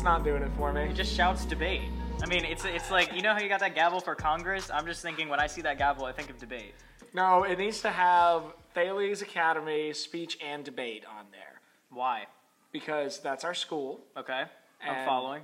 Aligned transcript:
It 0.00 0.02
just 0.02 0.06
that's 0.06 0.18
not 0.18 0.24
doing 0.24 0.42
it 0.42 0.50
for 0.56 0.72
me. 0.72 0.84
It 0.84 0.94
just 0.94 1.14
shouts 1.14 1.44
debate. 1.44 1.82
I 2.22 2.26
mean, 2.26 2.46
it's 2.46 2.64
it's 2.64 2.90
like 2.90 3.14
you 3.14 3.20
know 3.20 3.34
how 3.34 3.40
you 3.40 3.50
got 3.50 3.60
that 3.60 3.74
gavel 3.74 4.00
for 4.00 4.14
Congress. 4.14 4.70
I'm 4.72 4.86
just 4.86 5.02
thinking 5.02 5.28
when 5.28 5.40
I 5.40 5.46
see 5.46 5.60
that 5.60 5.76
gavel, 5.76 6.06
I 6.06 6.12
think 6.12 6.30
of 6.30 6.38
debate. 6.38 6.72
No, 7.12 7.42
it 7.44 7.58
needs 7.58 7.82
to 7.82 7.90
have 7.90 8.44
Thales 8.72 9.20
Academy 9.20 9.92
speech 9.92 10.38
and 10.42 10.64
debate 10.64 11.04
on 11.04 11.26
there 11.32 11.60
Why? 11.90 12.24
because 12.72 13.20
that's 13.20 13.44
our 13.44 13.52
school. 13.52 14.00
Okay, 14.16 14.44
I'm 14.82 14.94
And- 14.94 15.06
following. 15.06 15.42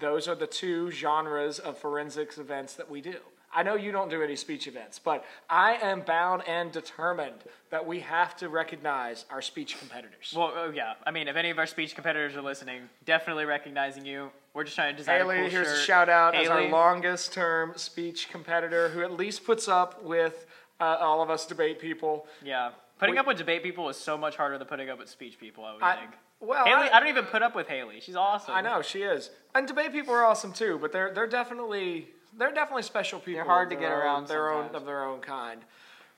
Those 0.00 0.28
are 0.28 0.34
the 0.34 0.46
two 0.48 0.90
genres 0.90 1.58
of 1.58 1.78
forensics 1.78 2.36
events 2.36 2.74
that 2.74 2.90
we 2.90 3.00
do. 3.00 3.16
I 3.54 3.62
know 3.62 3.76
you 3.76 3.92
don't 3.92 4.10
do 4.10 4.20
any 4.22 4.34
speech 4.36 4.66
events, 4.66 4.98
but 4.98 5.24
I 5.48 5.74
am 5.74 6.00
bound 6.00 6.42
and 6.48 6.72
determined 6.72 7.44
that 7.70 7.86
we 7.86 8.00
have 8.00 8.36
to 8.38 8.48
recognize 8.48 9.24
our 9.30 9.40
speech 9.40 9.78
competitors. 9.78 10.34
Well, 10.36 10.52
oh, 10.56 10.70
yeah. 10.74 10.94
I 11.06 11.12
mean, 11.12 11.28
if 11.28 11.36
any 11.36 11.50
of 11.50 11.58
our 11.58 11.66
speech 11.66 11.94
competitors 11.94 12.34
are 12.36 12.42
listening, 12.42 12.88
definitely 13.04 13.44
recognizing 13.44 14.04
you. 14.04 14.30
We're 14.54 14.64
just 14.64 14.74
trying 14.76 14.92
to 14.94 14.98
design 14.98 15.16
a 15.16 15.18
Haley, 15.24 15.36
cool 15.36 15.50
here's 15.50 15.68
shirt. 15.68 15.76
a 15.78 15.80
shout 15.82 16.08
out 16.08 16.34
as 16.34 16.48
our 16.48 16.68
longest 16.68 17.32
term 17.32 17.72
speech 17.76 18.28
competitor 18.30 18.88
who 18.88 19.02
at 19.02 19.12
least 19.12 19.44
puts 19.44 19.68
up 19.68 20.02
with 20.02 20.46
uh, 20.80 20.96
all 21.00 21.22
of 21.22 21.30
us 21.30 21.46
debate 21.46 21.78
people. 21.78 22.26
Yeah, 22.44 22.70
putting 22.98 23.14
We- 23.14 23.18
up 23.20 23.26
with 23.26 23.38
debate 23.38 23.62
people 23.62 23.88
is 23.88 23.96
so 23.96 24.16
much 24.18 24.36
harder 24.36 24.58
than 24.58 24.66
putting 24.66 24.90
up 24.90 24.98
with 24.98 25.08
speech 25.08 25.38
people. 25.38 25.64
I 25.64 25.72
would 25.74 25.82
I- 25.82 25.96
think. 25.96 26.10
well, 26.40 26.64
Haley, 26.64 26.88
I- 26.88 26.96
I, 26.96 27.00
don't 27.00 27.08
even 27.08 27.24
put 27.26 27.42
up 27.42 27.54
with 27.54 27.68
Haley. 27.68 28.00
She's 28.00 28.16
awesome. 28.16 28.54
I 28.54 28.60
know 28.60 28.82
she 28.82 29.02
is, 29.02 29.30
and 29.54 29.66
debate 29.66 29.92
people 29.92 30.12
are 30.14 30.24
awesome 30.24 30.52
too. 30.52 30.78
But 30.80 30.92
they're 30.92 31.12
they're 31.12 31.26
definitely 31.28 32.08
they're 32.38 32.52
definitely 32.52 32.82
special 32.82 33.18
people. 33.18 33.34
They're 33.34 33.44
hard 33.44 33.70
to 33.70 33.76
get 33.76 33.92
own- 33.92 33.98
around 33.98 34.28
Their 34.28 34.50
own 34.50 34.74
of 34.74 34.84
their 34.84 35.04
own 35.04 35.20
kind. 35.20 35.60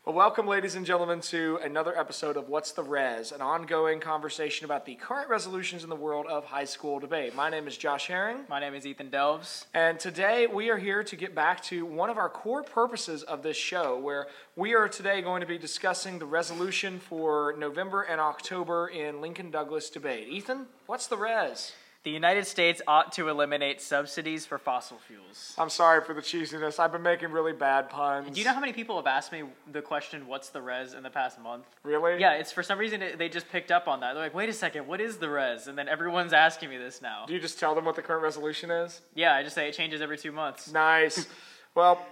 Well, 0.04 0.14
welcome, 0.14 0.46
ladies 0.46 0.76
and 0.76 0.86
gentlemen, 0.86 1.20
to 1.22 1.58
another 1.64 1.98
episode 1.98 2.36
of 2.36 2.48
What's 2.48 2.70
the 2.70 2.84
Res, 2.84 3.32
an 3.32 3.40
ongoing 3.40 3.98
conversation 3.98 4.64
about 4.64 4.86
the 4.86 4.94
current 4.94 5.28
resolutions 5.28 5.82
in 5.82 5.90
the 5.90 5.96
world 5.96 6.26
of 6.28 6.44
high 6.44 6.64
school 6.64 7.00
debate. 7.00 7.34
My 7.34 7.50
name 7.50 7.66
is 7.66 7.76
Josh 7.76 8.06
Herring. 8.06 8.44
My 8.48 8.60
name 8.60 8.72
is 8.74 8.86
Ethan 8.86 9.10
Delves. 9.10 9.66
And 9.74 9.98
today 9.98 10.46
we 10.46 10.70
are 10.70 10.78
here 10.78 11.02
to 11.02 11.16
get 11.16 11.34
back 11.34 11.60
to 11.64 11.84
one 11.84 12.08
of 12.08 12.18
our 12.18 12.28
core 12.28 12.62
purposes 12.62 13.24
of 13.24 13.42
this 13.42 13.56
show, 13.56 13.98
where 13.98 14.28
we 14.54 14.76
are 14.76 14.88
today 14.88 15.22
going 15.22 15.40
to 15.40 15.46
be 15.46 15.58
discussing 15.58 16.20
the 16.20 16.26
resolution 16.26 17.00
for 17.00 17.56
November 17.58 18.02
and 18.02 18.20
October 18.20 18.86
in 18.86 19.20
Lincoln 19.20 19.50
Douglas 19.50 19.90
debate. 19.90 20.28
Ethan, 20.28 20.66
what's 20.86 21.08
the 21.08 21.16
res? 21.16 21.72
The 22.06 22.12
United 22.12 22.46
States 22.46 22.80
ought 22.86 23.10
to 23.14 23.28
eliminate 23.28 23.80
subsidies 23.80 24.46
for 24.46 24.58
fossil 24.58 24.96
fuels. 25.08 25.56
I'm 25.58 25.68
sorry 25.68 26.04
for 26.04 26.14
the 26.14 26.20
cheesiness. 26.20 26.78
I've 26.78 26.92
been 26.92 27.02
making 27.02 27.32
really 27.32 27.52
bad 27.52 27.90
puns. 27.90 28.30
Do 28.30 28.38
you 28.38 28.46
know 28.46 28.52
how 28.52 28.60
many 28.60 28.72
people 28.72 28.94
have 28.94 29.08
asked 29.08 29.32
me 29.32 29.42
the 29.72 29.82
question, 29.82 30.28
"What's 30.28 30.50
the 30.50 30.62
res?" 30.62 30.94
in 30.94 31.02
the 31.02 31.10
past 31.10 31.40
month? 31.40 31.64
Really? 31.82 32.20
Yeah, 32.20 32.34
it's 32.34 32.52
for 32.52 32.62
some 32.62 32.78
reason 32.78 33.02
it, 33.02 33.18
they 33.18 33.28
just 33.28 33.50
picked 33.50 33.72
up 33.72 33.88
on 33.88 33.98
that. 34.00 34.12
They're 34.12 34.22
like, 34.22 34.34
"Wait 34.34 34.48
a 34.48 34.52
second, 34.52 34.86
what 34.86 35.00
is 35.00 35.16
the 35.16 35.28
res?" 35.28 35.66
And 35.66 35.76
then 35.76 35.88
everyone's 35.88 36.32
asking 36.32 36.70
me 36.70 36.76
this 36.76 37.02
now. 37.02 37.24
Do 37.26 37.34
you 37.34 37.40
just 37.40 37.58
tell 37.58 37.74
them 37.74 37.84
what 37.84 37.96
the 37.96 38.02
current 38.02 38.22
resolution 38.22 38.70
is? 38.70 39.00
Yeah, 39.16 39.34
I 39.34 39.42
just 39.42 39.56
say 39.56 39.68
it 39.68 39.72
changes 39.74 40.00
every 40.00 40.16
two 40.16 40.30
months. 40.30 40.70
Nice. 40.70 41.26
well, 41.74 42.06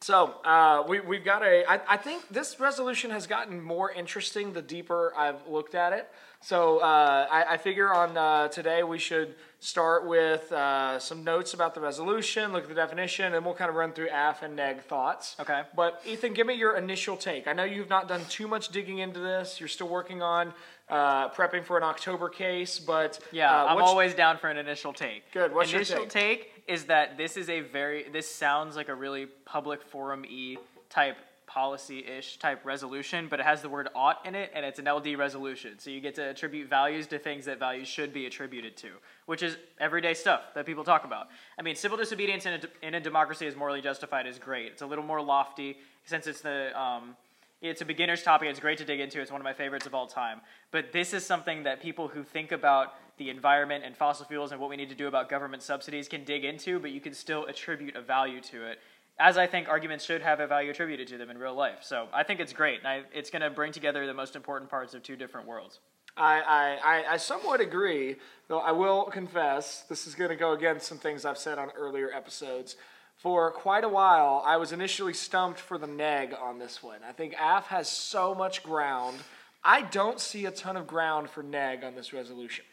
so 0.00 0.34
uh, 0.44 0.84
we, 0.88 1.00
we've 1.00 1.24
got 1.24 1.42
a. 1.42 1.64
I, 1.68 1.80
I 1.88 1.96
think 1.96 2.28
this 2.28 2.60
resolution 2.60 3.10
has 3.10 3.26
gotten 3.26 3.60
more 3.60 3.90
interesting 3.90 4.52
the 4.52 4.62
deeper 4.62 5.12
I've 5.16 5.46
looked 5.48 5.74
at 5.74 5.92
it. 5.92 6.08
So 6.40 6.78
uh, 6.78 7.26
I, 7.28 7.54
I 7.54 7.56
figure 7.56 7.92
on 7.92 8.16
uh, 8.16 8.46
today 8.46 8.84
we 8.84 8.98
should 8.98 9.34
start 9.58 10.06
with 10.06 10.52
uh, 10.52 11.00
some 11.00 11.24
notes 11.24 11.52
about 11.52 11.74
the 11.74 11.80
resolution, 11.80 12.52
look 12.52 12.62
at 12.62 12.68
the 12.68 12.76
definition, 12.76 13.34
and 13.34 13.44
we'll 13.44 13.56
kind 13.56 13.68
of 13.68 13.74
run 13.74 13.92
through 13.92 14.08
AF 14.12 14.42
and 14.44 14.54
NEG 14.54 14.82
thoughts. 14.82 15.34
Okay. 15.40 15.62
But 15.74 16.00
Ethan, 16.06 16.32
give 16.32 16.46
me 16.46 16.54
your 16.54 16.76
initial 16.76 17.16
take. 17.16 17.48
I 17.48 17.52
know 17.52 17.64
you've 17.64 17.90
not 17.90 18.06
done 18.06 18.24
too 18.28 18.46
much 18.46 18.68
digging 18.68 18.98
into 18.98 19.18
this. 19.18 19.58
You're 19.58 19.68
still 19.68 19.88
working 19.88 20.22
on 20.22 20.54
uh, 20.90 21.28
prepping 21.30 21.64
for 21.64 21.76
an 21.76 21.82
October 21.82 22.28
case, 22.28 22.78
but 22.78 23.18
Yeah, 23.32 23.54
uh, 23.54 23.66
I'm 23.66 23.82
always 23.82 24.14
down 24.14 24.38
for 24.38 24.48
an 24.48 24.56
initial 24.56 24.92
take. 24.92 25.30
Good, 25.32 25.54
what's 25.54 25.70
your 25.70 25.80
initial 25.80 26.06
take? 26.06 26.52
is 26.68 26.84
that 26.84 27.16
this 27.16 27.36
is 27.36 27.48
a 27.48 27.60
very 27.60 28.08
this 28.10 28.30
sounds 28.30 28.76
like 28.76 28.88
a 28.88 28.94
really 28.94 29.26
public 29.46 29.82
forum 29.82 30.24
e 30.26 30.58
type 30.90 31.16
policy 31.46 32.04
ish 32.06 32.36
type 32.36 32.64
resolution, 32.64 33.26
but 33.28 33.40
it 33.40 33.46
has 33.46 33.62
the 33.62 33.68
word 33.68 33.88
ought 33.94 34.24
in 34.26 34.34
it, 34.34 34.52
and 34.54 34.66
it's 34.66 34.78
an 34.78 34.86
LD 34.86 35.18
resolution. 35.18 35.78
So 35.78 35.88
you 35.88 36.00
get 36.00 36.14
to 36.16 36.28
attribute 36.28 36.68
values 36.68 37.06
to 37.06 37.18
things 37.18 37.46
that 37.46 37.58
values 37.58 37.88
should 37.88 38.12
be 38.12 38.26
attributed 38.26 38.76
to, 38.76 38.88
which 39.24 39.42
is 39.42 39.56
everyday 39.80 40.12
stuff 40.12 40.42
that 40.54 40.66
people 40.66 40.84
talk 40.84 41.04
about. 41.04 41.28
I 41.58 41.62
mean, 41.62 41.74
civil 41.74 41.96
disobedience 41.96 42.44
in 42.44 42.52
a, 42.52 42.86
in 42.86 42.94
a 42.94 43.00
democracy 43.00 43.46
is 43.46 43.56
morally 43.56 43.80
justified 43.80 44.26
is 44.26 44.38
great. 44.38 44.72
It's 44.72 44.82
a 44.82 44.86
little 44.86 45.04
more 45.04 45.22
lofty 45.22 45.78
since 46.04 46.26
it's 46.26 46.42
the 46.42 46.78
um, 46.78 47.16
it's 47.60 47.80
a 47.80 47.84
beginner's 47.84 48.22
topic. 48.22 48.48
It's 48.48 48.60
great 48.60 48.78
to 48.78 48.84
dig 48.84 49.00
into. 49.00 49.20
It's 49.20 49.32
one 49.32 49.40
of 49.40 49.44
my 49.44 49.52
favorites 49.52 49.86
of 49.86 49.94
all 49.94 50.06
time. 50.06 50.40
But 50.70 50.92
this 50.92 51.12
is 51.12 51.26
something 51.26 51.64
that 51.64 51.82
people 51.82 52.08
who 52.08 52.22
think 52.22 52.52
about 52.52 52.94
the 53.16 53.30
environment 53.30 53.84
and 53.84 53.96
fossil 53.96 54.26
fuels 54.26 54.52
and 54.52 54.60
what 54.60 54.70
we 54.70 54.76
need 54.76 54.88
to 54.90 54.94
do 54.94 55.08
about 55.08 55.28
government 55.28 55.62
subsidies 55.62 56.06
can 56.06 56.24
dig 56.24 56.44
into, 56.44 56.78
but 56.78 56.92
you 56.92 57.00
can 57.00 57.12
still 57.12 57.46
attribute 57.46 57.96
a 57.96 58.00
value 58.00 58.40
to 58.40 58.64
it. 58.64 58.78
As 59.18 59.36
I 59.36 59.48
think 59.48 59.68
arguments 59.68 60.04
should 60.04 60.22
have 60.22 60.38
a 60.38 60.46
value 60.46 60.70
attributed 60.70 61.08
to 61.08 61.18
them 61.18 61.30
in 61.30 61.38
real 61.38 61.54
life. 61.54 61.78
So 61.82 62.06
I 62.12 62.22
think 62.22 62.38
it's 62.38 62.52
great. 62.52 62.78
And 62.78 62.86
I, 62.86 63.02
it's 63.12 63.30
going 63.30 63.42
to 63.42 63.50
bring 63.50 63.72
together 63.72 64.06
the 64.06 64.14
most 64.14 64.36
important 64.36 64.70
parts 64.70 64.94
of 64.94 65.02
two 65.02 65.16
different 65.16 65.48
worlds. 65.48 65.80
I, 66.16 66.40
I, 66.40 66.78
I, 66.84 67.12
I 67.14 67.16
somewhat 67.16 67.60
agree, 67.60 68.16
though 68.46 68.60
I 68.60 68.70
will 68.70 69.04
confess 69.04 69.82
this 69.88 70.06
is 70.06 70.14
going 70.14 70.30
to 70.30 70.36
go 70.36 70.52
against 70.52 70.86
some 70.86 70.98
things 70.98 71.24
I've 71.24 71.38
said 71.38 71.58
on 71.58 71.70
earlier 71.76 72.12
episodes. 72.12 72.76
For 73.18 73.50
quite 73.50 73.82
a 73.82 73.88
while, 73.88 74.42
I 74.46 74.56
was 74.58 74.70
initially 74.70 75.12
stumped 75.12 75.58
for 75.58 75.76
the 75.76 75.88
neg 75.88 76.34
on 76.40 76.58
this 76.58 76.82
one. 76.82 77.00
I 77.06 77.10
think 77.10 77.34
AF 77.40 77.66
has 77.66 77.88
so 77.88 78.32
much 78.32 78.62
ground. 78.62 79.18
I 79.64 79.82
don't 79.82 80.20
see 80.20 80.46
a 80.46 80.52
ton 80.52 80.76
of 80.76 80.86
ground 80.86 81.28
for 81.28 81.42
neg 81.42 81.82
on 81.82 81.96
this 81.96 82.12
resolution. 82.12 82.64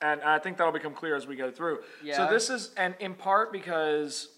And 0.00 0.22
I 0.22 0.38
think 0.38 0.56
that'll 0.56 0.72
become 0.72 0.94
clear 0.94 1.14
as 1.14 1.26
we 1.26 1.36
go 1.36 1.50
through. 1.50 1.80
So 2.16 2.26
this 2.30 2.48
is, 2.48 2.72
and 2.78 2.94
in 3.00 3.12
part 3.14 3.52
because 3.52 4.28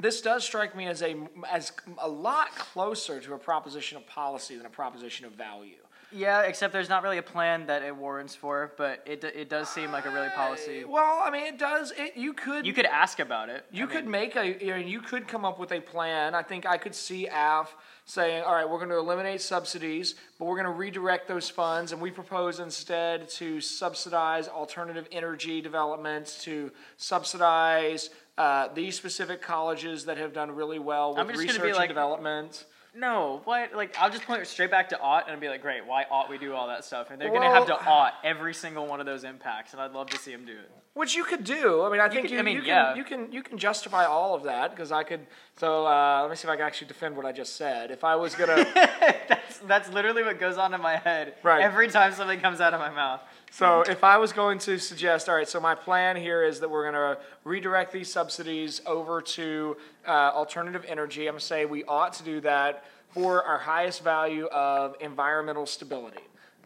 this 0.00 0.22
does 0.22 0.42
strike 0.42 0.74
me 0.74 0.86
as 0.86 1.02
a 1.02 1.16
as 1.50 1.72
a 1.98 2.08
lot 2.08 2.54
closer 2.54 3.20
to 3.20 3.34
a 3.34 3.38
proposition 3.38 3.98
of 3.98 4.06
policy 4.06 4.56
than 4.56 4.64
a 4.64 4.70
proposition 4.70 5.26
of 5.26 5.32
value. 5.32 5.76
Yeah, 6.16 6.42
except 6.42 6.72
there's 6.72 6.88
not 6.88 7.02
really 7.02 7.18
a 7.18 7.22
plan 7.22 7.66
that 7.66 7.82
it 7.82 7.94
warrants 7.94 8.34
for, 8.34 8.72
but 8.78 9.02
it, 9.04 9.22
it 9.22 9.50
does 9.50 9.68
seem 9.68 9.92
like 9.92 10.06
a 10.06 10.10
really 10.10 10.30
policy. 10.30 10.84
Well, 10.84 11.20
I 11.22 11.30
mean, 11.30 11.44
it 11.46 11.58
does. 11.58 11.92
It 11.96 12.16
you 12.16 12.32
could 12.32 12.66
You 12.66 12.72
could 12.72 12.86
ask 12.86 13.18
about 13.20 13.50
it. 13.50 13.66
you 13.70 13.84
I 13.84 13.88
could 13.88 14.04
mean, 14.04 14.10
make 14.12 14.36
a 14.36 14.46
you, 14.64 14.70
know, 14.70 14.76
you 14.76 15.00
could 15.00 15.28
come 15.28 15.44
up 15.44 15.58
with 15.58 15.72
a 15.72 15.80
plan. 15.80 16.34
I 16.34 16.42
think 16.42 16.64
I 16.64 16.78
could 16.78 16.94
see 16.94 17.26
AF 17.30 17.74
saying, 18.06 18.42
"All 18.44 18.54
right, 18.54 18.68
we're 18.68 18.78
going 18.78 18.88
to 18.90 18.96
eliminate 18.98 19.42
subsidies, 19.42 20.14
but 20.38 20.46
we're 20.46 20.54
going 20.56 20.72
to 20.72 20.78
redirect 20.78 21.28
those 21.28 21.50
funds, 21.50 21.92
and 21.92 22.00
we 22.00 22.10
propose 22.10 22.60
instead 22.60 23.28
to 23.30 23.60
subsidize 23.60 24.48
alternative 24.48 25.06
energy 25.12 25.60
developments, 25.60 26.42
to 26.44 26.72
subsidize." 26.96 28.10
Uh, 28.38 28.68
these 28.74 28.94
specific 28.94 29.40
colleges 29.40 30.04
that 30.04 30.18
have 30.18 30.34
done 30.34 30.50
really 30.54 30.78
well 30.78 31.14
with 31.14 31.26
research 31.36 31.62
be 31.62 31.68
and 31.68 31.76
like- 31.76 31.88
development. 31.88 32.66
No, 32.96 33.42
what? 33.44 33.74
Like, 33.74 33.94
I'll 33.98 34.10
just 34.10 34.24
point 34.24 34.46
straight 34.46 34.70
back 34.70 34.88
to 34.88 35.00
ought 35.00 35.28
and 35.30 35.38
be 35.40 35.48
like, 35.48 35.60
great, 35.60 35.86
why 35.86 36.06
ought 36.10 36.30
we 36.30 36.38
do 36.38 36.54
all 36.54 36.66
that 36.68 36.82
stuff? 36.84 37.10
And 37.10 37.20
they're 37.20 37.28
going 37.28 37.42
to 37.42 37.48
have 37.50 37.66
to 37.66 37.74
ought 37.86 38.14
every 38.24 38.54
single 38.54 38.86
one 38.86 39.00
of 39.00 39.06
those 39.06 39.22
impacts, 39.24 39.72
and 39.72 39.82
I'd 39.82 39.92
love 39.92 40.08
to 40.10 40.18
see 40.18 40.32
them 40.32 40.46
do 40.46 40.52
it. 40.52 40.70
Which 40.94 41.14
you 41.14 41.24
could 41.24 41.44
do. 41.44 41.82
I 41.82 41.90
mean, 41.90 42.00
I 42.00 42.08
think 42.08 42.22
could- 42.22 42.30
you, 42.30 42.38
I 42.38 42.42
mean, 42.42 42.54
you 42.56 42.62
can 42.62 42.68
yeah. 42.68 42.94
you 42.94 43.04
can 43.04 43.30
you 43.30 43.42
can 43.42 43.58
justify 43.58 44.06
all 44.06 44.34
of 44.34 44.44
that 44.44 44.70
because 44.70 44.92
I 44.92 45.02
could. 45.02 45.26
So 45.58 45.86
uh, 45.86 46.20
let 46.22 46.30
me 46.30 46.36
see 46.36 46.48
if 46.48 46.50
I 46.50 46.56
can 46.56 46.64
actually 46.64 46.88
defend 46.88 47.18
what 47.18 47.26
I 47.26 47.32
just 47.32 47.56
said. 47.56 47.90
If 47.90 48.02
I 48.02 48.16
was 48.16 48.34
gonna, 48.34 48.64
that's, 48.74 49.58
that's 49.66 49.92
literally 49.92 50.22
what 50.22 50.40
goes 50.40 50.56
on 50.56 50.72
in 50.72 50.80
my 50.80 50.96
head 50.96 51.34
Right. 51.42 51.60
every 51.60 51.88
time 51.88 52.14
something 52.14 52.40
comes 52.40 52.62
out 52.62 52.72
of 52.72 52.80
my 52.80 52.88
mouth. 52.88 53.20
So 53.58 53.80
if 53.82 54.04
I 54.04 54.18
was 54.18 54.32
going 54.32 54.58
to 54.60 54.78
suggest, 54.78 55.28
all 55.28 55.34
right, 55.34 55.48
so 55.48 55.60
my 55.60 55.74
plan 55.74 56.16
here 56.16 56.44
is 56.44 56.60
that 56.60 56.68
we're 56.68 56.84
gonna 56.84 57.18
redirect 57.44 57.92
these 57.92 58.12
subsidies 58.12 58.82
over 58.84 59.22
to 59.22 59.76
uh, 60.06 60.10
alternative 60.10 60.84
energy. 60.86 61.26
I'm 61.26 61.32
gonna 61.32 61.40
say 61.40 61.64
we 61.64 61.82
ought 61.84 62.12
to 62.14 62.22
do 62.22 62.40
that 62.42 62.84
for 63.10 63.42
our 63.44 63.58
highest 63.58 64.04
value 64.04 64.44
of 64.46 64.94
environmental 65.00 65.64
stability. 65.64 66.20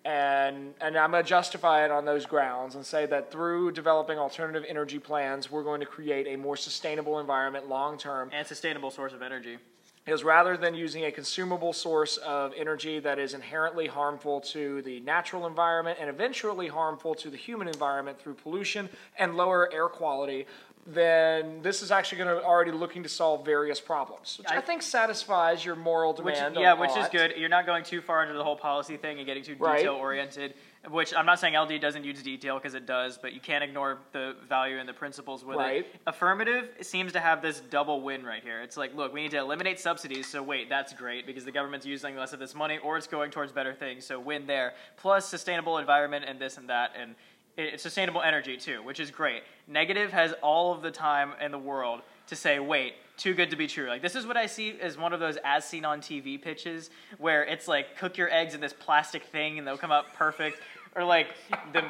And, 0.05 0.75
and 0.81 0.97
I'm 0.97 1.11
going 1.11 1.23
to 1.23 1.29
justify 1.29 1.85
it 1.85 1.91
on 1.91 2.07
those 2.07 2.25
grounds 2.25 2.75
and 2.75 2.85
say 2.85 3.05
that 3.07 3.31
through 3.31 3.73
developing 3.73 4.19
alternative 4.19 4.65
energy 4.67 4.99
plans, 4.99 5.51
we're 5.51 5.63
going 5.63 5.81
to 5.81 5.87
create 5.87 6.27
a 6.27 6.37
more 6.37 6.57
sustainable 6.57 7.21
environment 7.21 7.69
long 7.69 7.99
term 7.99 8.31
And 8.33 8.47
sustainable 8.47 8.91
source 8.91 9.13
of 9.13 9.21
energy. 9.21 9.59
Is 10.11 10.25
rather 10.25 10.57
than 10.57 10.75
using 10.75 11.05
a 11.05 11.13
consumable 11.13 11.73
source 11.73 12.17
of 12.19 12.53
energy 12.57 12.99
that 13.01 13.19
is 13.19 13.35
inherently 13.35 13.87
harmful 13.87 14.41
to 14.41 14.83
the 14.83 15.01
natural 15.01 15.47
environment 15.47 15.99
and 16.01 16.11
eventually 16.11 16.69
harmful 16.69 17.15
to 17.15 17.31
the 17.31 17.37
human 17.37 17.69
environment 17.69 18.19
through 18.21 18.35
pollution 18.35 18.89
and 19.19 19.37
lower 19.37 19.73
air 19.73 19.89
quality, 19.89 20.47
then 20.87 21.61
this 21.63 21.83
is 21.83 21.91
actually 21.91 22.19
going 22.19 22.37
to 22.37 22.43
already 22.45 22.73
looking 22.73 23.03
to 23.03 23.09
solve 23.09 23.45
various 23.45 23.81
problems, 23.81 24.39
which 24.39 24.49
I, 24.51 24.57
I- 24.57 24.61
think 24.61 24.83
satisfies 24.83 25.65
your 25.65 25.77
moral 25.77 26.15
Which, 26.15 26.35
demand. 26.35 26.57
yeah, 26.59 26.73
which 26.73 26.97
is 26.97 27.07
good. 27.09 27.35
You're 27.37 27.49
not 27.49 27.67
going 27.67 27.85
too 27.85 28.01
far 28.01 28.23
into 28.23 28.35
the 28.35 28.43
whole 28.45 28.57
policy 28.57 28.97
thing 28.97 29.19
and 29.19 29.27
getting 29.27 29.43
too 29.43 29.57
Right. 29.59 29.79
detail 29.79 29.95
oriented. 29.95 30.55
Which 30.89 31.13
I'm 31.15 31.27
not 31.27 31.39
saying 31.39 31.55
LD 31.57 31.79
doesn't 31.79 32.05
use 32.05 32.23
detail 32.23 32.55
because 32.57 32.75
it 32.75 32.87
does, 32.87 33.19
but 33.19 33.35
you 33.35 33.41
can't 33.41 33.63
ignore 33.63 33.99
the 34.13 34.35
value 34.49 34.79
and 34.79 34.89
the 34.89 34.95
principles 34.95 35.45
with 35.45 35.59
Right. 35.59 35.85
it. 35.85 36.01
Affirmative 36.07 36.71
seems 36.81 37.13
to 37.13 37.21
have 37.21 37.43
this 37.43 37.61
double 37.61 38.01
win 38.01 38.25
right 38.25 38.43
here. 38.43 38.63
It's 38.63 38.79
like, 38.79 38.95
look, 38.95 39.13
we 39.13 39.21
need 39.23 39.33
to 39.33 39.39
eliminate 39.39 39.79
subsidies, 39.79 40.27
so 40.27 40.43
wait, 40.43 40.71
that's 40.71 40.95
great 40.95 41.27
because 41.27 41.45
the 41.45 41.53
government's 41.53 41.85
using 41.85 42.17
less 42.17 42.33
of 42.33 42.39
this 42.39 42.55
money, 42.55 42.79
or 42.79 42.97
it's 42.97 43.07
going 43.07 43.31
towards 43.31 43.53
better 43.53 43.75
things, 43.75 44.07
so 44.07 44.19
win 44.19 44.47
there. 44.47 44.73
Plus 44.97 45.29
sustainable 45.29 45.77
environment 45.77 46.25
and 46.27 46.39
this 46.39 46.57
and 46.57 46.71
that, 46.71 46.93
and 46.99 47.15
it's 47.59 47.83
sustainable 47.83 48.23
energy 48.23 48.57
too, 48.57 48.83
which 48.83 49.01
is 49.01 49.11
great. 49.11 49.43
Negative 49.67 50.11
has 50.13 50.33
all 50.41 50.73
of 50.73 50.81
the 50.81 50.91
time 50.91 51.33
in 51.43 51.51
the 51.53 51.59
world 51.59 52.01
to 52.29 52.37
say, 52.37 52.59
wait, 52.59 52.95
too 53.21 53.35
good 53.35 53.51
to 53.51 53.57
be 53.57 53.67
true. 53.67 53.89
Like 53.89 54.03
this 54.03 54.15
is 54.15 54.27
what 54.27 54.37
I 54.37 54.47
see 54.47 54.79
as 54.81 54.97
one 54.97 55.13
of 55.13 55.21
those 55.21 55.37
as 55.45 55.65
seen 55.65 55.85
on 55.85 56.01
TV 56.01 56.41
pitches 56.41 56.91
where 57.19 57.45
it's 57.45 57.69
like 57.69 57.97
cook 57.97 58.17
your 58.17 58.33
eggs 58.33 58.55
in 58.55 58.61
this 58.61 58.73
plastic 58.73 59.25
thing 59.25 59.59
and 59.59 59.67
they'll 59.67 59.79
come 59.79 59.93
out 59.93 60.15
perfect. 60.15 60.61
Or 60.97 61.05
like 61.05 61.29
the 61.73 61.85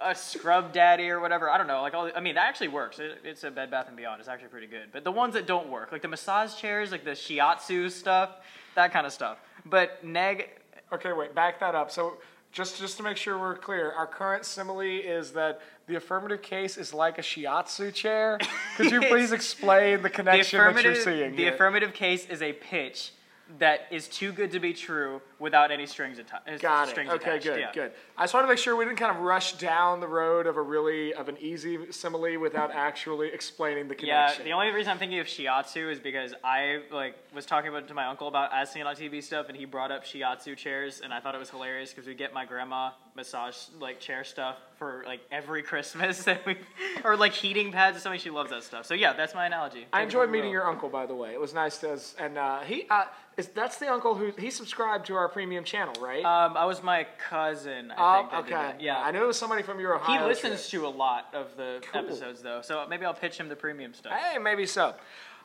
a 0.00 0.14
scrub 0.14 0.72
daddy 0.72 1.10
or 1.10 1.18
whatever. 1.18 1.50
I 1.50 1.58
don't 1.58 1.66
know. 1.66 1.82
Like 1.82 1.94
all, 1.94 2.08
I 2.14 2.20
mean, 2.20 2.36
that 2.36 2.46
actually 2.46 2.68
works. 2.68 3.00
It, 3.00 3.18
it's 3.24 3.42
a 3.42 3.50
Bed 3.50 3.70
Bath 3.70 3.88
and 3.88 3.96
Beyond. 3.96 4.20
It's 4.20 4.28
actually 4.28 4.48
pretty 4.48 4.68
good. 4.68 4.92
But 4.92 5.02
the 5.02 5.10
ones 5.10 5.34
that 5.34 5.46
don't 5.46 5.68
work, 5.68 5.90
like 5.90 6.02
the 6.02 6.08
massage 6.08 6.54
chairs, 6.54 6.92
like 6.92 7.04
the 7.04 7.12
shiatsu 7.12 7.90
stuff, 7.90 8.36
that 8.76 8.92
kind 8.92 9.06
of 9.06 9.12
stuff. 9.12 9.38
But 9.66 10.04
neg, 10.04 10.50
Okay, 10.90 11.12
wait, 11.12 11.34
back 11.34 11.60
that 11.60 11.74
up. 11.74 11.90
So 11.90 12.14
just 12.52 12.78
just 12.78 12.96
to 12.96 13.02
make 13.02 13.16
sure 13.16 13.38
we're 13.38 13.56
clear, 13.56 13.92
our 13.92 14.06
current 14.06 14.44
simile 14.44 14.80
is 14.80 15.32
that 15.32 15.60
the 15.86 15.96
affirmative 15.96 16.42
case 16.42 16.76
is 16.76 16.92
like 16.94 17.18
a 17.18 17.22
shiatsu 17.22 17.92
chair. 17.92 18.38
Could 18.76 18.90
you 18.90 19.00
please 19.08 19.32
explain 19.32 19.98
the 19.98 20.02
the 20.04 20.10
connection 20.10 20.58
that 20.58 20.82
you're 20.82 20.94
seeing 20.94 21.32
the 21.36 21.44
here? 21.44 21.54
affirmative 21.54 21.92
case 21.92 22.26
is 22.26 22.42
a 22.42 22.52
pitch 22.52 23.12
that 23.58 23.86
is 23.90 24.08
too 24.08 24.32
good 24.32 24.50
to 24.52 24.60
be 24.60 24.72
true 24.72 25.20
without 25.38 25.70
any 25.70 25.86
strings, 25.86 26.18
atta- 26.18 26.58
Got 26.58 26.88
it. 26.88 26.90
strings 26.92 27.10
Okay, 27.10 27.30
attached. 27.30 27.44
good, 27.44 27.60
yeah. 27.60 27.72
good. 27.72 27.92
I 28.16 28.24
just 28.24 28.34
wanted 28.34 28.46
to 28.46 28.52
make 28.52 28.58
sure 28.58 28.74
we 28.76 28.84
didn't 28.84 28.98
kind 28.98 29.14
of 29.16 29.22
rush 29.22 29.52
down 29.54 30.00
the 30.00 30.08
road 30.08 30.46
of 30.46 30.56
a 30.56 30.62
really 30.62 31.14
of 31.14 31.28
an 31.28 31.36
easy 31.40 31.92
simile 31.92 32.38
without 32.38 32.72
actually 32.72 33.28
explaining 33.28 33.88
the 33.88 33.94
connection. 33.94 34.40
Yeah, 34.40 34.44
the 34.44 34.52
only 34.52 34.70
reason 34.70 34.90
I'm 34.92 34.98
thinking 34.98 35.18
of 35.20 35.26
shiatsu 35.26 35.90
is 35.92 35.98
because 36.00 36.34
I 36.42 36.80
like 36.90 37.16
was 37.34 37.46
talking 37.46 37.68
about 37.70 37.86
to 37.88 37.94
my 37.94 38.06
uncle 38.06 38.28
about 38.28 38.52
as 38.52 38.70
seen 38.70 38.86
on 38.86 38.96
TV 38.96 39.22
stuff, 39.22 39.46
and 39.48 39.56
he 39.56 39.64
brought 39.64 39.92
up 39.92 40.04
shiatsu 40.04 40.56
chairs, 40.56 41.00
and 41.02 41.12
I 41.14 41.20
thought 41.20 41.34
it 41.34 41.38
was 41.38 41.50
hilarious 41.50 41.90
because 41.90 42.06
we 42.06 42.14
get 42.14 42.34
my 42.34 42.44
grandma 42.44 42.90
massage 43.14 43.56
like 43.80 43.98
chair 44.00 44.22
stuff 44.24 44.56
for 44.78 45.02
like 45.06 45.20
every 45.30 45.62
Christmas 45.70 46.22
that 46.24 46.44
we, 46.46 46.56
or 47.04 47.16
like 47.16 47.32
heating 47.32 47.72
pads 47.72 47.96
or 47.96 48.00
something. 48.00 48.20
She 48.20 48.30
loves 48.30 48.50
that 48.50 48.62
stuff. 48.64 48.86
So 48.86 48.94
yeah, 48.94 49.12
that's 49.12 49.34
my 49.34 49.46
analogy. 49.46 49.86
I 49.92 49.98
Take 49.98 50.02
it 50.02 50.04
enjoyed 50.04 50.30
meeting 50.30 50.50
your 50.50 50.66
uncle, 50.66 50.88
by 50.88 51.06
the 51.06 51.14
way. 51.14 51.32
It 51.32 51.40
was 51.40 51.54
nice 51.54 51.78
to, 51.78 51.98
and 52.18 52.38
uh, 52.38 52.60
he 52.60 52.86
uh, 52.90 53.04
is 53.36 53.48
that's 53.48 53.78
the 53.78 53.88
uncle 53.92 54.14
who 54.14 54.32
he 54.38 54.50
subscribed 54.50 55.06
to 55.06 55.14
our 55.14 55.27
premium 55.28 55.64
channel, 55.64 55.94
right? 56.00 56.24
Um, 56.24 56.56
I 56.56 56.64
was 56.64 56.82
my 56.82 57.06
cousin. 57.28 57.92
I 57.96 58.18
Oh, 58.18 58.28
think. 58.28 58.52
okay. 58.52 58.74
Yeah. 58.80 58.98
I 59.00 59.10
knew 59.10 59.22
it 59.22 59.26
was 59.26 59.38
somebody 59.38 59.62
from 59.62 59.78
your 59.80 59.94
Ohio. 59.94 60.12
He 60.12 60.16
trip. 60.18 60.28
listens 60.28 60.68
to 60.70 60.86
a 60.86 60.88
lot 60.88 61.28
of 61.32 61.56
the 61.56 61.80
Cool. 61.92 62.00
episodes 62.02 62.42
though, 62.42 62.60
so 62.62 62.84
maybe 62.88 63.04
I'll 63.04 63.14
pitch 63.14 63.36
him 63.38 63.48
the 63.48 63.56
premium 63.56 63.94
stuff. 63.94 64.12
Hey, 64.12 64.38
maybe 64.38 64.66
so. 64.66 64.94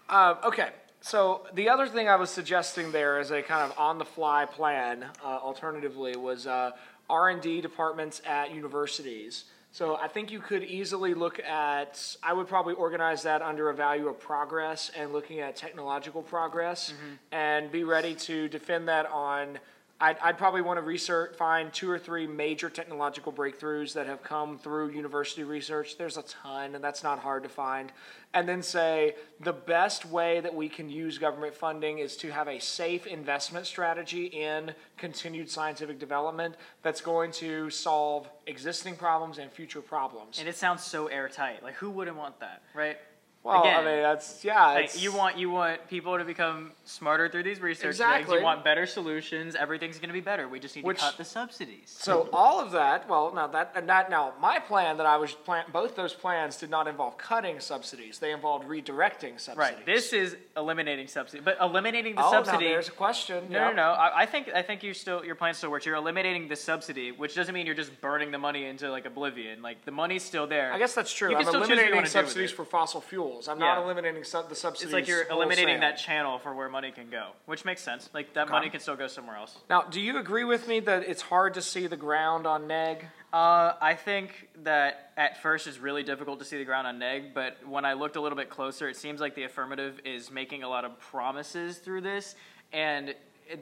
Uh, 0.09 0.35
okay, 0.44 0.69
so 1.01 1.45
the 1.53 1.69
other 1.69 1.88
thing 1.88 2.09
I 2.09 2.15
was 2.15 2.30
suggesting 2.30 2.91
there 2.91 3.19
as 3.19 3.31
a 3.31 3.41
kind 3.41 3.69
of 3.71 3.77
on-the-fly 3.77 4.45
plan, 4.45 5.06
uh, 5.24 5.27
alternatively, 5.27 6.15
was 6.15 6.47
uh, 6.47 6.71
R&D 7.09 7.62
departments 7.62 8.21
at 8.25 8.53
universities. 8.53 9.45
So 9.71 9.95
I 9.95 10.07
think 10.07 10.31
you 10.31 10.39
could 10.39 10.63
easily 10.63 11.15
look 11.15 11.39
at. 11.39 12.15
I 12.21 12.31
would 12.31 12.47
probably 12.47 12.75
organize 12.75 13.24
that 13.24 13.41
under 13.41 13.69
a 13.71 13.74
value 13.74 14.07
of 14.07 14.19
progress 14.19 14.91
and 14.95 15.12
looking 15.12 15.39
at 15.39 15.56
technological 15.56 16.21
progress, 16.21 16.94
and 17.31 17.71
be 17.71 17.83
ready 17.83 18.13
to 18.15 18.47
defend 18.50 18.88
that 18.88 19.07
on. 19.07 19.57
I'd, 20.03 20.17
I'd 20.21 20.38
probably 20.38 20.59
want 20.59 20.77
to 20.79 20.81
research, 20.81 21.38
find 21.38 21.71
two 21.71 21.89
or 21.89 21.97
three 21.97 22.27
major 22.27 22.69
technological 22.69 23.31
breakthroughs 23.31 23.94
that 23.94 24.05
have 24.05 24.21
come 24.21 24.57
through 24.57 24.89
university 24.89 25.45
research. 25.45 25.97
There's 25.97 26.17
a 26.17 26.23
ton, 26.23 26.75
and 26.75 26.83
that's 26.83 27.03
not 27.03 27.19
hard 27.19 27.44
to 27.44 27.50
find. 27.50 27.89
And 28.33 28.50
then 28.50 28.61
say 28.61 29.15
the 29.39 29.53
best 29.53 30.05
way 30.05 30.41
that 30.41 30.53
we 30.53 30.67
can 30.67 30.89
use 30.89 31.17
government 31.17 31.55
funding 31.55 32.00
is 32.00 32.17
to 32.17 32.31
have 32.31 32.50
a 32.50 32.59
safe 32.59 33.07
investment 33.07 33.65
strategy 33.65 34.25
in 34.25 34.73
continued 34.97 35.50
scientific 35.50 36.00
development 36.00 36.55
that's 36.81 37.00
going 37.00 37.31
to 37.33 37.69
solve 37.69 38.29
existing 38.45 38.97
problems 38.97 39.38
and 39.38 39.50
future 39.53 39.81
problems. 39.81 40.38
And 40.38 40.50
it 40.50 40.57
sounds 40.57 40.83
so 40.83 41.07
airtight. 41.07 41.63
Like 41.63 41.75
who 41.75 41.89
wouldn't 41.89 42.17
want 42.17 42.41
that, 42.41 42.61
right? 42.75 42.97
Well, 43.43 43.61
Again, 43.61 43.81
I 43.81 43.83
mean, 43.85 44.01
that's, 44.01 44.45
yeah. 44.45 44.67
Like, 44.67 45.01
you 45.01 45.11
want 45.11 45.37
you 45.37 45.49
want 45.49 45.89
people 45.89 46.17
to 46.17 46.23
become 46.23 46.71
smarter 46.85 47.27
through 47.27 47.43
these 47.43 47.59
research 47.59 47.87
Exactly. 47.87 48.23
things. 48.25 48.37
You 48.39 48.43
want 48.43 48.63
better 48.63 48.85
solutions. 48.85 49.53
Everything's 49.55 49.97
going 49.99 50.07
to 50.07 50.13
be 50.13 50.21
better. 50.21 50.47
We 50.47 50.61
just 50.61 50.77
need 50.77 50.85
Which- 50.85 50.99
to 50.99 51.03
cut 51.03 51.17
the 51.17 51.25
subsidies. 51.25 51.93
So 51.93 52.29
all 52.31 52.61
of 52.61 52.71
that, 52.71 53.09
well, 53.09 53.33
now 53.35 53.47
that 53.47 53.73
and 53.75 53.89
that 53.89 54.09
now 54.09 54.31
my 54.39 54.59
plan 54.59 54.95
that 54.95 55.05
I 55.05 55.17
was 55.17 55.33
plan 55.33 55.65
both 55.73 55.93
those 55.97 56.13
plans 56.13 56.55
did 56.55 56.69
not 56.69 56.87
involve 56.87 57.17
cutting 57.17 57.59
subsidies. 57.59 58.17
They 58.17 58.31
involved 58.31 58.65
redirecting 58.65 59.37
subsidies. 59.41 59.57
right. 59.57 59.85
This 59.85 60.13
is 60.13 60.37
eliminating 60.55 61.07
subsidy, 61.07 61.43
but 61.43 61.57
eliminating 61.59 62.15
the 62.15 62.23
oh, 62.23 62.31
subsidy. 62.31 62.63
now 62.65 62.69
there's 62.71 62.87
a 62.87 62.91
question. 62.91 63.47
no, 63.49 63.59
yeah. 63.59 63.69
no, 63.71 63.75
no. 63.75 63.91
I, 63.91 64.21
I 64.21 64.25
think 64.25 64.51
I 64.55 64.61
think 64.61 64.83
you 64.83 64.93
still 64.93 65.25
your 65.25 65.35
plan 65.35 65.53
still 65.53 65.69
works. 65.69 65.85
You're 65.85 65.95
eliminating 65.95 66.47
the 66.47 66.55
subsidy, 66.55 67.11
which 67.11 67.35
doesn't 67.35 67.53
mean 67.53 67.65
you're 67.65 67.75
just 67.75 67.99
burning 67.99 68.31
the 68.31 68.37
money 68.37 68.67
into 68.67 68.89
like 68.89 69.05
oblivion. 69.05 69.61
Like 69.61 69.83
the 69.83 69.91
money's 69.91 70.23
still 70.23 70.47
there. 70.47 70.71
I 70.71 70.79
guess 70.79 70.95
that's 70.95 71.13
true. 71.13 71.31
You 71.31 71.37
I'm 71.37 71.43
still 71.43 71.53
choose 71.55 71.59
what 71.61 71.69
you 71.69 71.73
eliminating 71.73 71.95
wanna 71.97 72.07
do 72.09 72.19
with 72.19 72.27
subsidies 72.27 72.51
for 72.51 72.63
fossil 72.63 73.01
fuels. 73.01 73.32
I'm 73.47 73.59
not 73.59 73.77
Yeah. 73.77 73.83
eliminating 73.83 74.21
the 74.21 74.25
subsidies. 74.55 74.81
It's 74.83 74.93
like 74.93 75.07
you're 75.07 75.27
eliminating 75.29 75.75
wholesale. 75.75 75.89
that 75.91 75.97
channel 75.97 76.39
for 76.39 76.53
where 76.53 76.69
money 76.69 76.91
can 76.91 77.09
go, 77.09 77.31
which 77.45 77.65
makes 77.65 77.81
sense. 77.81 78.09
Like 78.13 78.33
that 78.33 78.49
money 78.49 78.69
can 78.69 78.79
still 78.79 78.95
go 78.95 79.07
somewhere 79.07 79.35
else. 79.35 79.57
Now, 79.69 79.81
do 79.83 79.99
you 80.01 80.17
agree 80.17 80.43
with 80.43 80.67
me 80.67 80.79
that 80.81 81.03
it's 81.07 81.21
hard 81.21 81.53
to 81.55 81.61
see 81.61 81.87
the 81.87 81.97
ground 81.97 82.45
on 82.47 82.67
neg? 82.67 83.05
Uh, 83.31 83.73
I 83.81 83.95
think 83.95 84.49
that 84.63 85.11
at 85.17 85.41
first 85.41 85.65
it's 85.67 85.79
really 85.79 86.03
difficult 86.03 86.39
to 86.39 86.45
see 86.45 86.57
the 86.57 86.65
ground 86.65 86.85
on 86.87 86.99
neg, 86.99 87.33
but 87.33 87.57
when 87.67 87.83
I 87.83 87.93
looked 87.93 88.15
a 88.15 88.21
little 88.21 88.37
bit 88.37 88.49
closer, 88.49 88.87
it 88.87 88.95
seems 88.95 89.19
like 89.19 89.33
the 89.35 89.43
affirmative 89.43 89.99
is 90.05 90.29
making 90.29 90.61
a 90.63 90.69
lot 90.69 90.85
of 90.85 90.99
promises 90.99 91.79
through 91.79 92.01
this. 92.01 92.35
And 92.71 93.15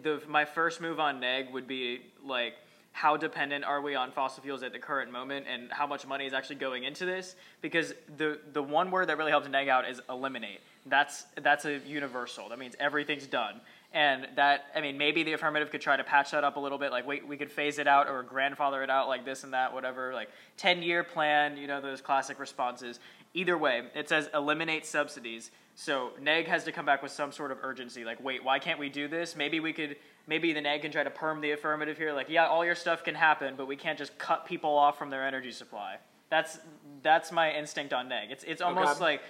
the 0.03 0.21
my 0.27 0.45
first 0.45 0.81
move 0.81 0.99
on 0.99 1.19
neg 1.19 1.51
would 1.53 1.67
be 1.67 2.01
like, 2.23 2.53
how 2.93 3.17
dependent 3.17 3.63
are 3.63 3.81
we 3.81 3.95
on 3.95 4.11
fossil 4.11 4.43
fuels 4.43 4.63
at 4.63 4.73
the 4.73 4.79
current 4.79 5.11
moment, 5.11 5.45
and 5.51 5.71
how 5.71 5.87
much 5.87 6.05
money 6.05 6.25
is 6.25 6.33
actually 6.33 6.57
going 6.57 6.83
into 6.83 7.05
this? 7.05 7.35
Because 7.61 7.93
the 8.17 8.39
the 8.53 8.61
one 8.61 8.91
word 8.91 9.07
that 9.09 9.17
really 9.17 9.31
helps 9.31 9.47
neg 9.47 9.67
out 9.67 9.89
is 9.89 10.01
eliminate. 10.09 10.59
That's 10.85 11.25
that's 11.41 11.65
a 11.65 11.79
universal. 11.79 12.49
That 12.49 12.59
means 12.59 12.75
everything's 12.79 13.27
done. 13.27 13.61
And 13.93 14.27
that, 14.35 14.67
I 14.73 14.79
mean, 14.79 14.97
maybe 14.97 15.23
the 15.23 15.33
affirmative 15.33 15.69
could 15.69 15.81
try 15.81 15.97
to 15.97 16.03
patch 16.03 16.31
that 16.31 16.45
up 16.45 16.55
a 16.55 16.59
little 16.59 16.77
bit. 16.77 16.91
Like, 16.91 17.05
wait, 17.05 17.27
we 17.27 17.35
could 17.35 17.51
phase 17.51 17.77
it 17.77 17.87
out 17.87 18.07
or 18.07 18.23
grandfather 18.23 18.83
it 18.83 18.89
out, 18.89 19.09
like 19.09 19.25
this 19.25 19.43
and 19.43 19.53
that, 19.53 19.73
whatever. 19.73 20.13
Like, 20.13 20.29
10 20.57 20.81
year 20.81 21.03
plan, 21.03 21.57
you 21.57 21.67
know, 21.67 21.81
those 21.81 21.99
classic 21.99 22.39
responses. 22.39 22.99
Either 23.33 23.57
way, 23.57 23.83
it 23.93 24.07
says 24.07 24.29
eliminate 24.33 24.85
subsidies. 24.85 25.51
So, 25.75 26.11
NEG 26.21 26.47
has 26.47 26.63
to 26.65 26.71
come 26.71 26.85
back 26.85 27.03
with 27.03 27.11
some 27.11 27.33
sort 27.33 27.51
of 27.51 27.57
urgency. 27.63 28.05
Like, 28.05 28.23
wait, 28.23 28.43
why 28.45 28.59
can't 28.59 28.79
we 28.79 28.87
do 28.87 29.09
this? 29.09 29.35
Maybe 29.35 29.59
we 29.59 29.73
could, 29.73 29.97
maybe 30.27 30.53
the 30.53 30.61
NEG 30.61 30.81
can 30.81 30.91
try 30.91 31.03
to 31.03 31.09
perm 31.09 31.41
the 31.41 31.51
affirmative 31.51 31.97
here. 31.97 32.13
Like, 32.13 32.29
yeah, 32.29 32.47
all 32.47 32.63
your 32.65 32.75
stuff 32.75 33.03
can 33.03 33.15
happen, 33.15 33.55
but 33.57 33.67
we 33.67 33.75
can't 33.75 33.97
just 33.97 34.17
cut 34.17 34.45
people 34.45 34.77
off 34.77 34.97
from 34.97 35.09
their 35.09 35.25
energy 35.25 35.51
supply. 35.51 35.97
That's, 36.29 36.59
that's 37.03 37.31
my 37.31 37.51
instinct 37.51 37.93
on 37.93 38.07
NEG. 38.07 38.31
It's, 38.31 38.43
it's 38.43 38.61
almost 38.61 39.01
like, 39.01 39.21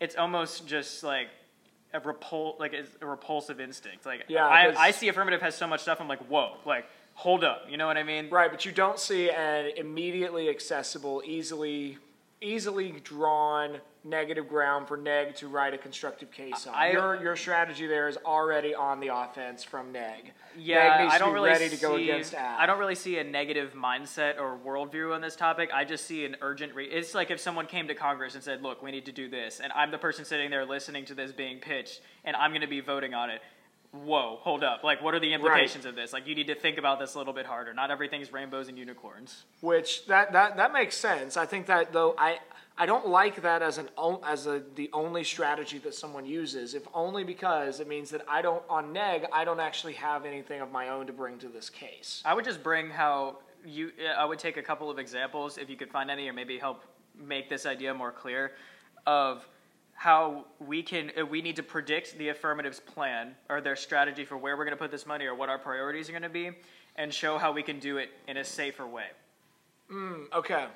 it's 0.00 0.16
almost 0.16 0.66
just 0.66 1.02
like, 1.02 1.28
a 1.94 2.00
repul 2.00 2.58
like 2.58 2.72
it's 2.72 2.90
a 3.00 3.06
repulsive 3.06 3.60
instinct. 3.60 4.06
Like 4.06 4.24
Yeah, 4.28 4.46
I, 4.46 4.74
I 4.76 4.90
see 4.90 5.08
affirmative 5.08 5.40
has 5.42 5.54
so 5.54 5.66
much 5.66 5.82
stuff. 5.82 6.00
I'm 6.00 6.08
like, 6.08 6.20
whoa, 6.28 6.56
like 6.64 6.86
hold 7.14 7.44
up. 7.44 7.66
You 7.68 7.76
know 7.76 7.86
what 7.86 7.96
I 7.96 8.02
mean? 8.02 8.28
Right, 8.28 8.50
but 8.50 8.64
you 8.64 8.72
don't 8.72 8.98
see 8.98 9.30
an 9.30 9.70
immediately 9.76 10.48
accessible, 10.48 11.22
easily 11.24 11.98
easily 12.46 12.92
drawn 13.02 13.80
negative 14.04 14.48
ground 14.48 14.86
for 14.86 14.96
neg 14.96 15.34
to 15.34 15.48
write 15.48 15.74
a 15.74 15.78
constructive 15.78 16.30
case 16.30 16.66
on. 16.66 16.74
I- 16.74 16.92
your 16.92 17.20
your 17.20 17.36
strategy 17.36 17.86
there 17.86 18.08
is 18.08 18.16
already 18.24 18.74
on 18.74 19.00
the 19.00 19.08
offense 19.08 19.64
from 19.64 19.90
neg. 19.90 20.32
Yeah, 20.56 20.98
neg 20.98 21.10
I 21.10 21.18
don't 21.18 21.34
really 21.34 21.50
ready 21.50 21.68
to 21.68 21.76
see, 21.76 21.82
go 21.82 21.96
against 21.96 22.34
Ab. 22.34 22.60
I 22.60 22.66
don't 22.66 22.78
really 22.78 22.94
see 22.94 23.18
a 23.18 23.24
negative 23.24 23.74
mindset 23.74 24.38
or 24.38 24.56
worldview 24.64 25.14
on 25.14 25.20
this 25.20 25.34
topic. 25.36 25.70
I 25.74 25.84
just 25.84 26.06
see 26.06 26.24
an 26.24 26.36
urgent. 26.40 26.74
Re- 26.74 26.86
it's 26.86 27.14
like 27.14 27.30
if 27.30 27.40
someone 27.40 27.66
came 27.66 27.88
to 27.88 27.94
Congress 27.94 28.34
and 28.34 28.42
said, 28.44 28.62
"Look, 28.62 28.82
we 28.82 28.90
need 28.92 29.06
to 29.06 29.12
do 29.12 29.28
this," 29.28 29.60
and 29.60 29.72
I'm 29.72 29.90
the 29.90 29.98
person 29.98 30.24
sitting 30.24 30.50
there 30.50 30.64
listening 30.64 31.04
to 31.06 31.14
this 31.14 31.32
being 31.32 31.58
pitched, 31.58 32.00
and 32.24 32.36
I'm 32.36 32.52
going 32.52 32.60
to 32.62 32.66
be 32.68 32.80
voting 32.80 33.12
on 33.12 33.28
it. 33.30 33.42
Whoa, 34.04 34.38
hold 34.40 34.62
up! 34.64 34.84
Like, 34.84 35.02
what 35.02 35.14
are 35.14 35.20
the 35.20 35.32
implications 35.32 35.84
of 35.86 35.94
this? 35.94 36.12
Like, 36.12 36.26
you 36.26 36.34
need 36.34 36.48
to 36.48 36.54
think 36.54 36.78
about 36.78 36.98
this 36.98 37.14
a 37.14 37.18
little 37.18 37.32
bit 37.32 37.46
harder. 37.46 37.72
Not 37.72 37.90
everything's 37.90 38.32
rainbows 38.32 38.68
and 38.68 38.78
unicorns. 38.78 39.44
Which 39.60 40.06
that, 40.06 40.32
that 40.32 40.56
that 40.56 40.72
makes 40.72 40.96
sense. 40.96 41.36
I 41.36 41.46
think 41.46 41.66
that 41.66 41.92
though 41.92 42.14
I 42.18 42.38
I 42.78 42.86
don't 42.86 43.08
like 43.08 43.42
that 43.42 43.62
as 43.62 43.78
an 43.78 43.88
as 44.24 44.46
a 44.46 44.62
the 44.74 44.90
only 44.92 45.24
strategy 45.24 45.78
that 45.78 45.94
someone 45.94 46.26
uses. 46.26 46.74
If 46.74 46.86
only 46.92 47.24
because 47.24 47.80
it 47.80 47.88
means 47.88 48.10
that 48.10 48.22
I 48.28 48.42
don't 48.42 48.62
on 48.68 48.92
neg 48.92 49.26
I 49.32 49.44
don't 49.44 49.60
actually 49.60 49.94
have 49.94 50.24
anything 50.24 50.60
of 50.60 50.70
my 50.70 50.88
own 50.88 51.06
to 51.06 51.12
bring 51.12 51.38
to 51.38 51.48
this 51.48 51.70
case. 51.70 52.22
I 52.24 52.34
would 52.34 52.44
just 52.44 52.62
bring 52.62 52.90
how 52.90 53.38
you. 53.64 53.92
I 54.16 54.24
would 54.24 54.38
take 54.38 54.56
a 54.56 54.62
couple 54.62 54.90
of 54.90 54.98
examples 54.98 55.58
if 55.58 55.70
you 55.70 55.76
could 55.76 55.90
find 55.90 56.10
any, 56.10 56.28
or 56.28 56.32
maybe 56.32 56.58
help 56.58 56.84
make 57.18 57.48
this 57.48 57.64
idea 57.64 57.94
more 57.94 58.12
clear, 58.12 58.52
of 59.06 59.46
how 59.96 60.44
we 60.60 60.82
can 60.82 61.10
uh, 61.18 61.24
we 61.26 61.40
need 61.42 61.56
to 61.56 61.62
predict 61.62 62.16
the 62.18 62.28
affirmatives 62.28 62.80
plan 62.84 63.34
or 63.48 63.60
their 63.60 63.76
strategy 63.76 64.24
for 64.24 64.36
where 64.36 64.56
we're 64.56 64.64
going 64.64 64.76
to 64.76 64.82
put 64.82 64.90
this 64.90 65.06
money 65.06 65.24
or 65.24 65.34
what 65.34 65.48
our 65.48 65.58
priorities 65.58 66.08
are 66.08 66.12
going 66.12 66.22
to 66.22 66.28
be, 66.28 66.50
and 66.96 67.12
show 67.12 67.38
how 67.38 67.50
we 67.52 67.62
can 67.62 67.78
do 67.78 67.96
it 67.98 68.10
in 68.28 68.36
a 68.36 68.44
safer 68.44 68.86
way. 68.86 69.06
Okay. 70.34 70.66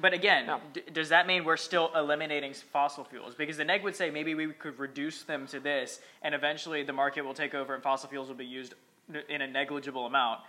But 0.00 0.12
again, 0.12 0.46
No. 0.46 0.60
d- 0.72 0.82
does 0.92 1.10
that 1.10 1.26
mean 1.28 1.44
we're 1.44 1.56
still 1.56 1.90
eliminating 1.94 2.52
fossil 2.52 3.04
fuels? 3.04 3.34
Because 3.36 3.56
the 3.56 3.64
neg 3.64 3.84
would 3.84 3.94
say 3.94 4.10
maybe 4.10 4.34
we 4.34 4.48
could 4.52 4.76
reduce 4.78 5.22
them 5.22 5.46
to 5.48 5.60
this, 5.60 6.00
and 6.22 6.34
eventually 6.34 6.82
the 6.82 6.92
market 6.92 7.24
will 7.24 7.34
take 7.34 7.54
over 7.54 7.74
and 7.74 7.82
fossil 7.82 8.08
fuels 8.08 8.26
will 8.28 8.34
be 8.34 8.44
used 8.46 8.74
in 9.28 9.40
a 9.40 9.46
negligible 9.46 10.06
amount. 10.06 10.40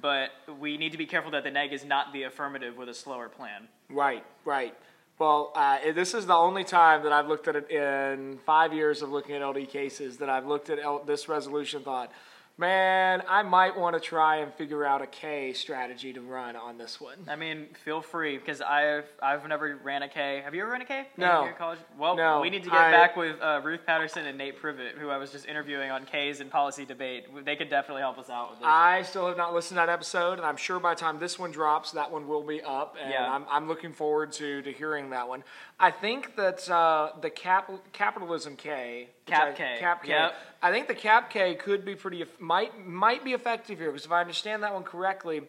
But 0.00 0.30
we 0.58 0.78
need 0.78 0.92
to 0.92 0.98
be 0.98 1.06
careful 1.06 1.30
that 1.32 1.44
the 1.44 1.50
neg 1.50 1.72
is 1.74 1.84
not 1.84 2.12
the 2.12 2.22
affirmative 2.22 2.76
with 2.78 2.88
a 2.88 2.94
slower 2.94 3.28
plan. 3.28 3.68
Right, 3.90 4.24
right. 4.44 4.74
Well, 5.18 5.52
uh, 5.54 5.78
this 5.94 6.12
is 6.12 6.26
the 6.26 6.34
only 6.34 6.62
time 6.62 7.02
that 7.04 7.12
I've 7.12 7.26
looked 7.26 7.48
at 7.48 7.56
it 7.56 7.70
in 7.70 8.38
five 8.44 8.74
years 8.74 9.00
of 9.00 9.08
looking 9.10 9.34
at 9.34 9.42
LD 9.42 9.66
cases 9.68 10.18
that 10.18 10.28
I've 10.28 10.46
looked 10.46 10.68
at 10.68 10.78
L- 10.78 11.02
this 11.06 11.26
resolution 11.26 11.82
thought, 11.82 12.12
man, 12.58 13.22
I 13.28 13.42
might 13.42 13.76
want 13.78 13.94
to 13.94 14.00
try 14.00 14.36
and 14.36 14.52
figure 14.54 14.84
out 14.84 15.02
a 15.02 15.06
K 15.06 15.52
strategy 15.52 16.12
to 16.14 16.20
run 16.20 16.56
on 16.56 16.78
this 16.78 17.00
one. 17.00 17.18
I 17.28 17.36
mean, 17.36 17.66
feel 17.84 18.00
free 18.00 18.38
because 18.38 18.60
I've 18.62 19.04
I've 19.22 19.46
never 19.46 19.76
ran 19.82 20.02
a 20.02 20.08
K. 20.08 20.40
Have 20.44 20.54
you 20.54 20.62
ever 20.62 20.70
run 20.72 20.80
a 20.80 20.84
K? 20.86 21.00
in 21.00 21.04
No. 21.18 21.44
your 21.44 21.52
college? 21.52 21.78
Well, 21.98 22.16
No, 22.16 22.40
we 22.40 22.48
need 22.50 22.64
to 22.64 22.70
get 22.70 22.78
I- 22.80 22.90
back 22.90 23.16
with 23.16 23.40
uh, 23.42 23.60
Ruth 23.62 23.80
Patterson 23.86 24.26
and 24.26 24.38
Nate 24.38 24.56
Privet, 24.58 24.96
who 24.98 25.10
I 25.10 25.18
was 25.18 25.30
just 25.32 25.46
interviewing 25.46 25.90
on 25.90 26.04
K's 26.06 26.40
and 26.40 26.50
policy 26.50 26.84
debate. 26.84 27.26
They 27.44 27.56
could 27.56 27.68
definitely 27.68 28.02
help 28.02 28.18
us 28.18 28.30
out 28.30 28.50
with 28.50 28.60
this. 28.60 28.68
I 28.68 29.02
still 29.02 29.28
have 29.28 29.36
not 29.36 29.52
listened 29.54 29.76
to 29.76 29.86
that 29.86 29.88
episode, 29.90 30.38
and 30.38 30.46
I'm 30.46 30.56
sure 30.56 30.80
by 30.80 30.94
the 30.94 31.00
time 31.00 31.18
this 31.18 31.38
one 31.38 31.50
drops, 31.50 31.92
that 31.92 32.10
one 32.10 32.26
will 32.26 32.42
be 32.42 32.62
up, 32.62 32.96
and 33.00 33.10
Yeah. 33.10 33.30
I'm, 33.30 33.44
I'm 33.50 33.68
looking 33.68 33.92
forward 33.92 34.32
to, 34.32 34.62
to 34.62 34.72
hearing 34.72 35.10
that 35.10 35.28
one. 35.28 35.44
I 35.78 35.90
think 35.90 36.36
that 36.36 36.68
uh, 36.70 37.10
the 37.20 37.28
cap, 37.30 37.70
capitalism 37.92 38.56
K, 38.56 39.10
Cap 39.26 39.56
K, 39.56 39.76
cap 39.80 40.02
K, 40.04 40.10
yep. 40.10 40.34
I 40.62 40.70
think 40.70 40.86
the 40.88 40.94
cap 40.94 41.30
K 41.30 41.54
could 41.54 41.84
be 41.84 41.94
pretty 41.94 42.24
might 42.38 42.86
might 42.86 43.24
be 43.24 43.32
effective 43.32 43.78
here 43.78 43.90
because 43.90 44.06
if 44.06 44.12
I 44.12 44.20
understand 44.20 44.62
that 44.62 44.72
one 44.72 44.84
correctly, 44.84 45.42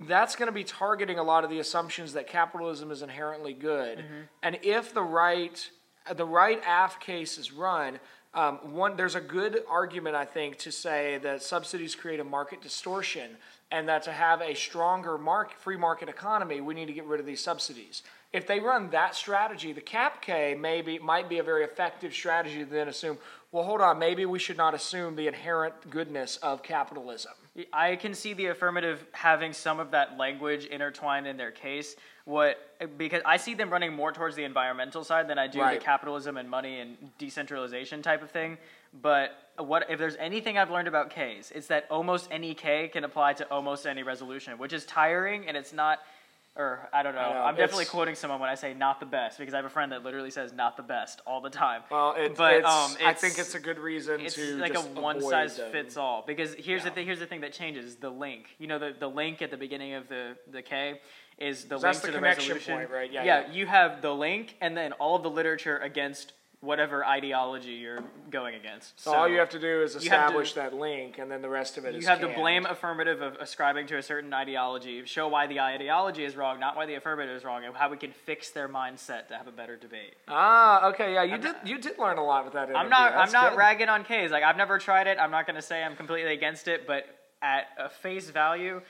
that's 0.00 0.36
going 0.36 0.48
to 0.48 0.52
be 0.52 0.64
targeting 0.64 1.18
a 1.18 1.22
lot 1.22 1.42
of 1.42 1.50
the 1.50 1.58
assumptions 1.58 2.12
that 2.12 2.26
capitalism 2.28 2.90
is 2.90 3.02
inherently 3.02 3.54
good, 3.54 3.98
Mm-hmm. 3.98 4.20
and 4.42 4.58
if 4.62 4.92
the 4.92 5.02
right 5.02 5.70
the 6.14 6.24
right 6.26 6.60
AF 6.66 7.00
case 7.00 7.38
is 7.38 7.52
run. 7.52 7.98
Um, 8.34 8.56
one, 8.74 8.96
there's 8.98 9.14
a 9.14 9.20
good 9.20 9.60
argument, 9.66 10.14
I 10.14 10.26
think, 10.26 10.58
to 10.58 10.70
say 10.70 11.18
that 11.22 11.42
subsidies 11.42 11.94
create 11.94 12.20
a 12.20 12.24
market 12.24 12.60
distortion, 12.60 13.30
and 13.70 13.88
that 13.88 14.02
to 14.02 14.12
have 14.12 14.42
a 14.42 14.54
stronger 14.54 15.16
mark, 15.16 15.54
free 15.54 15.78
market 15.78 16.10
economy, 16.10 16.60
we 16.60 16.74
need 16.74 16.84
to 16.84 16.92
get 16.92 17.06
rid 17.06 17.18
of 17.18 17.24
these 17.24 17.42
subsidies. 17.42 18.02
If 18.36 18.46
they 18.46 18.60
run 18.60 18.90
that 18.90 19.14
strategy, 19.14 19.72
the 19.72 19.80
cap 19.80 20.20
K 20.20 20.54
maybe 20.54 20.98
might 20.98 21.26
be 21.26 21.38
a 21.38 21.42
very 21.42 21.64
effective 21.64 22.12
strategy 22.12 22.58
to 22.58 22.66
then 22.66 22.86
assume, 22.86 23.16
well, 23.50 23.64
hold 23.64 23.80
on, 23.80 23.98
maybe 23.98 24.26
we 24.26 24.38
should 24.38 24.58
not 24.58 24.74
assume 24.74 25.16
the 25.16 25.26
inherent 25.26 25.88
goodness 25.88 26.36
of 26.42 26.62
capitalism. 26.62 27.32
I 27.72 27.96
can 27.96 28.12
see 28.12 28.34
the 28.34 28.48
affirmative 28.48 29.06
having 29.12 29.54
some 29.54 29.80
of 29.80 29.92
that 29.92 30.18
language 30.18 30.66
intertwined 30.66 31.26
in 31.26 31.38
their 31.38 31.50
case. 31.50 31.96
What 32.26 32.58
because 32.98 33.22
I 33.24 33.38
see 33.38 33.54
them 33.54 33.70
running 33.70 33.94
more 33.94 34.12
towards 34.12 34.36
the 34.36 34.44
environmental 34.44 35.02
side 35.02 35.28
than 35.28 35.38
I 35.38 35.46
do 35.46 35.62
Right. 35.62 35.78
the 35.78 35.82
capitalism 35.82 36.36
and 36.36 36.50
money 36.50 36.80
and 36.80 36.98
decentralization 37.16 38.02
type 38.02 38.22
of 38.22 38.30
thing. 38.30 38.58
But 39.00 39.30
what 39.56 39.88
if 39.88 39.98
there's 39.98 40.16
anything 40.16 40.58
I've 40.58 40.70
learned 40.70 40.88
about 40.88 41.08
Ks, 41.08 41.52
it's 41.52 41.68
that 41.68 41.86
almost 41.90 42.28
any 42.30 42.52
K 42.52 42.88
can 42.88 43.04
apply 43.04 43.32
to 43.34 43.50
almost 43.50 43.86
any 43.86 44.02
resolution, 44.02 44.58
which 44.58 44.74
is 44.74 44.84
tiring 44.84 45.48
and 45.48 45.56
it's 45.56 45.72
not. 45.72 46.00
Or 46.58 46.88
I 46.90 47.02
don't 47.02 47.14
know. 47.14 47.20
I 47.20 47.32
know, 47.34 47.40
I'm 47.40 47.54
definitely 47.54 47.82
it's- 47.82 47.90
quoting 47.90 48.14
someone 48.14 48.40
when 48.40 48.48
I 48.48 48.54
say 48.54 48.72
not 48.72 48.98
the 48.98 49.04
best 49.06 49.38
because 49.38 49.52
I 49.52 49.58
have 49.58 49.66
a 49.66 49.70
friend 49.70 49.92
that 49.92 50.02
literally 50.02 50.30
says 50.30 50.54
not 50.54 50.78
the 50.78 50.82
best 50.82 51.20
all 51.26 51.42
the 51.42 51.50
time. 51.50 51.82
Well, 51.90 52.14
it, 52.16 52.34
but 52.34 52.54
it's, 52.54 52.66
um, 52.66 52.96
I 53.04 53.12
think 53.12 53.38
it's 53.38 53.54
a 53.54 53.60
good 53.60 53.78
reason 53.78 54.20
it's 54.20 54.36
to 54.36 54.56
like 54.56 54.74
a 54.74 54.80
one 54.80 55.20
size 55.20 55.58
them. 55.58 55.70
fits 55.70 55.98
all 55.98 56.24
because 56.26 56.54
here's 56.54 56.82
Yeah. 56.82 56.88
the 56.88 56.94
thing 56.94 57.06
here's 57.06 57.18
the 57.18 57.26
thing 57.26 57.42
that 57.42 57.52
changes 57.52 57.96
the 57.96 58.08
link 58.08 58.46
you 58.58 58.66
know 58.68 58.78
the, 58.78 58.94
the 58.98 59.06
link 59.08 59.42
at 59.42 59.50
the 59.50 59.56
beginning 59.58 59.92
of 59.94 60.08
the 60.08 60.36
the 60.50 60.62
k 60.62 61.00
is 61.38 61.64
the 61.64 61.68
So 61.68 61.74
link 61.74 61.82
that's 61.82 62.00
to 62.00 62.06
the 62.06 62.12
the, 62.12 62.18
connection 62.18 62.54
resolution 62.54 62.76
point, 62.78 62.90
right? 62.90 63.12
Yeah, 63.12 63.24
yeah 63.24 63.40
yeah. 63.48 63.52
you 63.52 63.66
have 63.66 64.00
the 64.00 64.14
link 64.14 64.56
and 64.62 64.74
then 64.74 64.92
all 64.92 65.16
of 65.16 65.22
the 65.22 65.30
literature 65.30 65.76
against 65.78 66.32
whatever 66.66 67.04
ideology 67.06 67.72
you're 67.72 68.02
going 68.30 68.54
against 68.56 69.00
So, 69.00 69.14
all 69.14 69.28
you 69.28 69.38
have 69.38 69.48
to 69.50 69.58
do 69.58 69.82
is 69.82 69.94
have 69.94 70.02
to- 70.02 70.06
establish 70.06 70.52
that 70.54 70.74
link, 70.74 71.18
and 71.18 71.30
then 71.30 71.40
the 71.40 71.48
rest 71.48 71.78
of 71.78 71.84
it. 71.84 71.94
you 71.94 72.06
have 72.06 72.20
to 72.20 72.28
blame 72.28 72.66
affirmative 72.66 73.22
of 73.22 73.36
ascribing 73.36 73.86
to 73.86 73.96
a 73.96 74.02
certain 74.02 74.34
ideology 74.34 75.04
show 75.06 75.28
why 75.28 75.46
the 75.46 75.60
ideology 75.60 76.24
is 76.24 76.36
wrong 76.36 76.58
not 76.60 76.76
why 76.76 76.84
the 76.86 76.94
affirmative 76.94 77.34
is 77.36 77.44
wrong 77.44 77.64
and 77.64 77.74
how 77.76 77.88
we 77.88 77.96
can 77.96 78.12
fix 78.12 78.50
their 78.50 78.68
mindset 78.68 79.28
to 79.28 79.34
have 79.36 79.46
a 79.46 79.52
better 79.52 79.76
debate 79.76 80.14
Ah, 80.28 80.88
okay, 80.88 81.14
yeah, 81.14 81.22
you 81.22 81.38
did 81.38 81.54
you 81.64 81.78
did 81.78 81.98
learn 81.98 82.18
a 82.18 82.24
lot 82.24 82.44
with 82.44 82.54
that. 82.54 82.68
I'm 82.76 82.88
not. 82.90 83.12
That's 83.12 83.32
I'm 83.34 83.42
not 83.42 83.50
good. 83.52 83.58
ragging 83.58 83.88
on 83.88 84.04
K's. 84.04 84.30
Like 84.30 84.42
I've 84.42 84.56
never 84.56 84.78
tried 84.78 85.06
it. 85.06 85.18
I'm 85.20 85.30
not 85.30 85.46
going 85.46 85.56
to 85.56 85.62
say 85.62 85.82
I'm 85.82 85.94
completely 85.96 86.32
against 86.32 86.66
it. 86.68 86.86
But 86.86 87.06
at 87.42 87.68
a 87.78 87.88
face 87.88 88.28
value, 88.30 88.80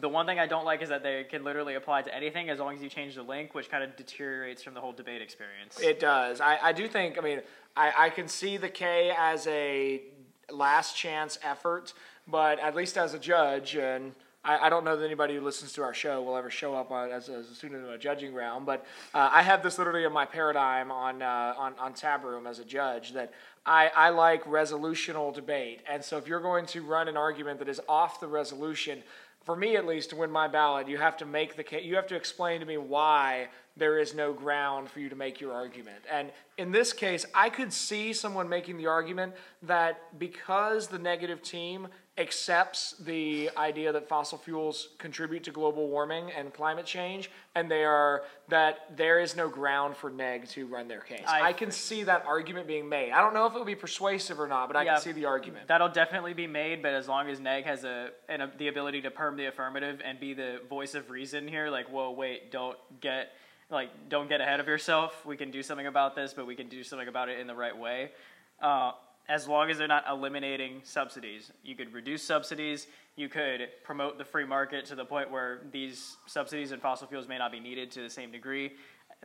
the 0.00 0.08
one 0.08 0.24
thing 0.24 0.38
I 0.38 0.46
don't 0.46 0.64
like 0.64 0.82
is 0.82 0.88
that 0.88 1.02
they 1.02 1.24
can 1.24 1.44
literally 1.44 1.74
apply 1.74 2.02
to 2.02 2.14
anything 2.14 2.48
as 2.48 2.58
long 2.58 2.74
as 2.74 2.82
you 2.82 2.88
change 2.88 3.14
the 3.16 3.22
link, 3.22 3.54
which 3.54 3.70
kind 3.70 3.84
of 3.84 3.94
deteriorates 3.96 4.62
from 4.62 4.74
the 4.74 4.80
whole 4.80 4.92
debate 4.92 5.20
experience. 5.20 5.78
It 5.78 6.00
does. 6.00 6.40
I, 6.40 6.58
I 6.62 6.72
do 6.72 6.88
think. 6.88 7.18
I 7.18 7.20
mean, 7.20 7.40
I, 7.76 7.92
I 7.96 8.10
can 8.10 8.26
see 8.26 8.56
the 8.56 8.68
K 8.68 9.12
as 9.16 9.46
a 9.46 10.02
last 10.50 10.96
chance 10.96 11.38
effort, 11.42 11.92
but 12.26 12.58
at 12.60 12.74
least 12.74 12.96
as 12.96 13.14
a 13.14 13.18
judge, 13.18 13.76
and 13.76 14.12
I, 14.42 14.66
I 14.66 14.68
don't 14.70 14.84
know 14.84 14.96
that 14.96 15.04
anybody 15.04 15.34
who 15.34 15.42
listens 15.42 15.72
to 15.74 15.82
our 15.82 15.94
show 15.94 16.22
will 16.22 16.36
ever 16.36 16.50
show 16.50 16.74
up 16.74 16.90
on, 16.90 17.10
as, 17.10 17.28
a, 17.28 17.34
as 17.34 17.50
a 17.50 17.54
student 17.54 17.86
in 17.86 17.90
a 17.92 17.98
judging 17.98 18.32
round. 18.32 18.64
But 18.64 18.86
uh, 19.12 19.28
I 19.32 19.42
have 19.42 19.62
this 19.62 19.78
literally 19.78 20.04
in 20.04 20.12
my 20.12 20.24
paradigm 20.24 20.90
on 20.90 21.20
uh, 21.20 21.54
on 21.58 21.74
on 21.78 21.92
Tabroom 21.92 22.46
as 22.46 22.58
a 22.58 22.64
judge 22.64 23.12
that. 23.12 23.32
I, 23.66 23.90
I 23.96 24.10
like 24.10 24.46
resolutional 24.46 25.32
debate. 25.32 25.80
And 25.88 26.04
so 26.04 26.18
if 26.18 26.28
you're 26.28 26.42
going 26.42 26.66
to 26.66 26.82
run 26.82 27.08
an 27.08 27.16
argument 27.16 27.60
that 27.60 27.68
is 27.70 27.80
off 27.88 28.20
the 28.20 28.26
resolution, 28.26 29.02
for 29.44 29.54
me 29.54 29.76
at 29.76 29.86
least 29.86 30.10
to 30.10 30.16
win 30.16 30.30
my 30.30 30.48
ballot, 30.48 30.88
you 30.88 30.96
have 30.98 31.16
to 31.18 31.26
make 31.26 31.56
the 31.56 31.64
ca- 31.64 31.82
you 31.82 31.96
have 31.96 32.06
to 32.08 32.16
explain 32.16 32.60
to 32.60 32.66
me 32.66 32.78
why 32.78 33.48
there 33.76 33.98
is 33.98 34.14
no 34.14 34.32
ground 34.32 34.88
for 34.88 35.00
you 35.00 35.08
to 35.08 35.16
make 35.16 35.40
your 35.40 35.52
argument. 35.52 35.98
And 36.10 36.30
in 36.56 36.70
this 36.70 36.92
case, 36.92 37.26
I 37.34 37.50
could 37.50 37.72
see 37.72 38.12
someone 38.12 38.48
making 38.48 38.76
the 38.76 38.86
argument 38.86 39.34
that 39.62 40.18
because 40.18 40.86
the 40.88 40.98
negative 40.98 41.42
team 41.42 41.88
accepts 42.16 42.92
the 43.00 43.50
idea 43.56 43.92
that 43.92 44.08
fossil 44.08 44.38
fuels 44.38 44.90
contribute 44.98 45.42
to 45.44 45.50
global 45.50 45.88
warming 45.88 46.30
and 46.30 46.54
climate 46.54 46.86
change, 46.86 47.28
and 47.56 47.68
they 47.68 47.84
are 47.84 48.22
that 48.48 48.96
there 48.96 49.18
is 49.18 49.34
no 49.34 49.48
ground 49.48 49.96
for 49.96 50.10
neg 50.10 50.46
to 50.48 50.66
run 50.66 50.86
their 50.86 51.00
case. 51.00 51.24
I, 51.26 51.48
I- 51.48 51.52
can 51.52 51.72
see 51.72 52.04
that 52.04 52.24
argument 52.24 52.68
being 52.68 52.88
made. 52.88 53.10
I 53.10 53.20
don't 53.20 53.34
know 53.34 53.46
if 53.46 53.54
it 53.54 53.58
would 53.58 53.66
be 53.66 53.74
persuasive 53.74 54.38
or 54.38 54.46
not, 54.46 54.68
but 54.68 54.76
I 54.76 54.84
Yeah, 54.84 54.94
can 54.94 55.02
see 55.02 55.12
the 55.12 55.24
argument. 55.24 55.66
That'll 55.66 55.88
definitely 55.88 56.34
be 56.34 56.46
made, 56.46 56.82
but 56.82 56.92
as 56.94 57.08
long 57.08 57.28
as 57.28 57.40
Neg 57.40 57.64
has 57.64 57.82
a, 57.84 58.10
an, 58.28 58.40
a 58.42 58.52
the 58.58 58.68
ability 58.68 59.00
to 59.02 59.10
perm 59.10 59.36
the 59.36 59.46
affirmative 59.46 60.00
and 60.04 60.20
be 60.20 60.34
the 60.34 60.60
voice 60.70 60.94
of 60.94 61.10
reason 61.10 61.48
here, 61.48 61.68
like, 61.68 61.90
whoa, 61.90 62.12
wait, 62.12 62.52
don't 62.52 62.78
get 63.00 63.32
like 63.70 63.88
don't 64.08 64.28
get 64.28 64.40
ahead 64.40 64.60
of 64.60 64.68
yourself. 64.68 65.26
We 65.26 65.36
can 65.36 65.50
do 65.50 65.62
something 65.64 65.86
about 65.88 66.14
this, 66.14 66.32
but 66.32 66.46
we 66.46 66.54
can 66.54 66.68
do 66.68 66.84
something 66.84 67.08
about 67.08 67.28
it 67.28 67.40
in 67.40 67.46
the 67.48 67.54
right 67.54 67.76
way. 67.76 68.12
Uh, 68.60 68.92
as 69.28 69.48
long 69.48 69.70
as 69.70 69.78
they're 69.78 69.88
not 69.88 70.04
eliminating 70.08 70.80
subsidies, 70.84 71.50
you 71.62 71.74
could 71.74 71.92
reduce 71.92 72.22
subsidies. 72.22 72.86
You 73.16 73.28
could 73.28 73.68
promote 73.84 74.18
the 74.18 74.24
free 74.24 74.44
market 74.44 74.86
to 74.86 74.94
the 74.94 75.04
point 75.04 75.30
where 75.30 75.60
these 75.72 76.16
subsidies 76.26 76.72
and 76.72 76.82
fossil 76.82 77.06
fuels 77.06 77.28
may 77.28 77.38
not 77.38 77.52
be 77.52 77.60
needed 77.60 77.90
to 77.92 78.02
the 78.02 78.10
same 78.10 78.32
degree 78.32 78.72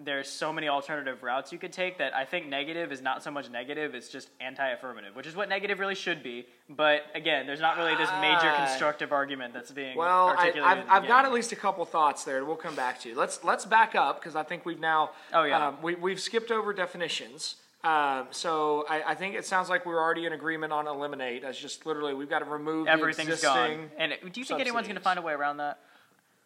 there's 0.02 0.30
so 0.30 0.54
many 0.54 0.68
alternative 0.68 1.24
routes 1.24 1.52
you 1.52 1.58
could 1.58 1.74
take 1.74 1.98
that 1.98 2.16
I 2.16 2.26
think 2.26 2.48
negative 2.48 2.92
is 2.92 3.02
not 3.02 3.24
so 3.24 3.32
much 3.32 3.50
negative, 3.50 3.96
it's 3.96 4.10
just 4.10 4.30
anti-affirmative, 4.40 5.16
which 5.16 5.28
is 5.28 5.36
what 5.36 5.50
negative 5.50 5.80
really 5.80 5.96
should 5.96 6.24
be. 6.24 6.46
But 6.70 7.04
again, 7.16 7.46
there's 7.46 7.60
not 7.60 7.78
really 7.78 7.96
this 7.96 8.10
major 8.22 8.50
Ah. 8.50 8.66
constructive 8.66 9.12
argument 9.12 9.54
that's 9.54 9.72
being 9.72 9.98
Well, 9.98 10.28
I, 10.28 10.36
articulated. 10.36 10.64
I've, 10.64 11.04
I've 11.04 11.08
got 11.08 11.26
at 11.26 11.34
least 11.34 11.52
a 11.52 11.56
couple 11.56 11.84
thoughts 11.86 12.24
there. 12.24 12.46
We'll 12.46 12.56
come 12.56 12.76
back 12.76 13.00
to. 13.02 13.10
You. 13.10 13.16
Let's 13.16 13.44
let's 13.44 13.66
back 13.66 13.96
up 13.96 14.20
because 14.20 14.36
I 14.36 14.44
think 14.44 14.66
we've 14.66 14.80
now. 14.80 15.12
Oh, 15.34 15.44
yeah. 15.44 15.68
Um, 15.68 15.78
we 15.82 15.96
we've 15.96 16.20
skipped 16.20 16.52
over 16.52 16.74
definitions. 16.74 17.56
Um, 17.84 18.28
so 18.32 18.86
I, 18.90 19.04
I 19.12 19.16
think 19.16 19.36
it 19.36 19.46
sounds 19.46 19.70
like 19.70 19.86
we're 19.86 20.02
already 20.02 20.26
in 20.26 20.34
agreement 20.34 20.74
on 20.74 20.86
eliminate. 20.88 21.44
That's 21.44 21.58
just 21.58 21.86
literally 21.86 22.14
we've 22.14 22.30
got 22.30 22.40
to 22.40 22.46
remove 22.46 22.88
everything's 22.88 23.30
existing. 23.30 23.52
gone. 23.52 23.92
And 23.98 24.14
do 24.34 24.40
you 24.40 24.46
think 24.46 24.60
anyone's 24.60 24.88
going 24.88 24.98
to 24.98 25.02
find 25.02 25.18
a 25.18 25.22
way 25.22 25.34
around 25.34 25.58
that? 25.58 25.80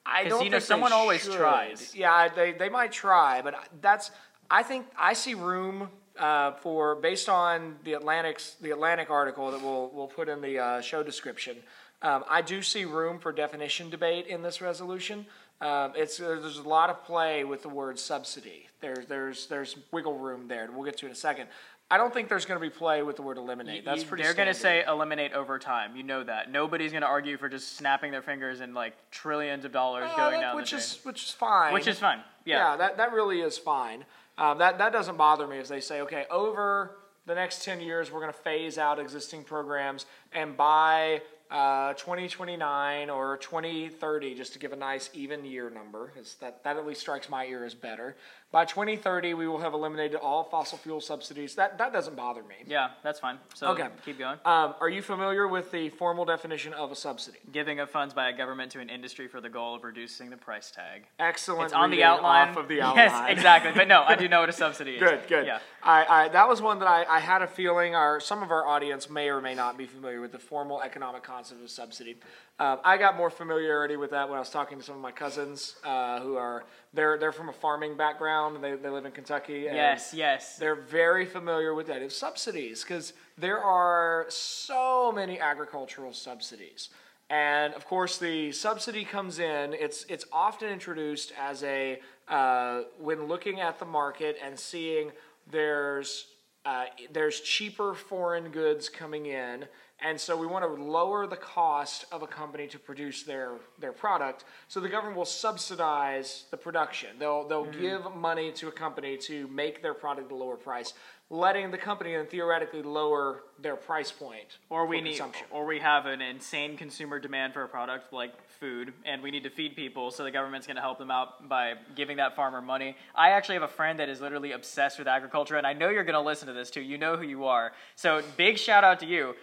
I 0.05 0.25
don't 0.25 0.43
you 0.43 0.51
know, 0.51 0.59
someone 0.59 0.91
always 0.91 1.23
should. 1.23 1.33
tries. 1.33 1.95
Yeah, 1.95 2.27
they, 2.27 2.51
they 2.51 2.69
might 2.69 2.91
try, 2.91 3.41
but 3.41 3.55
that's 3.81 4.11
I 4.51 4.61
think 4.61 4.85
I 4.99 5.13
see 5.13 5.33
room 5.33 5.89
uh, 6.19 6.51
for 6.53 6.95
based 6.95 7.29
on 7.29 7.77
the 7.83 7.93
Atlantic's 7.93 8.55
the 8.61 8.71
Atlantic 8.71 9.09
article 9.09 9.49
that 9.51 9.61
we'll 9.61 9.89
we'll 9.93 10.07
put 10.07 10.29
in 10.29 10.41
the 10.41 10.59
uh, 10.59 10.81
show 10.81 11.03
description. 11.03 11.57
Um, 12.01 12.25
I 12.29 12.41
do 12.41 12.61
see 12.61 12.85
room 12.85 13.17
for 13.17 13.31
definition 13.31 13.89
debate 13.89 14.27
in 14.27 14.41
this 14.41 14.61
resolution. 14.61 15.25
Um, 15.61 15.93
it's 15.95 16.19
uh, 16.19 16.37
there's 16.41 16.57
a 16.57 16.67
lot 16.67 16.89
of 16.89 17.03
play 17.05 17.43
with 17.45 17.61
the 17.61 17.69
word 17.69 17.97
subsidy. 17.97 18.67
There's 18.83 19.07
there's 19.07 19.47
there's 19.47 19.75
wiggle 19.91 20.19
room 20.19 20.47
there. 20.47 20.69
We'll 20.71 20.83
get 20.85 20.97
to 20.97 21.07
in 21.07 21.11
a 21.11 21.15
second. 21.15 21.47
I 21.89 21.97
don't 21.97 22.13
think 22.13 22.27
there's 22.27 22.45
going 22.45 22.59
to 22.59 22.61
be 22.65 22.69
play 22.69 23.01
with 23.03 23.15
the 23.15 23.21
word 23.21 23.37
eliminate. 23.37 23.85
That's 23.85 24.03
pretty. 24.03 24.23
They're 24.23 24.33
going 24.33 24.47
to 24.47 24.53
say 24.53 24.83
eliminate 24.87 25.33
over 25.33 25.57
time. 25.59 25.95
You 25.95 26.03
know 26.03 26.23
that. 26.23 26.51
Nobody's 26.51 26.91
going 26.91 27.01
to 27.01 27.07
argue 27.07 27.37
for 27.37 27.47
just 27.49 27.77
snapping 27.77 28.11
their 28.11 28.21
fingers 28.21 28.59
and 28.61 28.73
like 28.73 28.93
trillions 29.11 29.63
of 29.63 29.71
dollars 29.71 30.09
Uh, 30.11 30.17
going 30.17 30.33
that- 30.33 30.41
down 30.41 30.55
which 30.55 30.71
the 30.71 30.77
is 30.77 30.95
drain. 30.95 31.01
which 31.13 31.23
is 31.23 31.31
fine. 31.31 31.73
Which 31.73 31.87
is 31.87 31.99
fine. 31.99 32.19
Yeah. 32.45 32.75
that, 32.77 32.97
that 32.97 33.13
really 33.13 33.41
is 33.41 33.57
fine. 33.57 34.05
Um, 34.37 34.57
that, 34.57 34.79
that 34.79 34.91
doesn't 34.91 35.17
bother 35.17 35.45
me 35.47 35.57
if 35.59 35.67
they 35.67 35.79
say, 35.79 36.01
okay, 36.01 36.25
over 36.31 36.97
the 37.27 37.35
next 37.35 37.63
10 37.63 37.79
years, 37.79 38.11
we're 38.11 38.19
going 38.21 38.33
to 38.33 38.39
phase 38.39 38.77
out 38.79 38.99
existing 38.99 39.43
programs 39.43 40.05
and 40.33 40.57
by 40.57 41.21
uh, 41.53 41.93
2029 41.93 43.09
or 43.11 43.37
2030, 43.37 44.33
just 44.33 44.53
to 44.53 44.59
give 44.59 44.73
a 44.73 44.75
nice 44.75 45.11
even 45.13 45.45
year 45.45 45.69
number, 45.69 46.11
is 46.19 46.35
that, 46.41 46.63
that 46.63 46.77
at 46.77 46.85
least 46.87 47.01
strikes 47.01 47.29
my 47.29 47.45
ear 47.45 47.63
as 47.63 47.75
better. 47.75 48.15
By 48.51 48.65
2030, 48.65 49.33
we 49.35 49.47
will 49.47 49.59
have 49.59 49.73
eliminated 49.73 50.15
all 50.19 50.43
fossil 50.43 50.77
fuel 50.77 50.99
subsidies. 51.01 51.55
That, 51.55 51.77
that 51.77 51.91
doesn't 51.93 52.15
bother 52.15 52.41
me. 52.43 52.55
Yeah, 52.67 52.89
that's 53.03 53.19
fine. 53.19 53.37
So 53.55 53.67
Okay. 53.69 53.87
keep 54.05 54.19
going. 54.19 54.37
Um, 54.45 54.75
are 54.79 54.89
you 54.89 55.01
familiar 55.01 55.47
with 55.47 55.71
the 55.71 55.89
formal 55.89 56.25
definition 56.25 56.73
of 56.73 56.91
a 56.91 56.95
subsidy? 56.95 57.39
Giving 57.51 57.79
of 57.79 57.89
funds 57.89 58.13
by 58.13 58.29
a 58.29 58.37
government 58.37 58.71
to 58.73 58.79
an 58.79 58.89
industry 58.89 59.27
for 59.27 59.39
the 59.41 59.49
goal 59.49 59.75
of 59.75 59.83
reducing 59.83 60.29
the 60.29 60.37
price 60.37 60.71
tag. 60.71 61.05
Excellent. 61.19 61.65
It's 61.65 61.73
on 61.73 61.89
the 61.91 62.03
outline. 62.03 62.49
Off 62.49 62.57
of 62.57 62.67
the 62.67 62.81
outline. 62.83 63.09
Yes, 63.09 63.25
exactly. 63.29 63.71
But 63.75 63.87
no, 63.87 64.03
I 64.03 64.15
do 64.15 64.27
know 64.27 64.41
what 64.41 64.49
a 64.49 64.53
subsidy 64.53 64.95
is. 64.95 64.99
Good, 64.99 65.21
good. 65.27 65.45
Yeah. 65.47 65.59
I, 65.83 66.05
I, 66.05 66.27
that 66.29 66.47
was 66.47 66.61
one 66.61 66.79
that 66.79 66.87
I, 66.87 67.05
I 67.05 67.19
had 67.19 67.41
a 67.41 67.47
feeling 67.47 67.95
our 67.95 68.19
some 68.19 68.41
of 68.43 68.51
our 68.51 68.65
audience 68.67 69.09
may 69.09 69.29
or 69.29 69.41
may 69.41 69.53
not 69.55 69.77
be 69.77 69.85
familiar 69.85 70.21
with 70.21 70.31
the 70.31 70.39
formal 70.39 70.81
economic 70.81 71.23
concept 71.23 71.42
of 71.51 71.61
a 71.61 71.67
subsidy. 71.67 72.15
Um, 72.59 72.79
I 72.83 72.97
got 72.97 73.17
more 73.17 73.29
familiarity 73.29 73.97
with 73.97 74.11
that 74.11 74.27
when 74.29 74.37
I 74.37 74.39
was 74.39 74.49
talking 74.49 74.77
to 74.77 74.83
some 74.83 74.95
of 74.95 75.01
my 75.01 75.11
cousins 75.11 75.75
uh, 75.83 76.19
who 76.19 76.35
are 76.35 76.63
they're 76.93 77.17
they're 77.17 77.31
from 77.31 77.49
a 77.49 77.53
farming 77.53 77.97
background. 77.97 78.63
They, 78.63 78.75
they 78.75 78.89
live 78.89 79.05
in 79.05 79.11
Kentucky. 79.11 79.67
And 79.67 79.75
Yes, 79.75 80.13
yes. 80.13 80.57
They're 80.57 80.75
very 80.75 81.25
familiar 81.25 81.73
with 81.73 81.87
that. 81.87 82.01
It's 82.01 82.15
subsidies 82.15 82.83
because 82.83 83.13
there 83.37 83.59
are 83.59 84.25
so 84.29 85.11
many 85.11 85.39
agricultural 85.39 86.13
subsidies. 86.13 86.89
And 87.29 87.73
of 87.73 87.85
course, 87.85 88.17
the 88.17 88.51
subsidy 88.51 89.03
comes 89.05 89.39
in. 89.39 89.73
It's 89.73 90.05
it's 90.09 90.25
often 90.31 90.69
introduced 90.69 91.33
as 91.39 91.63
a 91.63 91.99
uh, 92.27 92.81
when 92.99 93.25
looking 93.25 93.59
at 93.59 93.79
the 93.79 93.85
market 93.85 94.37
and 94.43 94.57
seeing 94.59 95.11
there's 95.49 96.27
uh, 96.65 96.85
there's 97.11 97.41
cheaper 97.41 97.93
foreign 97.93 98.49
goods 98.49 98.87
coming 98.87 99.25
in, 99.25 99.65
and 100.03 100.19
so 100.19 100.35
we 100.35 100.45
want 100.45 100.65
to 100.65 100.83
lower 100.83 101.25
the 101.25 101.37
cost 101.37 102.05
of 102.11 102.21
a 102.21 102.27
company 102.27 102.67
to 102.67 102.77
produce 102.77 103.23
their 103.23 103.53
their 103.79 103.93
product. 103.93 104.43
So 104.67 104.79
the 104.79 104.89
government 104.89 105.17
will 105.17 105.25
subsidize 105.25 106.45
the 106.51 106.57
production. 106.57 107.09
They'll 107.19 107.47
they'll 107.47 107.65
mm-hmm. 107.65 107.81
give 107.81 108.15
money 108.15 108.51
to 108.53 108.67
a 108.67 108.71
company 108.71 109.17
to 109.17 109.47
make 109.47 109.81
their 109.81 109.93
product 109.93 110.31
at 110.31 110.33
a 110.33 110.35
lower 110.35 110.57
price, 110.57 110.93
letting 111.29 111.71
the 111.71 111.77
company 111.77 112.15
then 112.15 112.27
theoretically 112.27 112.81
lower 112.81 113.43
their 113.59 113.75
price 113.75 114.11
point 114.11 114.57
Or 114.69 114.85
we 114.85 114.97
for 114.97 115.03
need, 115.03 115.09
consumption. 115.11 115.47
or 115.51 115.65
we 115.65 115.79
have 115.79 116.05
an 116.05 116.21
insane 116.21 116.75
consumer 116.75 117.19
demand 117.19 117.53
for 117.53 117.63
a 117.63 117.67
product 117.67 118.11
like 118.11 118.33
food, 118.59 118.93
and 119.05 119.23
we 119.23 119.31
need 119.31 119.43
to 119.43 119.49
feed 119.49 119.75
people. 119.75 120.11
So 120.11 120.23
the 120.23 120.31
government's 120.31 120.67
going 120.67 120.75
to 120.75 120.81
help 120.81 120.99
them 120.99 121.11
out 121.11 121.47
by 121.47 121.75
giving 121.95 122.17
that 122.17 122.35
farmer 122.35 122.61
money. 122.61 122.97
I 123.15 123.31
actually 123.31 123.55
have 123.55 123.63
a 123.63 123.67
friend 123.67 123.99
that 123.99 124.09
is 124.09 124.21
literally 124.21 124.51
obsessed 124.51 124.99
with 124.99 125.07
agriculture, 125.07 125.55
and 125.55 125.65
I 125.65 125.73
know 125.73 125.89
you're 125.89 126.03
going 126.03 126.13
to 126.13 126.21
listen 126.21 126.47
to 126.47 126.53
this 126.53 126.69
too. 126.69 126.81
You 126.81 126.97
know 126.97 127.15
who 127.15 127.25
you 127.25 127.45
are. 127.45 127.71
So 127.95 128.21
big 128.37 128.57
shout 128.57 128.83
out 128.83 128.99
to 128.99 129.05
you. 129.05 129.35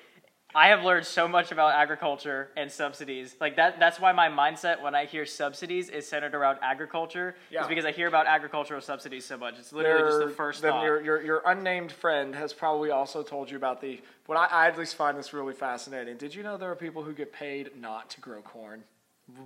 I 0.54 0.68
have 0.68 0.82
learned 0.82 1.06
so 1.06 1.28
much 1.28 1.52
about 1.52 1.74
agriculture 1.74 2.48
and 2.56 2.70
subsidies. 2.70 3.36
Like 3.40 3.56
that 3.56 3.78
that's 3.78 4.00
why 4.00 4.12
my 4.12 4.28
mindset 4.28 4.82
when 4.82 4.94
I 4.94 5.04
hear 5.04 5.24
subsidies 5.26 5.88
is 5.88 6.06
centered 6.08 6.34
around 6.34 6.58
agriculture. 6.62 7.36
Yeah. 7.50 7.62
Is 7.62 7.68
because 7.68 7.84
I 7.84 7.92
hear 7.92 8.08
about 8.08 8.26
agricultural 8.26 8.80
subsidies 8.80 9.24
so 9.24 9.36
much. 9.36 9.58
It's 9.58 9.72
literally 9.72 10.08
just 10.08 10.20
the 10.20 10.34
first 10.34 10.62
then 10.62 10.72
thought. 10.72 10.84
Your, 10.84 11.02
your, 11.02 11.22
your 11.22 11.42
unnamed 11.46 11.92
friend 11.92 12.34
has 12.34 12.52
probably 12.52 12.90
also 12.90 13.22
told 13.22 13.50
you 13.50 13.56
about 13.56 13.80
the. 13.80 14.00
What 14.26 14.36
I, 14.36 14.46
I 14.46 14.68
at 14.68 14.78
least 14.78 14.96
find 14.96 15.16
this 15.16 15.32
really 15.32 15.54
fascinating. 15.54 16.16
Did 16.16 16.34
you 16.34 16.42
know 16.42 16.56
there 16.56 16.70
are 16.70 16.76
people 16.76 17.02
who 17.02 17.12
get 17.12 17.32
paid 17.32 17.70
not 17.76 18.10
to 18.10 18.20
grow 18.20 18.42
corn? 18.42 18.84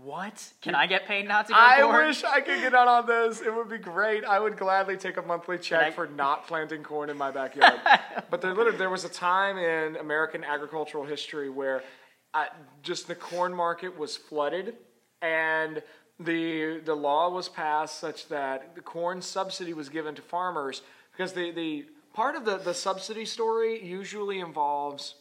What? 0.02 0.52
Can 0.62 0.74
I 0.74 0.86
get 0.86 1.06
paid 1.06 1.26
not 1.26 1.46
to 1.46 1.52
grow 1.52 1.60
corn? 1.60 1.72
I 1.72 1.80
corn? 1.82 2.06
wish 2.06 2.24
I 2.24 2.40
could 2.40 2.60
get 2.60 2.74
out 2.74 2.88
on 2.88 3.06
this. 3.06 3.40
It 3.40 3.54
would 3.54 3.68
be 3.68 3.78
great. 3.78 4.24
I 4.24 4.38
would 4.38 4.56
gladly 4.56 4.96
take 4.96 5.16
a 5.16 5.22
monthly 5.22 5.58
check 5.58 5.82
I- 5.82 5.90
for 5.90 6.06
not 6.06 6.46
planting 6.46 6.82
corn 6.82 7.10
in 7.10 7.16
my 7.16 7.30
backyard. 7.30 7.80
but 8.30 8.40
there 8.40 8.54
literally 8.54 8.78
there 8.78 8.90
was 8.90 9.04
a 9.04 9.08
time 9.08 9.56
in 9.58 9.96
American 9.96 10.44
agricultural 10.44 11.04
history 11.04 11.48
where 11.50 11.82
uh, 12.34 12.46
just 12.82 13.08
the 13.08 13.14
corn 13.14 13.54
market 13.54 13.96
was 13.98 14.16
flooded, 14.16 14.74
and 15.22 15.82
the 16.20 16.80
the 16.84 16.94
law 16.94 17.28
was 17.30 17.48
passed 17.48 17.98
such 17.98 18.28
that 18.28 18.74
the 18.74 18.80
corn 18.80 19.20
subsidy 19.22 19.72
was 19.72 19.88
given 19.88 20.14
to 20.14 20.22
farmers 20.22 20.82
because 21.12 21.32
the 21.32 21.50
the 21.50 21.86
part 22.12 22.36
of 22.36 22.44
the 22.44 22.58
the 22.58 22.74
subsidy 22.74 23.24
story 23.24 23.84
usually 23.84 24.38
involves 24.40 25.14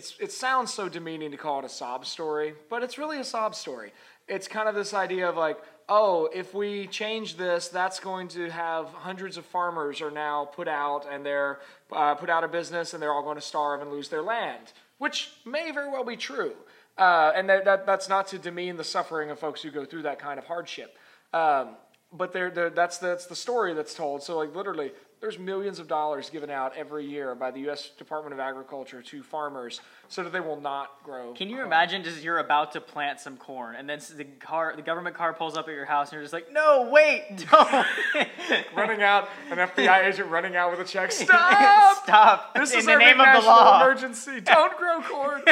it's, 0.00 0.16
it 0.18 0.32
sounds 0.32 0.72
so 0.72 0.88
demeaning 0.88 1.30
to 1.30 1.36
call 1.36 1.58
it 1.58 1.66
a 1.66 1.68
sob 1.68 2.06
story, 2.06 2.54
but 2.70 2.82
it's 2.82 2.96
really 2.96 3.18
a 3.18 3.24
sob 3.24 3.54
story. 3.54 3.92
It's 4.28 4.48
kind 4.48 4.66
of 4.66 4.74
this 4.74 4.94
idea 4.94 5.28
of 5.28 5.36
like, 5.36 5.58
oh, 5.90 6.30
if 6.34 6.54
we 6.54 6.86
change 6.86 7.36
this, 7.36 7.68
that's 7.68 8.00
going 8.00 8.28
to 8.28 8.48
have 8.48 8.86
hundreds 8.86 9.36
of 9.36 9.44
farmers 9.44 10.00
are 10.00 10.10
now 10.10 10.46
put 10.46 10.68
out 10.68 11.04
and 11.12 11.26
they're 11.26 11.60
uh, 11.92 12.14
put 12.14 12.30
out 12.30 12.44
of 12.44 12.50
business 12.50 12.94
and 12.94 13.02
they're 13.02 13.12
all 13.12 13.22
going 13.22 13.36
to 13.36 13.42
starve 13.42 13.82
and 13.82 13.90
lose 13.90 14.08
their 14.08 14.22
land, 14.22 14.72
which 14.96 15.32
may 15.44 15.70
very 15.70 15.90
well 15.90 16.04
be 16.04 16.16
true. 16.16 16.54
Uh, 16.96 17.32
and 17.36 17.46
that, 17.50 17.66
that, 17.66 17.84
that's 17.84 18.08
not 18.08 18.26
to 18.28 18.38
demean 18.38 18.78
the 18.78 18.84
suffering 18.84 19.30
of 19.30 19.38
folks 19.38 19.60
who 19.60 19.70
go 19.70 19.84
through 19.84 20.02
that 20.04 20.18
kind 20.18 20.38
of 20.38 20.46
hardship. 20.46 20.96
Um, 21.34 21.76
but 22.10 22.32
they're, 22.32 22.50
they're, 22.50 22.70
that's, 22.70 22.96
that's 22.96 23.26
the 23.26 23.36
story 23.36 23.74
that's 23.74 23.92
told. 23.92 24.22
So, 24.22 24.38
like, 24.38 24.56
literally, 24.56 24.92
there's 25.20 25.38
millions 25.38 25.78
of 25.78 25.86
dollars 25.86 26.30
given 26.30 26.48
out 26.48 26.72
every 26.76 27.04
year 27.04 27.34
by 27.34 27.50
the 27.50 27.60
U.S. 27.60 27.90
Department 27.98 28.32
of 28.32 28.40
Agriculture 28.40 29.02
to 29.02 29.22
farmers 29.22 29.80
so 30.08 30.22
that 30.22 30.32
they 30.32 30.40
will 30.40 30.58
not 30.60 31.02
grow. 31.04 31.34
Can 31.34 31.50
you 31.50 31.56
corn. 31.56 31.66
imagine 31.66 32.02
just 32.02 32.22
you're 32.22 32.38
about 32.38 32.72
to 32.72 32.80
plant 32.80 33.20
some 33.20 33.36
corn 33.36 33.76
and 33.76 33.88
then 33.88 34.00
the 34.16 34.24
car, 34.24 34.72
the 34.74 34.82
government 34.82 35.14
car 35.14 35.34
pulls 35.34 35.58
up 35.58 35.68
at 35.68 35.74
your 35.74 35.84
house 35.84 36.08
and 36.08 36.14
you're 36.14 36.22
just 36.22 36.32
like, 36.32 36.50
no, 36.52 36.88
wait, 36.90 37.46
don't. 37.50 37.86
running 38.74 39.02
out, 39.02 39.28
an 39.50 39.58
FBI 39.58 40.04
agent 40.08 40.30
running 40.30 40.56
out 40.56 40.70
with 40.70 40.80
a 40.80 40.90
check? 40.90 41.12
Stop! 41.12 42.02
Stop. 42.04 42.54
This 42.54 42.72
in 42.72 42.78
is 42.78 42.86
the 42.86 42.96
name 42.96 43.20
of 43.20 43.42
the 43.42 43.46
law. 43.46 43.82
emergency. 43.82 44.40
Don't 44.40 44.76
grow 44.78 45.02
corn. 45.02 45.42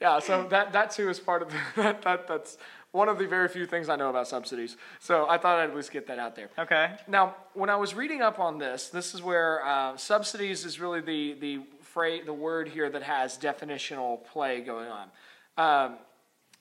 yeah, 0.00 0.18
so 0.18 0.46
that 0.48 0.72
that 0.74 0.90
too 0.90 1.08
is 1.08 1.18
part 1.18 1.40
of 1.40 1.48
the, 1.50 1.58
that, 1.76 2.02
that. 2.02 2.28
That's 2.28 2.58
one 2.96 3.10
of 3.10 3.18
the 3.18 3.26
very 3.26 3.46
few 3.46 3.66
things 3.66 3.90
I 3.90 3.96
know 3.96 4.08
about 4.08 4.26
subsidies. 4.26 4.76
So 5.00 5.28
I 5.28 5.36
thought 5.36 5.58
I'd 5.58 5.70
at 5.70 5.76
least 5.76 5.92
get 5.92 6.06
that 6.06 6.18
out 6.18 6.34
there. 6.34 6.48
Okay. 6.58 6.92
Now, 7.06 7.36
when 7.52 7.68
I 7.68 7.76
was 7.76 7.94
reading 7.94 8.22
up 8.22 8.40
on 8.40 8.58
this, 8.58 8.88
this 8.88 9.14
is 9.14 9.22
where 9.22 9.64
uh, 9.64 9.96
subsidies 9.98 10.64
is 10.64 10.80
really 10.80 11.00
the 11.00 11.34
the 11.34 11.60
phrase, 11.82 12.22
the 12.24 12.32
word 12.32 12.68
here 12.68 12.88
that 12.90 13.02
has 13.02 13.38
definitional 13.38 14.24
play 14.24 14.62
going 14.62 14.88
on. 14.88 15.08
Um, 15.58 15.98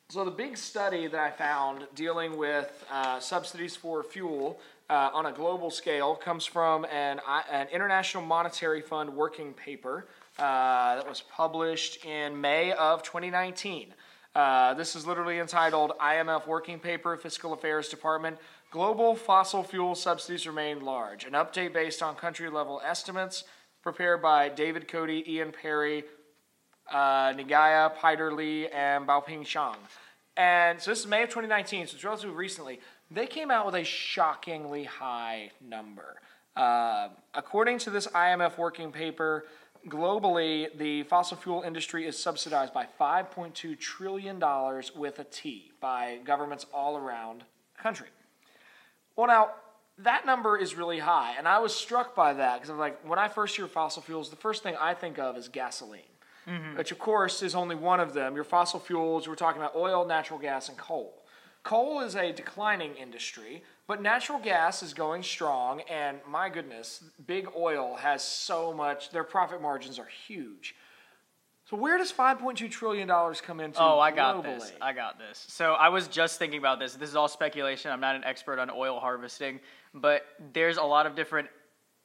so 0.10 0.24
the 0.24 0.32
big 0.32 0.56
study 0.56 1.08
that 1.08 1.20
I 1.20 1.32
found 1.32 1.88
dealing 1.96 2.38
with 2.38 2.86
uh, 2.92 3.20
subsidies 3.20 3.76
for 3.76 4.04
fuel 4.04 4.60
uh, 4.90 5.10
on 5.14 5.26
a 5.26 5.32
global 5.32 5.72
scale 5.72 6.16
comes 6.16 6.46
from 6.46 6.86
an, 6.86 7.20
an 7.52 7.68
International 7.70 8.24
Monetary 8.24 8.82
Fund 8.82 9.10
working 9.10 9.54
paper 9.54 10.06
uh, 10.38 10.96
that 10.98 11.10
was 11.10 11.22
published 11.22 12.06
in 12.06 12.40
May 12.40 12.72
of 12.74 13.02
2019. 13.04 13.94
Uh, 14.36 14.74
this 14.74 14.98
is 14.98 15.08
literally 15.08 15.40
entitled 15.40 15.94
IMF 16.02 16.46
Working 16.46 16.78
Paper, 16.78 17.16
Fiscal 17.16 17.54
Affairs 17.54 17.88
Department. 17.88 18.38
Global 18.70 19.16
fossil 19.16 19.64
fuel 19.64 19.96
subsidies 19.96 20.46
remain 20.46 20.82
large. 20.82 21.24
An 21.24 21.32
update 21.32 21.72
based 21.72 22.04
on 22.04 22.16
country 22.16 22.50
level 22.50 22.82
estimates 22.86 23.46
prepared 23.82 24.22
by 24.22 24.50
David 24.50 24.90
Coady, 24.90 25.24
Ian 25.26 25.54
Parry, 25.54 26.04
uh, 26.92 27.32
Nigaya, 27.32 27.94
Peter 28.02 28.34
Lee, 28.34 28.68
and 28.68 29.08
Baoping 29.08 29.46
Shang. 29.46 29.78
And 30.36 30.82
so 30.82 30.92
this 30.92 31.00
is 31.00 31.08
May 31.08 31.24
of 31.24 31.30
2019, 31.30 31.88
so 31.88 31.96
it's 31.96 32.04
relatively 32.04 32.36
recently. 32.36 32.82
They 33.10 33.28
came 33.28 33.50
out 33.50 33.66
with 33.66 33.76
a 33.76 33.86
shockingly 33.86 34.84
high 34.84 35.52
number. 35.62 36.20
Uh, 36.58 37.10
according 37.34 37.80
to 37.80 37.90
this 37.90 38.08
IMF 38.08 38.58
working 38.58 38.92
paper, 38.92 39.46
globally, 39.88 40.76
the 40.78 41.04
fossil 41.04 41.38
fuel 41.38 41.62
industry 41.62 42.06
is 42.06 42.18
subsidized 42.18 42.74
by 42.74 42.88
$5.2 43.00 43.80
trillion 43.80 44.42
with 44.96 45.20
a 45.20 45.24
T 45.26 45.72
by 45.80 46.20
governments 46.24 46.66
all 46.74 46.98
around 46.98 47.44
the 47.76 47.84
country. 47.84 48.08
Well, 49.16 49.28
now, 49.28 49.52
that 50.00 50.26
number 50.26 50.58
is 50.58 50.76
really 50.76 51.00
high, 51.00 51.36
and 51.38 51.48
I 51.48 51.60
was 51.60 51.74
struck 51.74 52.16
by 52.16 52.34
that 52.34 52.56
because 52.56 52.70
I'm 52.70 52.78
like, 52.78 53.00
when 53.08 53.18
I 53.18 53.30
first 53.30 53.56
hear 53.56 53.68
fossil 53.68 54.02
fuels, 54.02 54.30
the 54.30 54.36
first 54.36 54.62
thing 54.62 54.76
I 54.80 54.94
think 54.94 55.20
of 55.20 55.38
is 55.38 55.48
gasoline, 55.48 56.02
mm-hmm. 56.48 56.78
which 56.78 56.92
of 56.92 57.00
course 57.00 57.42
is 57.42 57.56
only 57.56 57.76
one 57.76 58.02
of 58.02 58.14
them. 58.14 58.36
Your 58.36 58.44
fossil 58.44 58.80
fuels, 58.80 59.28
we're 59.28 59.36
talking 59.36 59.62
about 59.62 59.76
oil, 59.76 60.06
natural 60.06 60.38
gas, 60.38 60.68
and 60.68 60.78
coal. 60.78 61.25
Coal 61.66 62.02
is 62.02 62.16
a 62.16 62.32
declining 62.32 62.94
industry, 62.94 63.64
but 63.88 64.00
natural 64.00 64.38
gas 64.38 64.84
is 64.84 64.94
going 64.94 65.24
strong, 65.24 65.82
and 65.90 66.20
my 66.30 66.48
goodness, 66.48 67.04
big 67.26 67.48
oil 67.58 67.96
has 67.96 68.24
so 68.24 68.72
much, 68.72 69.10
their 69.10 69.24
profit 69.24 69.64
margins 69.64 69.98
are 69.98 70.08
huge. 70.28 70.76
So, 71.68 71.76
where 71.76 71.98
does 71.98 72.14
$5.2 72.14 72.70
trillion 72.70 73.08
come 73.08 73.60
into? 73.60 73.82
Oh, 73.82 74.00
I 74.00 74.12
got 74.12 74.44
globally? 74.44 74.60
this. 74.60 74.74
I 74.80 74.94
got 74.94 75.18
this. 75.18 75.44
So 75.50 75.74
I 75.74 75.90
was 75.90 76.08
just 76.08 76.38
thinking 76.38 76.60
about 76.60 76.80
this. 76.80 76.94
This 76.94 77.10
is 77.10 77.16
all 77.16 77.28
speculation. 77.28 77.90
I'm 77.90 78.00
not 78.00 78.16
an 78.16 78.24
expert 78.24 78.60
on 78.60 78.70
oil 78.70 79.00
harvesting, 79.00 79.60
but 79.96 80.22
there's 80.54 80.78
a 80.78 80.84
lot 80.84 81.08
of 81.08 81.16
different 81.16 81.48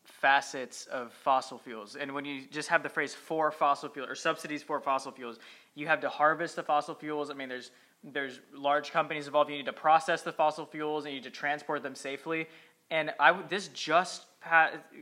facets 0.05 0.87
of 0.87 1.12
fossil 1.12 1.59
fuels. 1.59 1.96
And 1.96 2.14
when 2.14 2.25
you 2.25 2.46
just 2.51 2.70
have 2.70 2.83
the 2.83 2.88
phrase 2.88 3.12
for 3.12 3.51
fossil 3.51 3.90
fuel 3.90 4.07
or 4.07 4.14
subsidies 4.14 4.62
for 4.62 4.81
fossil 4.81 5.12
fuels, 5.12 5.38
you 5.75 5.87
have 5.87 6.01
to 6.01 6.09
harvest 6.09 6.57
the 6.57 6.62
fossil 6.62 6.94
fuels. 6.94 7.29
I 7.31 7.35
mean, 7.35 7.51
there's 7.51 7.73
there's 8.02 8.40
large 8.54 8.92
companies 8.92 9.26
involved. 9.26 9.50
You 9.50 9.56
need 9.56 9.66
to 9.66 9.72
process 9.72 10.22
the 10.22 10.32
fossil 10.32 10.66
fuels 10.66 11.04
and 11.04 11.14
you 11.14 11.20
need 11.20 11.24
to 11.24 11.30
transport 11.30 11.82
them 11.82 11.94
safely. 11.94 12.46
And 12.90 13.12
I 13.20 13.40
this 13.48 13.68
just 13.68 14.24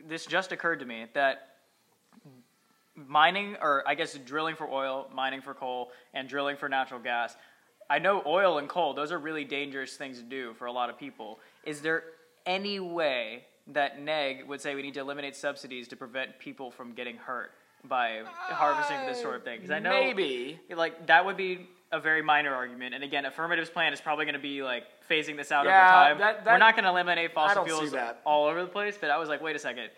this 0.06 0.26
just 0.26 0.52
occurred 0.52 0.80
to 0.80 0.86
me 0.86 1.06
that 1.14 1.48
mining, 2.94 3.56
or 3.60 3.84
I 3.86 3.94
guess 3.94 4.14
drilling 4.14 4.56
for 4.56 4.68
oil, 4.68 5.08
mining 5.14 5.40
for 5.40 5.54
coal, 5.54 5.92
and 6.12 6.28
drilling 6.28 6.56
for 6.56 6.68
natural 6.68 7.00
gas. 7.00 7.36
I 7.88 7.98
know 7.98 8.22
oil 8.26 8.58
and 8.58 8.68
coal; 8.68 8.94
those 8.94 9.12
are 9.12 9.18
really 9.18 9.44
dangerous 9.44 9.96
things 9.96 10.18
to 10.18 10.24
do 10.24 10.54
for 10.54 10.66
a 10.66 10.72
lot 10.72 10.90
of 10.90 10.98
people. 10.98 11.38
Is 11.64 11.80
there 11.80 12.04
any 12.44 12.80
way 12.80 13.44
that 13.68 14.00
NEG 14.00 14.46
would 14.46 14.60
say 14.60 14.74
we 14.74 14.82
need 14.82 14.94
to 14.94 15.00
eliminate 15.00 15.36
subsidies 15.36 15.88
to 15.88 15.96
prevent 15.96 16.38
people 16.38 16.70
from 16.70 16.92
getting 16.92 17.16
hurt 17.16 17.52
by 17.84 18.22
harvesting 18.26 19.06
this 19.06 19.20
sort 19.22 19.36
of 19.36 19.44
thing? 19.44 19.58
Because 19.58 19.70
I 19.70 19.78
know 19.78 19.90
maybe. 19.90 20.58
like 20.74 21.06
that 21.06 21.24
would 21.24 21.36
be 21.36 21.68
a 21.92 22.00
very 22.00 22.22
minor 22.22 22.54
argument. 22.54 22.94
And 22.94 23.02
again, 23.02 23.24
affirmative's 23.24 23.70
plan 23.70 23.92
is 23.92 24.00
probably 24.00 24.24
going 24.26 24.34
to 24.34 24.40
be 24.40 24.62
like 24.62 24.84
phasing 25.10 25.36
this 25.36 25.50
out 25.50 25.64
Yeah, 25.64 26.10
over 26.12 26.20
time. 26.20 26.44
that- 26.44 26.46
We're 26.46 26.58
not 26.58 26.74
going 26.74 26.84
to 26.84 26.90
eliminate 26.90 27.32
fossil 27.32 27.64
fuels 27.64 27.92
that. 27.92 28.20
all 28.24 28.46
over 28.46 28.60
the 28.62 28.68
place. 28.68 28.98
But 29.00 29.10
I 29.10 29.16
was 29.18 29.28
like, 29.28 29.40
wait 29.40 29.56
a 29.56 29.58
second. 29.58 29.90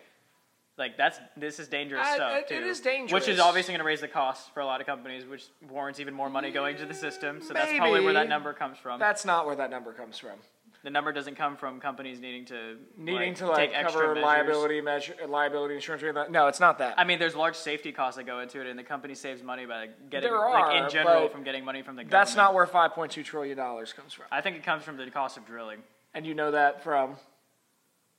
Like 0.77 0.97
that's 0.97 1.19
this 1.35 1.59
is 1.59 1.67
dangerous 1.67 2.07
Uh, 2.07 2.15
stuff 2.15 2.33
it- 2.37 2.47
too. 2.47 2.55
it 2.55 2.63
is 2.63 2.79
dangerous, 2.79 3.11
Which 3.11 3.27
is 3.27 3.39
obviously 3.39 3.73
going 3.73 3.79
to 3.81 3.85
raise 3.85 4.01
the 4.01 4.07
cost 4.07 4.53
for 4.53 4.61
a 4.61 4.65
lot 4.65 4.79
of 4.79 4.87
companies, 4.87 5.25
which 5.25 5.43
warrants 5.69 5.99
even 5.99 6.13
more 6.13 6.29
money 6.29 6.49
going 6.49 6.77
to 6.77 6.85
the 6.85 6.93
system. 6.93 7.41
So 7.41 7.53
that's 7.53 7.73
probably 7.77 8.01
where 8.03 8.13
that 8.13 8.29
number 8.29 8.53
comes 8.53 8.77
from. 8.77 8.97
That's 8.99 9.25
not 9.25 9.45
where 9.45 9.55
that 9.57 9.69
number 9.69 9.91
comes 9.93 10.17
from. 10.17 10.39
The 10.83 10.89
number 10.89 11.11
doesn't 11.11 11.35
come 11.35 11.55
from 11.55 11.79
companies 11.79 12.19
needing 12.19 12.45
to 12.45 12.77
Needing 12.97 13.29
like, 13.29 13.35
to 13.37 13.47
like 13.47 13.57
take 13.69 13.77
extra 13.77 14.01
cover 14.01 14.19
liability 14.19 14.81
measure, 14.81 15.13
liability 15.27 15.75
insurance. 15.75 16.01
or 16.01 16.07
anything 16.07 16.17
like 16.19 16.27
that. 16.27 16.31
No, 16.31 16.47
it's 16.47 16.59
not 16.59 16.79
that. 16.79 16.95
I 16.97 17.03
mean, 17.03 17.19
there's 17.19 17.35
large 17.35 17.55
safety 17.55 17.91
costs 17.91 18.17
that 18.17 18.25
go 18.25 18.39
into 18.39 18.59
it, 18.61 18.67
and 18.67 18.77
the 18.79 18.83
company 18.83 19.13
saves 19.13 19.43
money 19.43 19.65
by 19.65 19.89
getting, 20.09 20.29
There 20.29 20.39
like 20.39 20.83
in 20.83 20.89
general, 20.89 21.29
from 21.29 21.43
getting 21.43 21.63
money 21.63 21.81
from 21.83 21.95
the 21.95 22.03
government. 22.03 22.11
That's 22.11 22.35
not 22.35 22.53
where 22.53 22.65
5.2 22.65 23.23
trillion 23.23 23.57
dollars 23.57 23.93
comes 23.93 24.13
from. 24.13 24.25
I 24.31 24.41
think 24.41 24.55
it 24.57 24.63
comes 24.63 24.83
from 24.83 24.97
the 24.97 25.09
cost 25.11 25.37
of 25.37 25.45
drilling. 25.45 25.79
And 26.13 26.25
you 26.25 26.33
know 26.33 26.51
that 26.51 26.83
from 26.83 27.15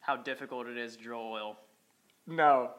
How 0.00 0.16
difficult 0.16 0.66
it 0.68 0.76
is 0.78 0.96
to 0.96 1.02
drill 1.02 1.20
oil. 1.20 1.58
no. 2.26 2.70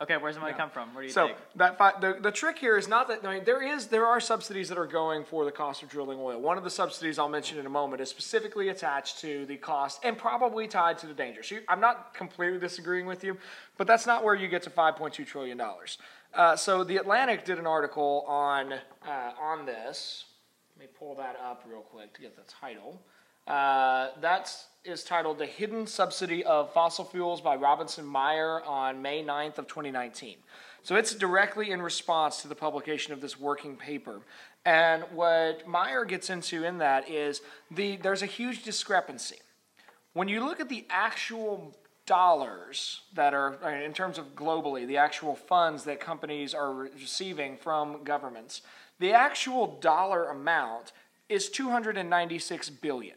Okay, 0.00 0.16
where's 0.16 0.36
the 0.36 0.40
money 0.40 0.54
come 0.54 0.70
from? 0.70 0.94
Where 0.94 1.02
do 1.02 1.08
you 1.08 1.12
So 1.12 1.26
think? 1.26 1.38
that 1.56 1.76
fi- 1.76 1.98
the 2.00 2.18
the 2.20 2.30
trick 2.30 2.56
here 2.58 2.76
is 2.76 2.86
not 2.86 3.08
that 3.08 3.24
I 3.24 3.34
mean 3.34 3.44
there 3.44 3.62
is 3.62 3.88
there 3.88 4.06
are 4.06 4.20
subsidies 4.20 4.68
that 4.68 4.78
are 4.78 4.86
going 4.86 5.24
for 5.24 5.44
the 5.44 5.50
cost 5.50 5.82
of 5.82 5.88
drilling 5.88 6.20
oil. 6.20 6.40
One 6.40 6.56
of 6.56 6.62
the 6.64 6.70
subsidies 6.70 7.18
I'll 7.18 7.28
mention 7.28 7.58
in 7.58 7.66
a 7.66 7.70
moment 7.70 8.00
is 8.00 8.08
specifically 8.08 8.68
attached 8.68 9.20
to 9.20 9.44
the 9.46 9.56
cost 9.56 10.00
and 10.04 10.16
probably 10.16 10.68
tied 10.68 10.98
to 10.98 11.06
the 11.08 11.14
danger. 11.14 11.42
So 11.42 11.56
you, 11.56 11.60
I'm 11.68 11.80
not 11.80 12.14
completely 12.14 12.60
disagreeing 12.60 13.06
with 13.06 13.24
you, 13.24 13.36
but 13.76 13.86
that's 13.88 14.06
not 14.06 14.22
where 14.22 14.34
you 14.36 14.46
get 14.46 14.62
to 14.62 14.70
5.2 14.70 15.26
trillion 15.26 15.56
dollars. 15.58 15.98
Uh, 16.32 16.54
so 16.54 16.84
the 16.84 16.96
Atlantic 16.98 17.44
did 17.44 17.58
an 17.58 17.66
article 17.66 18.24
on 18.28 18.74
uh, 19.06 19.32
on 19.40 19.66
this. 19.66 20.26
Let 20.76 20.86
me 20.86 20.92
pull 20.96 21.16
that 21.16 21.36
up 21.44 21.64
real 21.68 21.80
quick 21.80 22.14
to 22.14 22.20
get 22.20 22.36
the 22.36 22.42
title. 22.48 23.02
Uh, 23.48 24.10
that 24.20 24.54
is 24.88 25.04
titled 25.04 25.38
The 25.38 25.44
Hidden 25.44 25.86
Subsidy 25.86 26.42
of 26.44 26.72
Fossil 26.72 27.04
Fuels 27.04 27.42
by 27.42 27.56
Robinson 27.56 28.06
Meyer 28.06 28.62
on 28.62 29.02
May 29.02 29.22
9th 29.22 29.58
of 29.58 29.66
2019. 29.66 30.36
So 30.82 30.96
it's 30.96 31.14
directly 31.14 31.70
in 31.70 31.82
response 31.82 32.40
to 32.40 32.48
the 32.48 32.54
publication 32.54 33.12
of 33.12 33.20
this 33.20 33.38
working 33.38 33.76
paper. 33.76 34.22
And 34.64 35.02
what 35.12 35.68
Meyer 35.68 36.06
gets 36.06 36.30
into 36.30 36.64
in 36.64 36.78
that 36.78 37.10
is 37.10 37.42
the 37.70 37.96
there's 37.96 38.22
a 38.22 38.26
huge 38.26 38.62
discrepancy. 38.62 39.36
When 40.14 40.26
you 40.26 40.42
look 40.42 40.58
at 40.58 40.70
the 40.70 40.86
actual 40.88 41.76
dollars 42.06 43.02
that 43.12 43.34
are 43.34 43.58
uh, 43.62 43.68
in 43.68 43.92
terms 43.92 44.16
of 44.16 44.34
globally, 44.34 44.86
the 44.86 44.96
actual 44.96 45.34
funds 45.34 45.84
that 45.84 46.00
companies 46.00 46.54
are 46.54 46.72
receiving 46.72 47.58
from 47.58 48.04
governments, 48.04 48.62
the 49.00 49.12
actual 49.12 49.78
dollar 49.82 50.30
amount 50.30 50.92
is 51.28 51.50
296 51.50 52.70
billion. 52.70 53.16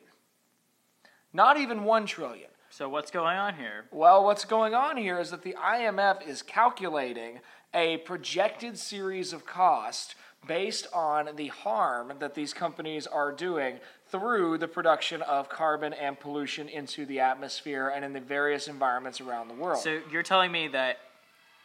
Not 1.33 1.57
even 1.57 1.83
1 1.83 2.05
trillion. 2.05 2.49
So 2.69 2.87
what's 2.87 3.11
going 3.11 3.37
on 3.37 3.55
here? 3.55 3.85
Well, 3.91 4.23
what's 4.23 4.45
going 4.45 4.73
on 4.73 4.97
here 4.97 5.19
is 5.19 5.31
that 5.31 5.43
the 5.43 5.55
IMF 5.61 6.25
is 6.25 6.41
calculating 6.41 7.39
a 7.73 7.97
projected 7.97 8.77
series 8.77 9.33
of 9.33 9.45
costs 9.45 10.15
based 10.47 10.87
on 10.93 11.29
the 11.35 11.47
harm 11.47 12.13
that 12.19 12.33
these 12.33 12.53
companies 12.53 13.05
are 13.07 13.31
doing 13.31 13.79
through 14.07 14.57
the 14.57 14.67
production 14.67 15.21
of 15.21 15.49
carbon 15.49 15.93
and 15.93 16.19
pollution 16.19 16.67
into 16.67 17.05
the 17.05 17.19
atmosphere 17.19 17.91
and 17.93 18.03
in 18.03 18.13
the 18.13 18.19
various 18.19 18.67
environments 18.67 19.21
around 19.21 19.47
the 19.47 19.53
world. 19.53 19.81
So 19.81 19.99
you're 20.11 20.23
telling 20.23 20.51
me 20.51 20.67
that 20.69 20.97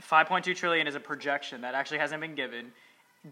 5.2 0.03 0.55
trillion 0.55 0.87
is 0.87 0.95
a 0.95 1.01
projection 1.01 1.63
that 1.63 1.75
actually 1.75 1.99
hasn't 1.99 2.21
been 2.21 2.35
given. 2.35 2.73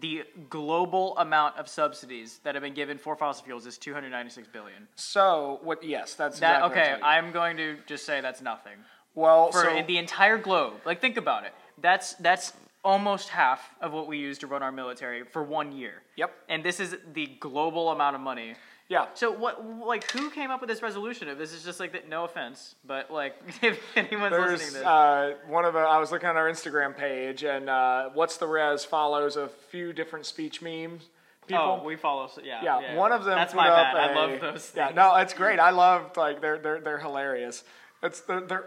The 0.01 0.23
global 0.49 1.17
amount 1.17 1.57
of 1.57 1.69
subsidies 1.69 2.39
that 2.43 2.55
have 2.55 2.63
been 2.63 2.73
given 2.73 2.97
for 2.97 3.15
fossil 3.15 3.45
fuels 3.45 3.65
is 3.65 3.77
296 3.77 4.47
billion. 4.49 4.87
So, 4.95 5.59
what? 5.63 5.83
Yes, 5.83 6.15
that's 6.15 6.39
That 6.39 6.65
exactly 6.65 6.81
okay? 6.81 7.01
I'm. 7.01 7.31
Going 7.31 7.57
to 7.57 7.77
just 7.85 8.05
say 8.05 8.21
that's 8.21 8.41
nothing 8.41 8.77
well, 9.15 9.51
for 9.51 9.63
so, 9.63 9.83
the 9.87 9.97
entire 9.97 10.37
globe. 10.37 10.73
Like 10.85 11.01
think 11.01 11.17
about 11.17 11.45
it. 11.45 11.53
That's 11.81 12.13
that's 12.15 12.53
almost 12.83 13.29
half 13.29 13.73
of 13.81 13.93
what 13.93 14.07
we 14.07 14.19
use 14.19 14.37
to 14.37 14.47
run 14.47 14.61
our 14.61 14.71
military 14.71 15.23
for 15.23 15.41
one 15.41 15.71
year. 15.71 16.03
Yep. 16.17 16.31
And 16.49 16.63
this 16.63 16.79
is 16.79 16.95
the 17.13 17.25
global 17.39 17.89
amount 17.89 18.15
of 18.15 18.21
money. 18.21 18.55
Yeah. 18.87 19.07
So 19.13 19.31
what? 19.31 19.65
Like, 19.79 20.09
who 20.11 20.29
came 20.29 20.51
up 20.51 20.61
with 20.61 20.69
this 20.69 20.81
resolution? 20.81 21.27
If 21.27 21.37
this 21.37 21.53
is 21.53 21.63
just 21.63 21.79
like 21.79 21.93
that, 21.93 22.07
no 22.07 22.23
offense, 22.23 22.75
but 22.85 23.11
like, 23.11 23.35
if 23.61 23.79
anyone's 23.95 24.31
listening 24.31 24.31
There's 24.31 24.67
to 24.67 24.73
this, 24.73 24.83
uh, 24.85 25.33
one 25.47 25.65
of 25.65 25.73
the. 25.73 25.79
I 25.79 25.97
was 25.97 26.11
looking 26.11 26.29
at 26.29 26.35
our 26.35 26.49
Instagram 26.49 26.95
page, 26.95 27.43
and 27.43 27.69
uh, 27.69 28.09
what's 28.13 28.37
the 28.37 28.47
res 28.47 28.85
follows 28.85 29.37
a 29.37 29.47
few 29.47 29.93
different 29.93 30.25
speech 30.25 30.61
memes. 30.61 31.09
People. 31.47 31.79
oh, 31.81 31.85
we 31.85 31.95
follow. 31.95 32.27
So, 32.27 32.41
yeah, 32.43 32.63
yeah, 32.63 32.95
one 32.95 33.11
of 33.11 33.23
them. 33.23 33.35
That's 33.35 33.53
put 33.53 33.57
my 33.59 33.69
up 33.69 33.93
bad. 33.93 34.09
I 34.09 34.13
a- 34.13 34.15
love 34.15 34.41
those. 34.41 34.73
Yeah, 34.75 34.89
no, 34.95 35.15
it's 35.17 35.33
great. 35.33 35.59
I 35.59 35.69
love 35.69 36.17
like 36.17 36.41
they're 36.41 36.57
they're 36.57 36.79
they're 36.79 36.97
hilarious. 36.99 37.63
It's 38.01 38.21
they're, 38.21 38.41
they're 38.41 38.65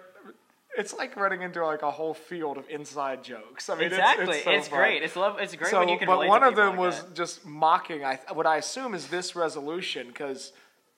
it's 0.79 0.95
like 0.95 1.17
running 1.17 1.43
into 1.43 1.65
like 1.65 1.83
a 1.83 1.91
whole 1.91 2.15
field 2.15 2.57
of 2.57 2.65
inside 2.71 3.25
jokes. 3.25 3.69
I 3.69 3.75
mean, 3.75 3.87
it's- 3.87 3.99
exactly. 3.99 4.39
It's, 4.39 4.47
It's, 4.47 4.67
so 4.67 4.71
fun. 4.71 4.79
great. 4.81 5.03
It's 5.03 5.17
love. 5.17 5.39
It's 5.41 5.55
great 5.57 5.71
so, 5.71 5.81
when 5.81 5.89
you 5.89 5.99
can 5.99 6.07
but 6.07 6.27
one 6.29 6.45
of 6.45 6.55
them 6.55 6.71
like 6.71 6.79
was 6.79 7.03
that. 7.03 7.15
just 7.15 7.45
mocking. 7.45 8.05
I 8.05 8.19
what 8.33 8.47
I 8.47 8.57
assume 8.57 8.95
is 8.95 9.09
this 9.09 9.35
resolution 9.35 10.07
because 10.07 10.53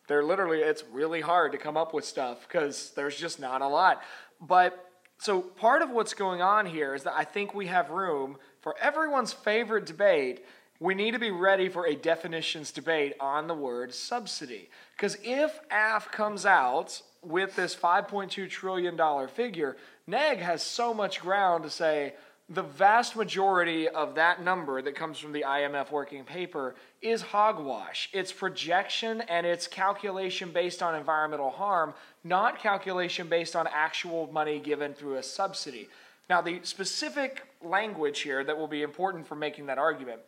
they're 0.07 0.23
literally 0.23 0.59
it's 0.59 0.85
really 0.93 1.23
hard 1.23 1.53
to 1.53 1.59
come 1.59 1.77
up 1.77 1.95
with 1.95 2.05
stuff 2.05 2.47
because 2.47 2.91
there's 2.95 3.17
just 3.17 3.41
not 3.41 3.63
a 3.63 3.69
lot. 3.69 4.03
But 4.41 4.87
so 5.19 5.41
part 5.41 5.83
of 5.83 5.91
what's 5.91 6.15
going 6.15 6.43
on 6.43 6.67
here 6.67 6.95
is 6.95 7.03
that 7.05 7.15
I 7.17 7.25
think 7.25 7.55
we 7.55 7.67
have 7.67 7.91
room 7.91 8.37
for 8.61 8.75
everyone's 8.81 9.33
favorite 9.33 9.87
debate. 9.87 10.45
We 10.79 10.95
need 10.95 11.11
to 11.13 11.19
be 11.19 11.31
ready 11.31 11.69
for 11.69 11.87
a 11.87 11.95
definitions 11.95 12.71
debate 12.71 13.15
on 13.21 13.47
the 13.47 13.55
word 13.55 13.93
subsidy. 13.95 14.71
Because 14.97 15.17
if 15.23 15.61
AF 15.71 16.11
comes 16.11 16.47
out 16.47 17.03
with 17.23 17.57
this 17.57 17.75
$5.2 17.75 18.49
trillion 18.49 19.29
figure, 19.29 19.77
NEG 20.07 20.39
has 20.39 20.63
so 20.63 20.95
much 20.95 21.21
ground 21.21 21.65
to 21.65 21.71
say 21.71 22.15
the 22.49 22.63
vast 22.63 23.15
majority 23.15 23.89
of 23.89 24.17
that 24.17 24.43
number 24.43 24.83
that 24.83 24.97
comes 24.97 25.19
from 25.19 25.33
the 25.33 25.45
IMF 25.47 25.93
working 25.93 26.25
paper 26.25 26.75
is 27.01 27.23
hogwash. 27.23 28.11
It's 28.13 28.33
projection 28.33 29.21
and 29.23 29.47
it's 29.47 29.69
calculation 29.69 30.51
based 30.51 30.83
on 30.83 30.97
environmental 30.97 31.51
harm, 31.51 31.95
not 32.25 32.59
calculation 32.59 33.29
based 33.29 33.55
on 33.55 33.69
actual 33.73 34.29
money 34.33 34.59
given 34.59 34.95
through 34.95 35.15
a 35.15 35.23
subsidy. 35.23 35.89
Now, 36.29 36.41
the 36.41 36.61
specific 36.65 37.43
language 37.63 38.21
here 38.21 38.43
that 38.43 38.59
will 38.59 38.69
be 38.69 38.83
important 38.83 39.29
for 39.29 39.37
making 39.37 39.67
that 39.67 39.79
argument 39.79 40.21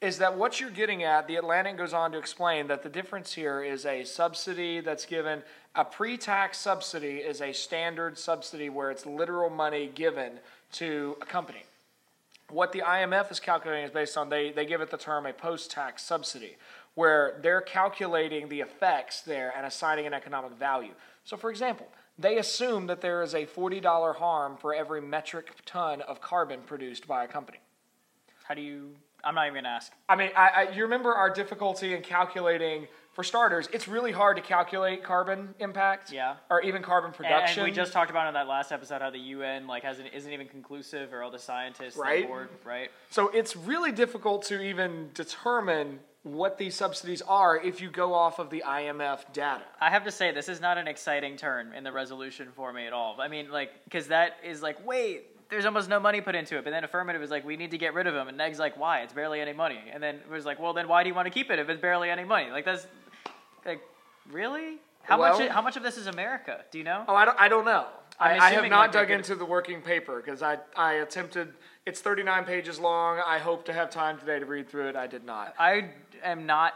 is 0.00 0.18
that 0.18 0.36
what 0.36 0.60
you're 0.60 0.70
getting 0.70 1.02
at, 1.02 1.26
the 1.26 1.36
Atlantic 1.36 1.76
goes 1.76 1.92
on 1.92 2.12
to 2.12 2.18
explain 2.18 2.68
that 2.68 2.82
the 2.82 2.88
difference 2.88 3.34
here 3.34 3.62
is 3.62 3.84
a 3.84 4.04
subsidy 4.04 4.80
that's 4.80 5.04
given, 5.04 5.42
a 5.74 5.84
pre 5.84 6.16
tax 6.16 6.58
subsidy 6.58 7.18
is 7.18 7.42
a 7.42 7.52
standard 7.52 8.16
subsidy 8.16 8.70
where 8.70 8.90
it's 8.90 9.04
literal 9.04 9.50
money 9.50 9.90
given 9.94 10.40
to 10.72 11.16
a 11.20 11.26
company. 11.26 11.64
What 12.48 12.72
the 12.72 12.80
IMF 12.80 13.30
is 13.30 13.40
calculating 13.40 13.84
is 13.84 13.90
based 13.90 14.16
on, 14.16 14.28
they, 14.28 14.50
they 14.50 14.64
give 14.64 14.80
it 14.80 14.90
the 14.90 14.96
term 14.96 15.26
a 15.26 15.32
post 15.32 15.70
tax 15.70 16.02
subsidy, 16.02 16.56
where 16.94 17.38
they're 17.42 17.60
calculating 17.60 18.48
the 18.48 18.60
effects 18.60 19.20
there 19.20 19.52
and 19.56 19.66
assigning 19.66 20.06
an 20.06 20.14
economic 20.14 20.52
value. 20.52 20.92
So, 21.24 21.36
for 21.36 21.50
example, 21.50 21.86
they 22.18 22.38
assume 22.38 22.86
that 22.88 23.02
there 23.02 23.22
is 23.22 23.34
a 23.34 23.46
$40 23.46 24.16
harm 24.16 24.56
for 24.56 24.74
every 24.74 25.00
metric 25.00 25.54
ton 25.66 26.00
of 26.02 26.20
carbon 26.20 26.60
produced 26.66 27.06
by 27.06 27.24
a 27.24 27.28
company. 27.28 27.58
How 28.44 28.54
do 28.54 28.62
you? 28.62 28.96
I'm 29.24 29.34
not 29.34 29.46
even 29.46 29.54
gonna 29.62 29.74
ask. 29.74 29.92
I 30.08 30.16
mean, 30.16 30.30
I, 30.36 30.48
I, 30.48 30.70
you 30.70 30.82
remember 30.82 31.12
our 31.14 31.30
difficulty 31.30 31.94
in 31.94 32.02
calculating, 32.02 32.86
for 33.12 33.24
starters, 33.24 33.68
it's 33.72 33.88
really 33.88 34.12
hard 34.12 34.36
to 34.36 34.42
calculate 34.42 35.02
carbon 35.02 35.54
impact. 35.58 36.12
Yeah. 36.12 36.36
Or 36.48 36.60
even 36.62 36.80
carbon 36.82 37.12
production. 37.12 37.62
and 37.64 37.70
we 37.70 37.74
just 37.74 37.92
talked 37.92 38.10
about 38.10 38.28
in 38.28 38.34
that 38.34 38.46
last 38.46 38.70
episode 38.72 39.02
how 39.02 39.10
the 39.10 39.18
UN 39.18 39.66
like 39.66 39.82
hasn't 39.82 40.08
isn't 40.14 40.32
even 40.32 40.46
conclusive 40.48 41.12
or 41.12 41.22
all 41.22 41.30
the 41.30 41.38
scientists 41.38 41.96
on 41.98 42.02
Right. 42.06 42.26
board, 42.26 42.48
right? 42.64 42.90
so 43.10 43.28
it's 43.28 43.56
really 43.56 43.92
difficult 43.92 44.44
to 44.44 44.60
even 44.62 45.10
determine 45.14 46.00
what 46.22 46.58
these 46.58 46.74
subsidies 46.74 47.22
are 47.22 47.56
if 47.58 47.80
you 47.80 47.90
go 47.90 48.12
off 48.12 48.38
of 48.38 48.50
the 48.50 48.62
IMF 48.66 49.32
data. 49.32 49.64
I 49.80 49.88
have 49.90 50.04
to 50.04 50.12
say 50.12 50.32
this 50.32 50.50
is 50.50 50.60
not 50.60 50.76
an 50.76 50.86
exciting 50.86 51.36
turn 51.36 51.72
in 51.74 51.82
the 51.82 51.92
resolution 51.92 52.48
for 52.54 52.72
me 52.74 52.86
at 52.86 52.92
all. 52.92 53.18
I 53.20 53.28
mean, 53.28 53.50
like, 53.50 53.70
because 53.84 54.08
that 54.08 54.36
is 54.44 54.60
like, 54.62 54.86
wait, 54.86 55.24
there's 55.50 55.66
almost 55.66 55.88
no 55.88 56.00
money 56.00 56.20
put 56.20 56.34
into 56.34 56.56
it. 56.56 56.64
But 56.64 56.70
then 56.70 56.84
affirmative 56.84 57.22
is 57.22 57.30
like, 57.30 57.44
we 57.44 57.56
need 57.56 57.72
to 57.72 57.78
get 57.78 57.94
rid 57.94 58.06
of 58.06 58.14
them, 58.14 58.28
and 58.28 58.36
Neg's 58.36 58.58
like, 58.58 58.78
why? 58.78 59.00
It's 59.00 59.12
barely 59.12 59.40
any 59.40 59.52
money. 59.52 59.80
And 59.92 60.02
then 60.02 60.16
it 60.16 60.30
was 60.30 60.44
like, 60.44 60.58
well, 60.60 60.72
then 60.72 60.88
why 60.88 61.02
do 61.02 61.08
you 61.08 61.14
want 61.14 61.26
to 61.26 61.30
keep 61.30 61.50
it 61.50 61.58
if 61.58 61.68
it's 61.68 61.80
barely 61.80 62.10
any 62.10 62.24
money? 62.24 62.50
Like 62.50 62.64
that's 62.64 62.86
like, 63.64 63.80
really? 64.30 64.78
How 65.02 65.16
much? 65.16 65.48
How 65.48 65.62
much 65.62 65.76
of 65.76 65.82
this 65.82 65.96
is 65.96 66.06
America? 66.06 66.64
Do 66.70 66.78
you 66.78 66.84
know? 66.84 67.04
Oh, 67.08 67.14
I 67.14 67.24
don't, 67.24 67.40
I 67.40 67.48
don't 67.48 67.64
know. 67.64 67.86
I, 68.18 68.32
I'm 68.34 68.52
have 68.52 68.70
not 68.70 68.92
dug 68.92 69.10
into 69.10 69.34
the 69.34 69.46
working 69.46 69.80
paper 69.80 70.22
because 70.22 70.42
I, 70.42 70.58
I 70.76 70.94
attempted. 70.94 71.54
It's 71.86 72.00
39 72.02 72.44
pages 72.44 72.78
long. 72.78 73.18
I 73.26 73.38
hope 73.38 73.64
to 73.64 73.72
have 73.72 73.88
time 73.88 74.18
today 74.18 74.38
to 74.38 74.44
read 74.44 74.68
through 74.68 74.88
it. 74.88 74.96
I 74.96 75.06
did 75.06 75.24
not. 75.24 75.54
I 75.58 75.88
am 76.22 76.44
not 76.44 76.74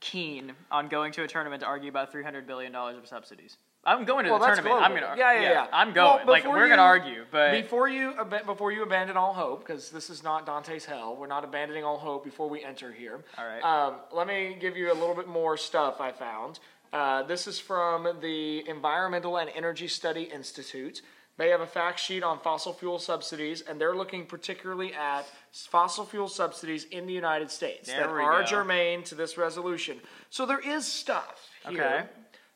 keen 0.00 0.52
on 0.72 0.88
going 0.88 1.12
to 1.12 1.22
a 1.22 1.28
tournament 1.28 1.60
to 1.60 1.66
argue 1.66 1.88
about 1.88 2.10
three 2.10 2.24
hundred 2.24 2.46
billion 2.46 2.72
dollars 2.72 2.98
of 2.98 3.06
subsidies. 3.06 3.56
I'm 3.84 4.04
going 4.04 4.24
to 4.26 4.30
Well, 4.30 4.38
the 4.38 4.46
tournament. 4.46 4.76
I'm 4.80 4.94
gonna. 4.94 5.14
Yeah, 5.16 5.32
yeah, 5.32 5.40
yeah. 5.50 5.66
I'm 5.72 5.92
Well, 5.92 6.16
going. 6.18 6.26
like 6.28 6.44
we're 6.46 6.68
gonna 6.68 6.82
argue, 6.82 7.24
but 7.30 7.50
Before 7.50 7.88
you 7.88 8.14
before 8.46 8.70
you 8.70 8.82
abandon 8.84 9.16
all 9.16 9.32
hope, 9.32 9.66
because 9.66 9.90
this 9.90 10.08
is 10.08 10.22
not 10.22 10.46
Dante's 10.46 10.84
hell, 10.84 11.16
we're 11.16 11.26
not 11.26 11.42
abandoning 11.42 11.82
all 11.82 11.98
hope 11.98 12.22
before 12.24 12.48
we 12.48 12.62
enter 12.62 12.92
here. 12.92 13.24
All 13.36 13.44
right. 13.44 13.60
Um, 13.60 13.96
let 14.12 14.26
me 14.28 14.56
give 14.60 14.76
you 14.76 14.92
a 14.92 14.94
little 14.94 15.16
bit 15.16 15.26
more 15.26 15.56
stuff 15.56 16.00
I 16.00 16.12
found. 16.12 16.60
Uh, 16.92 17.22
this 17.24 17.46
is 17.46 17.58
from 17.58 18.06
the 18.20 18.68
Environmental 18.68 19.38
and 19.38 19.50
Energy 19.54 19.88
Study 19.88 20.24
Institute. 20.24 21.02
They 21.38 21.48
have 21.48 21.62
a 21.62 21.66
fact 21.66 21.98
sheet 21.98 22.22
on 22.22 22.38
fossil 22.38 22.74
fuel 22.74 22.98
subsidies, 22.98 23.62
and 23.62 23.80
they're 23.80 23.96
looking 23.96 24.26
particularly 24.26 24.92
at 24.92 25.24
fossil 25.50 26.04
fuel 26.04 26.28
subsidies 26.28 26.84
in 26.84 27.06
the 27.06 27.12
United 27.14 27.50
States 27.50 27.88
There 27.88 28.00
that 28.00 28.08
are 28.10 28.40
go. 28.42 28.46
germane 28.46 29.02
to 29.04 29.14
this 29.14 29.38
resolution. 29.38 29.98
So 30.28 30.44
there 30.44 30.60
is 30.60 30.86
stuff 30.86 31.48
here. 31.68 31.82
Okay. 31.82 32.04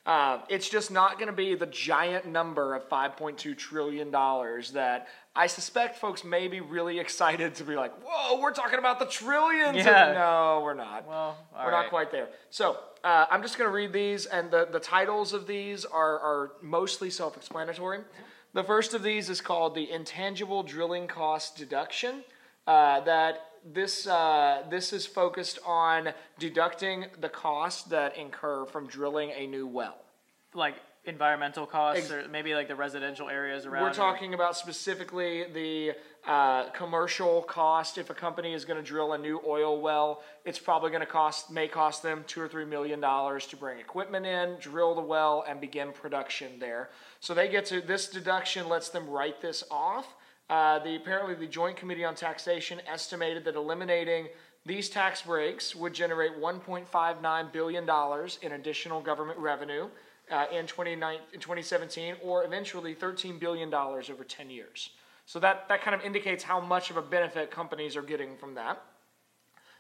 Uh, 0.07 0.39
it's 0.49 0.69
just 0.69 0.93
not 0.93 1.19
going 1.19 1.27
to 1.27 1.33
be 1.35 1.57
the 1.57 1.67
giant 1.67 2.27
number 2.27 2.77
of 2.77 2.89
5.2 2.89 3.59
trillion 3.59 4.13
dollars 4.13 4.71
that 4.71 5.09
I 5.35 5.49
suspect 5.49 5.99
folks 5.99 6.23
may 6.23 6.47
be 6.47 6.61
really 6.61 6.99
excited 7.05 7.57
to 7.57 7.65
be 7.65 7.75
like, 7.75 7.93
"Whoa, 8.05 8.41
we're 8.41 8.53
talking 8.53 8.79
about 8.79 9.01
the 9.01 9.07
trillions!" 9.07 9.79
of-" 9.79 9.85
Yeah. 9.87 10.13
no, 10.13 10.61
we're 10.63 10.75
not. 10.75 11.09
well, 11.09 11.17
all 11.55 11.67
we're 11.67 11.73
right. 11.73 11.83
not 11.83 11.91
quite 11.91 12.13
there. 12.13 12.29
So 12.51 12.79
uh, 13.03 13.27
I'm 13.31 13.43
just 13.43 13.59
going 13.59 13.69
to 13.69 13.75
read 13.75 13.93
these, 13.93 14.27
and 14.27 14.51
the, 14.51 14.69
the 14.71 14.81
titles 14.81 15.33
of 15.33 15.47
these 15.49 15.85
are, 15.85 16.19
are 16.21 16.53
mostly 16.63 17.11
self-explanatory. 17.11 18.01
The 18.55 18.65
first 18.65 18.95
of 18.95 19.03
these 19.03 19.29
is 19.29 19.41
called 19.41 19.75
the 19.75 19.91
intangible 19.91 20.63
drilling 20.63 21.09
cost 21.09 21.57
deduction. 21.57 22.23
Uh, 22.67 23.01
that 23.01 23.46
this 23.73 24.07
uh, 24.07 24.63
this 24.71 24.93
is 24.93 25.07
focused 25.07 25.59
on 25.67 26.11
deducting 26.39 27.07
the 27.21 27.29
costs 27.29 27.83
that 27.85 28.17
incur 28.17 28.65
from 28.67 28.87
drilling 28.87 29.31
a 29.37 29.47
new 29.47 29.67
well. 29.67 29.99
like 30.55 30.77
environmental 31.05 31.67
costs 31.67 32.11
Ex- 32.11 32.11
or 32.11 32.29
maybe 32.29 32.53
like 32.55 32.67
the 32.67 32.75
residential 32.75 33.29
areas 33.29 33.65
around. 33.65 33.83
We're 33.83 33.91
or- 33.91 33.95
talking 33.95 34.35
about 34.35 34.57
specifically 34.57 35.45
the 35.55 35.93
uh, 36.27 36.69
commercial 36.71 37.43
cost. 37.43 37.97
If 37.99 38.11
a 38.11 38.15
company 38.15 38.55
is 38.55 38.65
going 38.65 38.77
to 38.77 38.83
drill 38.83 39.13
a 39.13 39.19
new 39.19 39.41
oil 39.47 39.81
well, 39.81 40.23
it's 40.45 40.59
probably 40.59 40.91
going 40.91 41.01
to 41.01 41.07
cost 41.07 41.51
may 41.51 41.69
cost 41.69 42.03
them 42.03 42.25
two 42.27 42.41
or 42.41 42.49
three 42.49 42.65
million 42.65 43.01
dollars 43.01 43.47
to 43.49 43.57
bring 43.57 43.79
equipment 43.79 44.27
in, 44.27 44.57
drill 44.61 44.95
the 44.97 45.01
well, 45.01 45.45
and 45.49 45.61
begin 45.61 45.93
production 45.93 46.59
there. 46.59 46.91
So 47.21 47.35
they 47.35 47.49
get 47.49 47.67
to 47.67 47.81
this 47.81 48.09
deduction 48.09 48.69
lets 48.69 48.89
them 48.89 49.09
write 49.09 49.41
this 49.41 49.63
off. 49.71 50.07
Uh, 50.49 50.79
the 50.79 50.97
apparently 50.97 51.35
the 51.35 51.47
Joint 51.47 51.77
Committee 51.77 52.05
on 52.05 52.15
Taxation 52.15 52.81
estimated 52.87 53.45
that 53.45 53.57
eliminating 53.57 54.29
these 54.65 54.89
tax 54.89 55.23
breaks 55.23 55.75
would 55.75 55.93
generate 55.93 56.33
1.59 56.41 57.53
billion 57.53 57.87
dollars 57.87 58.39
in 58.43 58.53
additional 58.53 59.01
government 59.01 59.39
revenue 59.39 59.89
uh, 60.31 60.47
in 60.53 60.67
29 60.67 61.19
in 61.33 61.41
2017, 61.41 62.17
or 62.23 62.45
eventually 62.45 62.95
13 62.95 63.39
billion 63.39 63.71
dollars 63.71 64.11
over 64.11 64.25
10 64.25 64.51
years. 64.51 64.91
So 65.25 65.41
that 65.41 65.69
that 65.69 65.83
kind 65.83 65.95
of 65.95 66.03
indicates 66.03 66.45
how 66.45 66.61
much 66.61 66.91
of 66.91 66.97
a 66.97 67.03
benefit 67.03 67.51
companies 67.51 67.97
are 67.97 68.03
getting 68.03 68.37
from 68.37 68.55
that. 68.55 68.83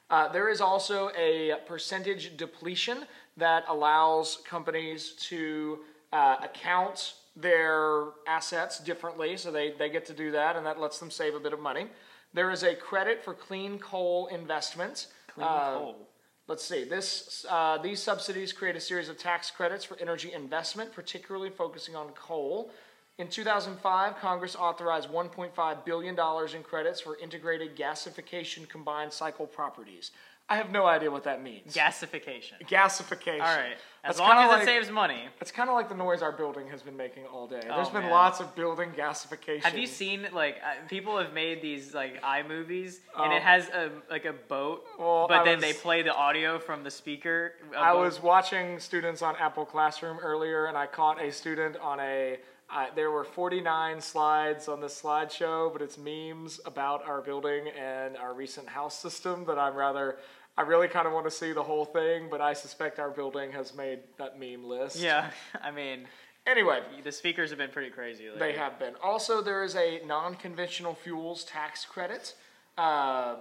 Uh, 0.08 0.28
there 0.28 0.48
is 0.48 0.60
also 0.60 1.10
a 1.16 1.54
percentage 1.66 2.36
depletion 2.36 3.04
that 3.36 3.64
allows 3.68 4.38
companies 4.48 5.12
to 5.20 5.80
uh, 6.12 6.36
account 6.42 7.14
their 7.36 8.06
assets 8.26 8.80
differently, 8.80 9.36
so 9.36 9.50
they, 9.50 9.72
they 9.78 9.90
get 9.90 10.06
to 10.06 10.14
do 10.14 10.30
that, 10.32 10.56
and 10.56 10.64
that 10.64 10.80
lets 10.80 10.98
them 10.98 11.10
save 11.10 11.34
a 11.34 11.40
bit 11.40 11.52
of 11.52 11.60
money. 11.60 11.86
There 12.32 12.50
is 12.50 12.62
a 12.62 12.74
credit 12.74 13.22
for 13.22 13.34
clean 13.34 13.78
coal 13.78 14.26
investments. 14.28 15.08
Clean 15.28 15.46
Uh, 15.46 15.74
coal. 15.74 16.08
Let's 16.48 16.64
see. 16.64 16.84
This 16.84 17.44
uh, 17.50 17.78
these 17.78 18.00
subsidies 18.00 18.52
create 18.52 18.76
a 18.76 18.80
series 18.80 19.08
of 19.08 19.18
tax 19.18 19.50
credits 19.50 19.84
for 19.84 19.98
energy 20.00 20.32
investment, 20.32 20.92
particularly 20.92 21.50
focusing 21.50 21.96
on 21.96 22.10
coal. 22.10 22.70
In 23.18 23.28
2005, 23.28 24.18
Congress 24.18 24.54
authorized 24.54 25.08
1.5 25.08 25.84
billion 25.84 26.14
dollars 26.14 26.54
in 26.54 26.62
credits 26.62 27.00
for 27.00 27.16
integrated 27.18 27.74
gasification 27.74 28.68
combined 28.68 29.12
cycle 29.12 29.46
properties. 29.46 30.12
I 30.48 30.56
have 30.56 30.70
no 30.70 30.86
idea 30.86 31.10
what 31.10 31.24
that 31.24 31.42
means. 31.42 31.74
Gasification. 31.74 32.52
Gasification. 32.68 33.40
All 33.40 33.56
right. 33.56 33.72
As 34.04 34.16
That's 34.16 34.20
long 34.20 34.38
as 34.44 34.48
like- 34.50 34.62
it 34.62 34.66
saves 34.66 34.90
money. 34.92 35.24
It's 35.40 35.50
kind 35.50 35.68
of 35.68 35.74
like 35.74 35.88
the 35.88 35.96
noise 35.96 36.22
our 36.22 36.30
building 36.30 36.68
has 36.68 36.82
been 36.82 36.96
making 36.96 37.26
all 37.26 37.48
day. 37.48 37.58
There's 37.62 37.88
Oh, 37.88 37.90
been 37.90 38.02
man. 38.02 38.12
lots 38.12 38.38
of 38.38 38.54
building 38.54 38.92
gasification. 38.92 39.64
Have 39.64 39.76
you 39.76 39.88
seen 39.88 40.28
like 40.32 40.58
uh, 40.64 40.86
people 40.86 41.18
have 41.18 41.32
made 41.32 41.62
these 41.62 41.92
like 41.94 42.22
iMovies 42.22 42.98
and 43.18 43.32
Oh. 43.32 43.36
it 43.36 43.42
has 43.42 43.68
a 43.70 43.90
like 44.08 44.24
a 44.24 44.32
boat, 44.34 44.84
Well, 45.00 45.26
but 45.26 45.38
I 45.38 45.44
then 45.44 45.56
was- 45.56 45.64
they 45.64 45.72
play 45.72 46.02
the 46.02 46.14
audio 46.14 46.60
from 46.60 46.84
the 46.84 46.92
speaker. 46.92 47.54
I 47.76 47.92
boat. 47.92 48.00
was 48.02 48.22
watching 48.22 48.78
students 48.78 49.22
on 49.22 49.34
Apple 49.40 49.66
Classroom 49.66 50.20
earlier, 50.20 50.66
and 50.66 50.78
I 50.78 50.86
caught 50.86 51.20
a 51.20 51.32
student 51.32 51.76
on 51.78 51.98
a. 51.98 52.38
Uh, 52.68 52.86
there 52.94 53.10
were 53.10 53.24
49 53.24 54.00
slides 54.00 54.68
on 54.68 54.80
this 54.80 55.00
slideshow, 55.00 55.72
but 55.72 55.82
it's 55.82 55.96
memes 55.96 56.60
about 56.64 57.06
our 57.06 57.20
building 57.20 57.68
and 57.68 58.16
our 58.16 58.34
recent 58.34 58.68
house 58.68 58.98
system 58.98 59.44
that 59.46 59.58
I'm 59.58 59.74
rather. 59.74 60.18
I 60.58 60.62
really 60.62 60.88
kind 60.88 61.06
of 61.06 61.12
want 61.12 61.26
to 61.26 61.30
see 61.30 61.52
the 61.52 61.62
whole 61.62 61.84
thing, 61.84 62.28
but 62.30 62.40
I 62.40 62.54
suspect 62.54 62.98
our 62.98 63.10
building 63.10 63.52
has 63.52 63.74
made 63.74 64.00
that 64.18 64.40
meme 64.40 64.64
list. 64.64 64.96
Yeah, 64.96 65.30
I 65.62 65.70
mean 65.70 66.06
Anyway, 66.46 66.80
the 67.02 67.10
speakers 67.10 67.50
have 67.50 67.58
been 67.58 67.70
pretty 67.70 67.90
crazy. 67.90 68.24
Lately. 68.26 68.38
they 68.38 68.52
have 68.52 68.78
been. 68.78 68.94
Also, 69.02 69.42
there 69.42 69.64
is 69.64 69.74
a 69.74 70.00
non 70.06 70.36
conventional 70.36 70.94
fuels 70.94 71.44
tax 71.44 71.84
credit. 71.84 72.34
Uh, 72.78 73.36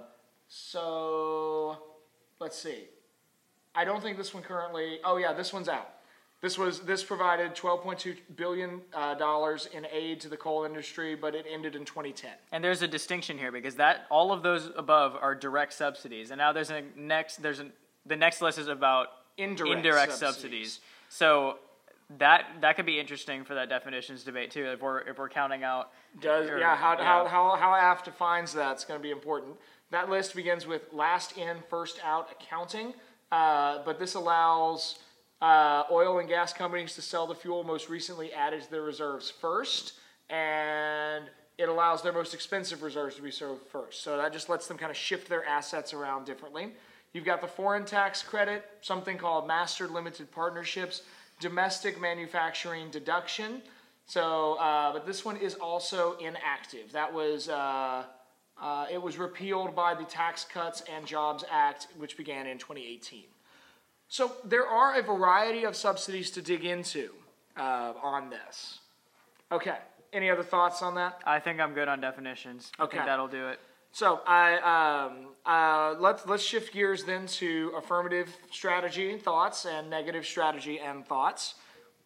so, 0.48 1.78
let's 2.40 2.58
see. 2.58 2.86
I 3.76 3.86
don't 3.86 4.02
think 4.02 4.18
this 4.18 4.34
one 4.34 4.42
currently. 4.42 5.00
Oh, 5.04 5.18
yeah, 5.18 5.34
this 5.34 5.54
one's 5.54 5.70
out. 5.70 5.90
This 6.46 6.60
was 6.60 6.82
this 6.82 7.04
provided 7.04 7.56
12.2 7.56 8.18
billion 8.36 8.80
uh, 8.94 9.16
dollars 9.16 9.68
in 9.74 9.88
aid 9.92 10.22
to 10.22 10.30
the 10.30 10.38
coal 10.38 10.64
industry, 10.64 11.16
but 11.16 11.34
it 11.34 11.44
ended 11.52 11.76
in 11.76 11.86
2010. 11.86 12.30
And 12.52 12.64
there's 12.64 12.84
a 12.84 12.88
distinction 12.88 13.36
here 13.36 13.52
because 13.52 13.74
that 13.78 14.06
all 14.12 14.32
of 14.32 14.44
those 14.44 14.70
above 14.76 15.16
are 15.20 15.34
direct 15.34 15.74
subsidies, 15.74 16.30
and 16.30 16.38
now 16.38 16.54
there's 16.54 16.70
a 16.70 16.84
next 16.96 17.42
there's 17.42 17.62
a 17.62 17.72
the 18.06 18.16
next 18.16 18.44
list 18.44 18.60
is 18.60 18.68
about 18.68 19.08
Indirect 19.40 20.12
subsidies. 20.12 20.20
subsidies. 20.20 20.80
So 21.10 21.58
that 22.20 22.46
that 22.62 22.76
could 22.76 22.86
be 22.86 23.00
interesting 23.00 23.44
for 23.44 23.56
that 23.56 23.68
definitions 23.68 24.24
debate 24.24 24.52
too. 24.52 24.66
If 24.66 24.84
we're 24.84 25.00
if 25.00 25.18
we're 25.18 25.30
counting 25.30 25.64
out 25.64 25.94
Does 26.22 26.48
Or- 26.48 26.60
yeah? 26.60 26.76
How 26.76 26.96
yeah. 26.96 27.06
how 27.06 27.26
how 27.26 27.56
how 27.56 27.92
AF 27.92 28.04
defines 28.04 28.54
that's 28.54 28.86
going 28.86 29.00
to 29.00 29.04
be 29.04 29.10
important. 29.10 29.56
That 29.90 30.12
list 30.12 30.36
begins 30.36 30.68
with 30.68 30.94
last 30.94 31.40
in, 31.40 31.58
first 31.72 32.00
out 32.04 32.30
accounting, 32.32 32.94
uh, 33.32 33.80
but 33.84 33.98
this 33.98 34.14
allows 34.14 35.00
uh, 35.42 35.84
oil 35.92 36.20
and 36.20 36.28
gas 36.30 36.54
companies 36.54 36.96
to 36.96 37.02
sell 37.02 37.28
the 37.28 37.36
fuel 37.36 37.64
most 37.64 37.90
recently 37.90 38.34
added 38.34 38.64
to 38.64 38.72
their 38.72 38.82
reserves 38.82 39.30
first, 39.30 39.94
and 40.30 41.26
it 41.58 41.70
allows 41.70 42.02
their 42.02 42.14
most 42.14 42.34
expensive 42.34 42.84
reserves 42.84 43.16
to 43.16 43.22
be 43.22 43.32
sold 43.32 43.60
first. 43.72 44.04
So 44.04 44.18
that 44.18 44.34
just 44.34 44.50
lets 44.50 44.68
them 44.68 44.78
kind 44.78 44.92
of 44.92 44.98
shift 44.98 45.30
their 45.30 45.46
assets 45.46 45.94
around 45.94 46.26
differently. 46.26 46.74
You've 47.14 47.26
got 47.26 47.42
the 47.42 47.48
foreign 47.48 47.86
tax 47.86 48.22
credit, 48.22 48.66
something 48.82 49.18
called 49.18 49.48
master 49.48 49.88
limited 49.88 50.32
partnerships, 50.32 51.04
domestic 51.40 52.00
manufacturing 52.00 52.90
deduction. 52.90 53.62
So, 54.06 54.56
uh, 54.56 54.94
but 54.94 55.06
this 55.06 55.24
one 55.24 55.38
is 55.38 55.56
also 55.56 56.18
inactive. 56.18 56.92
That 56.92 57.14
was 57.14 57.50
uh, 57.50 58.04
uh, 58.62 58.86
it 58.92 59.02
was 59.02 59.18
repealed 59.18 59.76
by 59.76 59.96
the 59.96 60.04
Tax 60.04 60.46
Cuts 60.46 60.84
and 60.94 61.06
Jobs 61.06 61.44
Act, 61.50 61.88
which 61.98 62.18
began 62.18 62.48
in 62.48 62.58
2018. 62.58 63.24
So 64.16 64.32
there 64.46 64.66
are 64.66 64.98
a 64.98 65.02
variety 65.02 65.66
of 65.66 65.76
subsidies 65.76 66.32
to 66.32 66.42
dig 66.42 66.64
into 66.64 67.10
uh, 67.58 67.92
on 68.02 68.30
this. 68.30 68.80
Okay. 69.52 69.76
Any 70.14 70.30
other 70.30 70.42
thoughts 70.42 70.82
on 70.82 70.96
that? 70.96 71.20
I 71.26 71.42
think 71.42 71.60
I'm 71.60 71.74
good 71.74 71.90
on 71.90 72.00
definitions. 72.00 72.72
I 72.80 72.84
Okay. 72.84 72.96
think 72.96 73.08
that'll 73.08 73.28
do 73.28 73.50
it. 73.50 73.60
So 73.92 74.22
I 74.26 74.46
um, 74.76 75.36
uh, 75.46 76.00
let's 76.00 76.26
let's 76.26 76.44
shift 76.44 76.72
gears 76.72 77.04
then 77.04 77.28
to 77.28 77.74
affirmative 77.76 78.34
strategy 78.52 79.12
and 79.12 79.22
thoughts 79.22 79.66
and 79.66 79.90
negative 79.90 80.26
strategy 80.26 80.80
and 80.80 81.06
thoughts. 81.06 81.56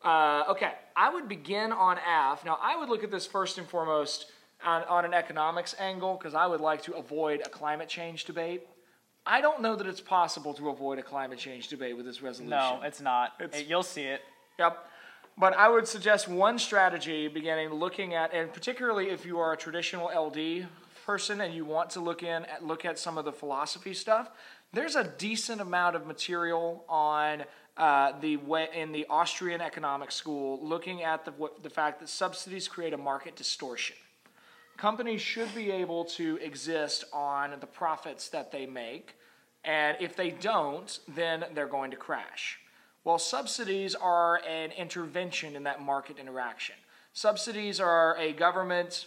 Uh, 0.04 0.46
okay, 0.50 0.72
I 0.96 1.14
would 1.14 1.28
begin 1.28 1.72
on 1.72 2.00
AF. 2.00 2.44
Now 2.44 2.58
I 2.60 2.76
would 2.76 2.90
look 2.90 3.04
at 3.04 3.12
this 3.12 3.28
first 3.28 3.60
and 3.60 3.68
foremost 3.68 4.32
on, 4.66 4.82
on 4.86 5.06
an 5.06 5.14
economics 5.14 5.76
angle 5.78 6.16
because 6.16 6.34
I 6.34 6.48
would 6.48 6.60
like 6.60 6.82
to 6.84 6.94
avoid 6.96 7.42
a 7.46 7.50
climate 7.50 7.88
change 7.88 8.26
debate. 8.26 8.66
I 9.30 9.42
don't 9.42 9.62
know 9.62 9.76
that 9.76 9.86
it's 9.86 10.02
possible 10.02 10.54
to 10.56 10.70
avoid 10.70 10.98
a 10.98 11.04
climate 11.04 11.38
change 11.38 11.68
debate 11.68 11.96
with 11.96 12.06
this 12.06 12.22
resolution. 12.22 12.50
No, 12.50 12.82
it's 12.84 13.00
not. 13.00 13.34
It's- 13.40 13.62
It- 13.62 13.68
you'll 13.68 13.84
see 13.84 14.04
it. 14.04 14.26
Yep. 14.58 14.88
But 15.38 15.54
I 15.56 15.70
would 15.70 15.88
suggest 15.88 16.28
one 16.28 16.58
strategy 16.60 17.28
beginning 17.28 17.70
looking 17.70 18.14
at, 18.16 18.34
and 18.34 18.52
particularly 18.52 19.10
if 19.10 19.26
you 19.26 19.40
are 19.40 19.54
a 19.54 19.58
traditional 19.58 20.10
LD 20.10 20.68
person 21.06 21.42
and 21.42 21.54
you 21.54 21.64
want 21.64 21.92
to 21.92 22.00
look 22.02 22.24
in 22.24 22.44
at 22.46 22.66
look 22.66 22.84
at 22.86 23.00
some 23.00 23.18
of 23.18 23.24
the 23.24 23.32
philosophy 23.32 23.94
stuff, 23.94 24.32
there's 24.74 24.96
a 24.96 25.04
decent 25.04 25.62
amount 25.62 25.96
of 25.96 26.06
material 26.06 26.84
on 26.90 27.46
uh, 27.78 28.12
the 28.20 28.36
way 28.38 28.68
in 28.74 28.92
the 28.92 29.06
Austrian 29.10 29.62
economic 29.62 30.12
school, 30.12 30.60
looking 30.62 31.04
at 31.04 31.24
the 31.24 31.32
what, 31.32 31.64
the 31.64 31.70
fact 31.70 32.00
that 32.02 32.10
subsidies 32.10 32.68
create 32.68 32.92
a 32.94 32.98
market 32.98 33.36
distortion. 33.38 33.96
Companies 34.76 35.22
should 35.22 35.54
be 35.56 35.72
able 35.72 36.04
to 36.06 36.38
exist 36.42 37.06
on 37.14 37.58
the 37.62 37.68
profits 37.68 38.28
that 38.30 38.52
they 38.52 38.66
make, 38.66 39.16
and 39.70 39.98
if 40.00 40.16
they 40.16 40.32
don't, 40.32 41.00
then 41.08 41.46
they're 41.54 41.68
going 41.68 41.92
to 41.92 41.98
crash. 41.98 42.60
Well, 43.04 43.20
subsidies 43.20 43.94
are 43.94 44.42
an 44.50 44.72
intervention 44.72 45.56
in 45.56 45.62
that 45.64 45.80
market 45.80 46.18
interaction, 46.18 46.76
subsidies 47.14 47.80
are 47.80 48.18
a 48.18 48.34
government 48.34 49.06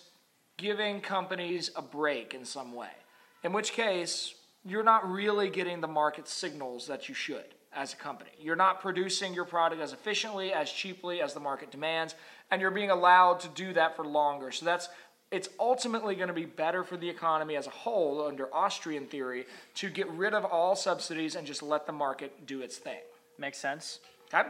giving 0.59 1.01
companies 1.01 1.72
a 1.75 1.83
break 1.83 2.33
in 2.33 2.44
some 2.44 2.75
way, 2.75 2.94
in 3.42 3.53
which 3.53 3.72
case, 3.72 4.35
you're 4.64 4.85
not 4.85 5.11
really 5.11 5.51
getting 5.51 5.81
the 5.81 5.88
market 5.88 6.29
signals 6.29 6.87
that 6.87 7.09
you 7.09 7.14
should 7.16 7.57
as 7.75 7.92
a 7.92 7.96
company. 7.96 8.31
You're 8.38 8.55
not 8.55 8.81
producing 8.81 9.35
your 9.35 9.44
product 9.44 9.83
as 9.83 9.92
efficiently, 9.92 10.53
as 10.53 10.70
cheaply 10.70 11.20
as 11.20 11.35
the 11.35 11.40
market 11.40 11.72
demands, 11.72 12.14
and 12.53 12.61
you're 12.61 12.70
being 12.70 12.90
allowed 12.90 13.40
to 13.40 13.48
do 13.48 13.72
that 13.72 13.96
for 13.96 14.05
longer. 14.05 14.53
So 14.53 14.64
that's 14.64 14.88
it's 15.32 15.48
ultimately 15.58 16.14
going 16.14 16.28
to 16.28 16.34
be 16.34 16.44
better 16.44 16.84
for 16.84 16.96
the 16.96 17.08
economy 17.08 17.56
as 17.56 17.66
a 17.66 17.70
whole 17.70 18.26
under 18.26 18.54
Austrian 18.54 19.06
theory 19.06 19.46
to 19.74 19.88
get 19.88 20.08
rid 20.10 20.34
of 20.34 20.44
all 20.44 20.76
subsidies 20.76 21.34
and 21.34 21.46
just 21.46 21.62
let 21.62 21.86
the 21.86 21.92
market 21.92 22.46
do 22.46 22.60
its 22.60 22.76
thing. 22.76 23.00
Makes 23.38 23.58
sense. 23.58 24.00
Okay. 24.32 24.48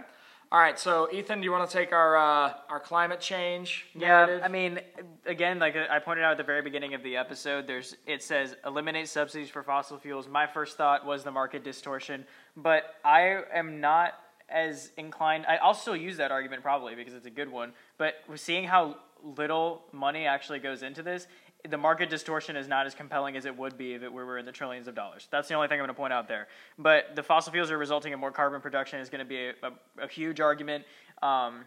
All 0.51 0.59
right. 0.61 0.79
So 0.79 1.09
Ethan, 1.11 1.41
do 1.41 1.45
you 1.45 1.53
want 1.53 1.69
to 1.71 1.75
take 1.75 1.93
our 1.93 2.17
uh, 2.17 2.53
our 2.69 2.81
climate 2.81 3.21
change 3.21 3.87
narrative? 3.95 4.41
Yeah, 4.41 4.45
I 4.45 4.49
mean, 4.49 4.81
again, 5.25 5.59
like 5.59 5.75
I 5.77 5.99
pointed 5.99 6.25
out 6.25 6.33
at 6.33 6.37
the 6.37 6.43
very 6.43 6.61
beginning 6.61 6.93
of 6.93 7.03
the 7.03 7.17
episode, 7.17 7.67
there's 7.67 7.97
it 8.07 8.23
says 8.23 8.55
eliminate 8.67 9.09
subsidies 9.09 9.49
for 9.49 9.63
fossil 9.63 9.99
fuels. 9.99 10.29
My 10.29 10.47
first 10.47 10.77
thought 10.77 11.07
was 11.07 11.25
the 11.25 11.31
market 11.31 11.65
distortion, 11.65 12.27
but 12.55 12.97
I 13.03 13.41
am 13.55 13.81
not 13.81 14.13
as 14.51 14.91
inclined. 14.99 15.47
I, 15.47 15.57
I'll 15.57 15.73
still 15.73 15.97
use 15.97 16.19
that 16.19 16.31
argument 16.31 16.63
probably 16.63 16.95
because 16.95 17.15
it's 17.15 17.27
a 17.27 17.31
good 17.31 17.51
one. 17.51 17.73
But 17.97 18.17
seeing 18.35 18.65
how 18.65 18.97
little 19.23 19.83
money 19.93 20.27
actually 20.27 20.59
goes 20.59 20.83
into 20.83 21.03
this, 21.03 21.27
the 21.69 21.79
market 21.79 22.11
distortion 22.11 22.57
is 22.57 22.67
not 22.67 22.87
as 22.87 22.95
compelling 22.95 23.37
as 23.37 23.47
it 23.47 23.57
would 23.57 23.79
be 23.79 23.95
if 23.95 24.03
it 24.03 24.13
were 24.13 24.39
in 24.39 24.45
the 24.45 24.53
trillions 24.53 24.89
of 24.89 24.95
dollars. 24.95 25.29
That's 25.31 25.49
the 25.49 25.55
only 25.55 25.69
thing 25.69 25.79
I'm 25.79 25.87
going 25.87 25.95
to 25.95 26.01
point 26.01 26.13
out 26.13 26.27
there. 26.27 26.49
But 26.79 27.15
the 27.15 27.23
fossil 27.23 27.53
fuels 27.53 27.71
are 27.71 27.79
resulting 27.79 28.13
in 28.13 28.19
more 28.19 28.33
carbon 28.33 28.61
production 28.61 28.99
is 29.01 29.09
going 29.09 29.21
to 29.21 29.25
be 29.25 29.47
a, 29.47 29.53
a, 29.63 30.05
a 30.05 30.09
huge 30.09 30.41
argument. 30.41 30.85
Um, 31.23 31.65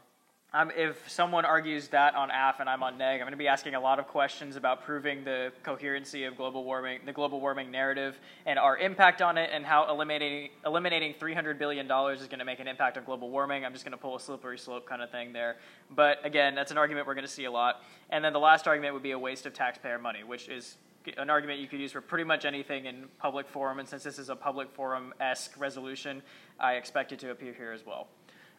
um, 0.55 0.71
if 0.73 1.09
someone 1.09 1.43
argues 1.43 1.89
that 1.89 2.15
on 2.15 2.31
AF 2.31 2.61
and 2.61 2.69
I'm 2.69 2.81
on 2.81 2.97
neg, 2.97 3.15
I'm 3.15 3.25
going 3.25 3.31
to 3.31 3.37
be 3.37 3.49
asking 3.49 3.75
a 3.75 3.79
lot 3.79 3.99
of 3.99 4.07
questions 4.07 4.55
about 4.55 4.85
proving 4.85 5.25
the 5.25 5.51
coherency 5.63 6.23
of 6.23 6.37
global 6.37 6.63
warming, 6.63 7.01
the 7.05 7.11
global 7.11 7.41
warming 7.41 7.71
narrative, 7.71 8.17
and 8.45 8.57
our 8.57 8.77
impact 8.77 9.21
on 9.21 9.37
it, 9.37 9.49
and 9.51 9.65
how 9.65 9.89
eliminating 9.89 10.51
eliminating 10.65 11.13
300 11.19 11.59
billion 11.59 11.89
dollars 11.89 12.21
is 12.21 12.27
going 12.27 12.39
to 12.39 12.45
make 12.45 12.61
an 12.61 12.69
impact 12.69 12.97
on 12.97 13.03
global 13.03 13.29
warming. 13.29 13.65
I'm 13.65 13.73
just 13.73 13.83
going 13.83 13.91
to 13.91 13.97
pull 13.97 14.15
a 14.15 14.19
slippery 14.19 14.57
slope 14.57 14.87
kind 14.87 15.01
of 15.01 15.11
thing 15.11 15.33
there. 15.33 15.57
But 15.93 16.25
again, 16.25 16.55
that's 16.55 16.71
an 16.71 16.77
argument 16.77 17.05
we're 17.05 17.15
going 17.15 17.27
to 17.27 17.31
see 17.31 17.45
a 17.45 17.51
lot. 17.51 17.83
And 18.09 18.23
then 18.23 18.31
the 18.31 18.39
last 18.39 18.65
argument 18.65 18.93
would 18.93 19.03
be 19.03 19.11
a 19.11 19.19
waste 19.19 19.45
of 19.45 19.53
taxpayer 19.53 19.99
money, 19.99 20.23
which 20.23 20.47
is 20.47 20.77
an 21.17 21.29
argument 21.29 21.59
you 21.59 21.67
could 21.67 21.81
use 21.81 21.91
for 21.91 21.99
pretty 21.99 22.23
much 22.23 22.45
anything 22.45 22.85
in 22.85 23.09
public 23.19 23.49
forum. 23.49 23.79
And 23.79 23.89
since 23.89 24.03
this 24.03 24.17
is 24.17 24.29
a 24.29 24.35
public 24.37 24.71
forum 24.71 25.13
esque 25.19 25.51
resolution, 25.59 26.21
I 26.61 26.75
expect 26.75 27.11
it 27.11 27.19
to 27.19 27.31
appear 27.31 27.51
here 27.51 27.73
as 27.73 27.85
well. 27.85 28.07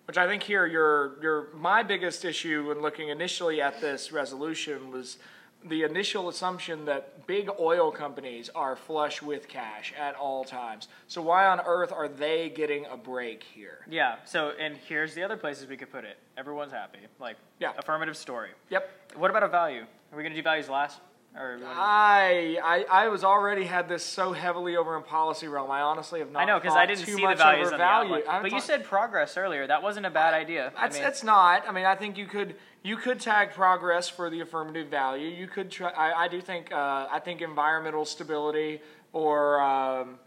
Which 0.07 0.17
I 0.17 0.27
think 0.27 0.45
here, 0.45 0.67
your, 0.67 1.21
your, 1.21 1.49
my 1.55 1.83
biggest 1.83 2.25
issue 2.25 2.69
when 2.69 2.81
looking 2.81 3.09
initially 3.09 3.61
at 3.61 3.81
this 3.81 4.13
resolution 4.13 4.93
was 4.93 5.19
the 5.65 5.83
initial 5.83 6.29
assumption 6.29 6.85
that 6.85 7.27
big 7.27 7.49
oil 7.59 7.91
companies 7.91 8.49
are 8.55 8.77
flush 8.77 9.21
with 9.21 9.49
cash 9.49 9.93
at 9.99 10.15
all 10.15 10.45
times. 10.45 10.87
So 11.09 11.21
why 11.23 11.47
on 11.47 11.61
earth 11.67 11.91
are 11.91 12.09
they 12.09 12.51
getting 12.51 12.87
a 12.87 12.97
break 12.97 13.43
here? 13.43 13.79
Yeah. 13.91 14.17
So 14.25 14.53
and 14.61 14.77
here's 14.77 15.15
the 15.15 15.25
other 15.25 15.37
places 15.37 15.67
we 15.67 15.77
could 15.77 15.91
put 15.91 16.05
it. 16.05 16.19
Everyone's 16.37 16.73
happy. 16.73 17.01
Like 17.19 17.37
yeah. 17.59 17.73
affirmative 17.77 18.17
story. 18.17 18.51
Yep. 18.71 19.17
What 19.17 19.31
about 19.31 19.43
a 19.43 19.49
value? 19.49 19.83
Are 19.83 20.17
we 20.17 20.23
going 20.23 20.33
to 20.33 20.39
do 20.39 20.43
values 20.43 20.69
last? 20.69 21.01
I, 21.39 22.59
I 22.65 23.05
I 23.05 23.09
was 23.09 23.23
already 23.23 23.65
had 23.65 23.89
this 23.89 24.03
so 24.03 24.33
heavily 24.33 24.77
over 24.77 24.97
in 24.97 25.03
policy 25.03 25.49
realm. 25.49 25.71
I 25.71 25.83
honestly 25.83 26.21
have 26.21 26.31
not. 26.31 26.43
I 26.43 26.45
know 26.47 26.59
because 26.59 26.77
I 26.77 26.87
didn't 26.87 27.05
see 27.05 27.13
the 27.13 27.35
values 27.35 27.73
on 27.73 27.79
value. 27.79 28.15
the 28.15 28.21
outline. 28.21 28.43
But 28.43 28.53
you 28.53 28.61
said 28.61 28.85
progress 28.85 29.37
earlier. 29.37 29.67
That 29.67 29.83
wasn't 29.83 30.07
a 30.07 30.11
bad 30.11 30.35
I, 30.35 30.39
idea. 30.41 30.69
It's, 30.69 30.97
I 30.97 30.99
mean, 30.99 31.09
it's 31.09 31.23
not. 31.23 31.69
I 31.69 31.73
mean, 31.73 31.85
I 31.85 31.95
think 31.95 32.17
you 32.17 32.27
could 32.27 32.57
you 32.83 32.97
could 32.97 33.21
tag 33.21 33.53
progress 33.53 34.09
for 34.09 34.31
the 34.31 34.41
affirmative 34.41 34.89
value. 34.89 35.29
You 35.29 35.47
could 35.47 35.71
try. 35.71 35.91
I, 35.91 36.25
I 36.25 36.29
do 36.29 36.41
think 36.41 36.73
uh, 36.73 37.09
I 37.11 37.21
think 37.23 37.43
environmental 37.43 38.05
stability 38.05 38.81
or 39.13 39.61
um, 39.61 40.19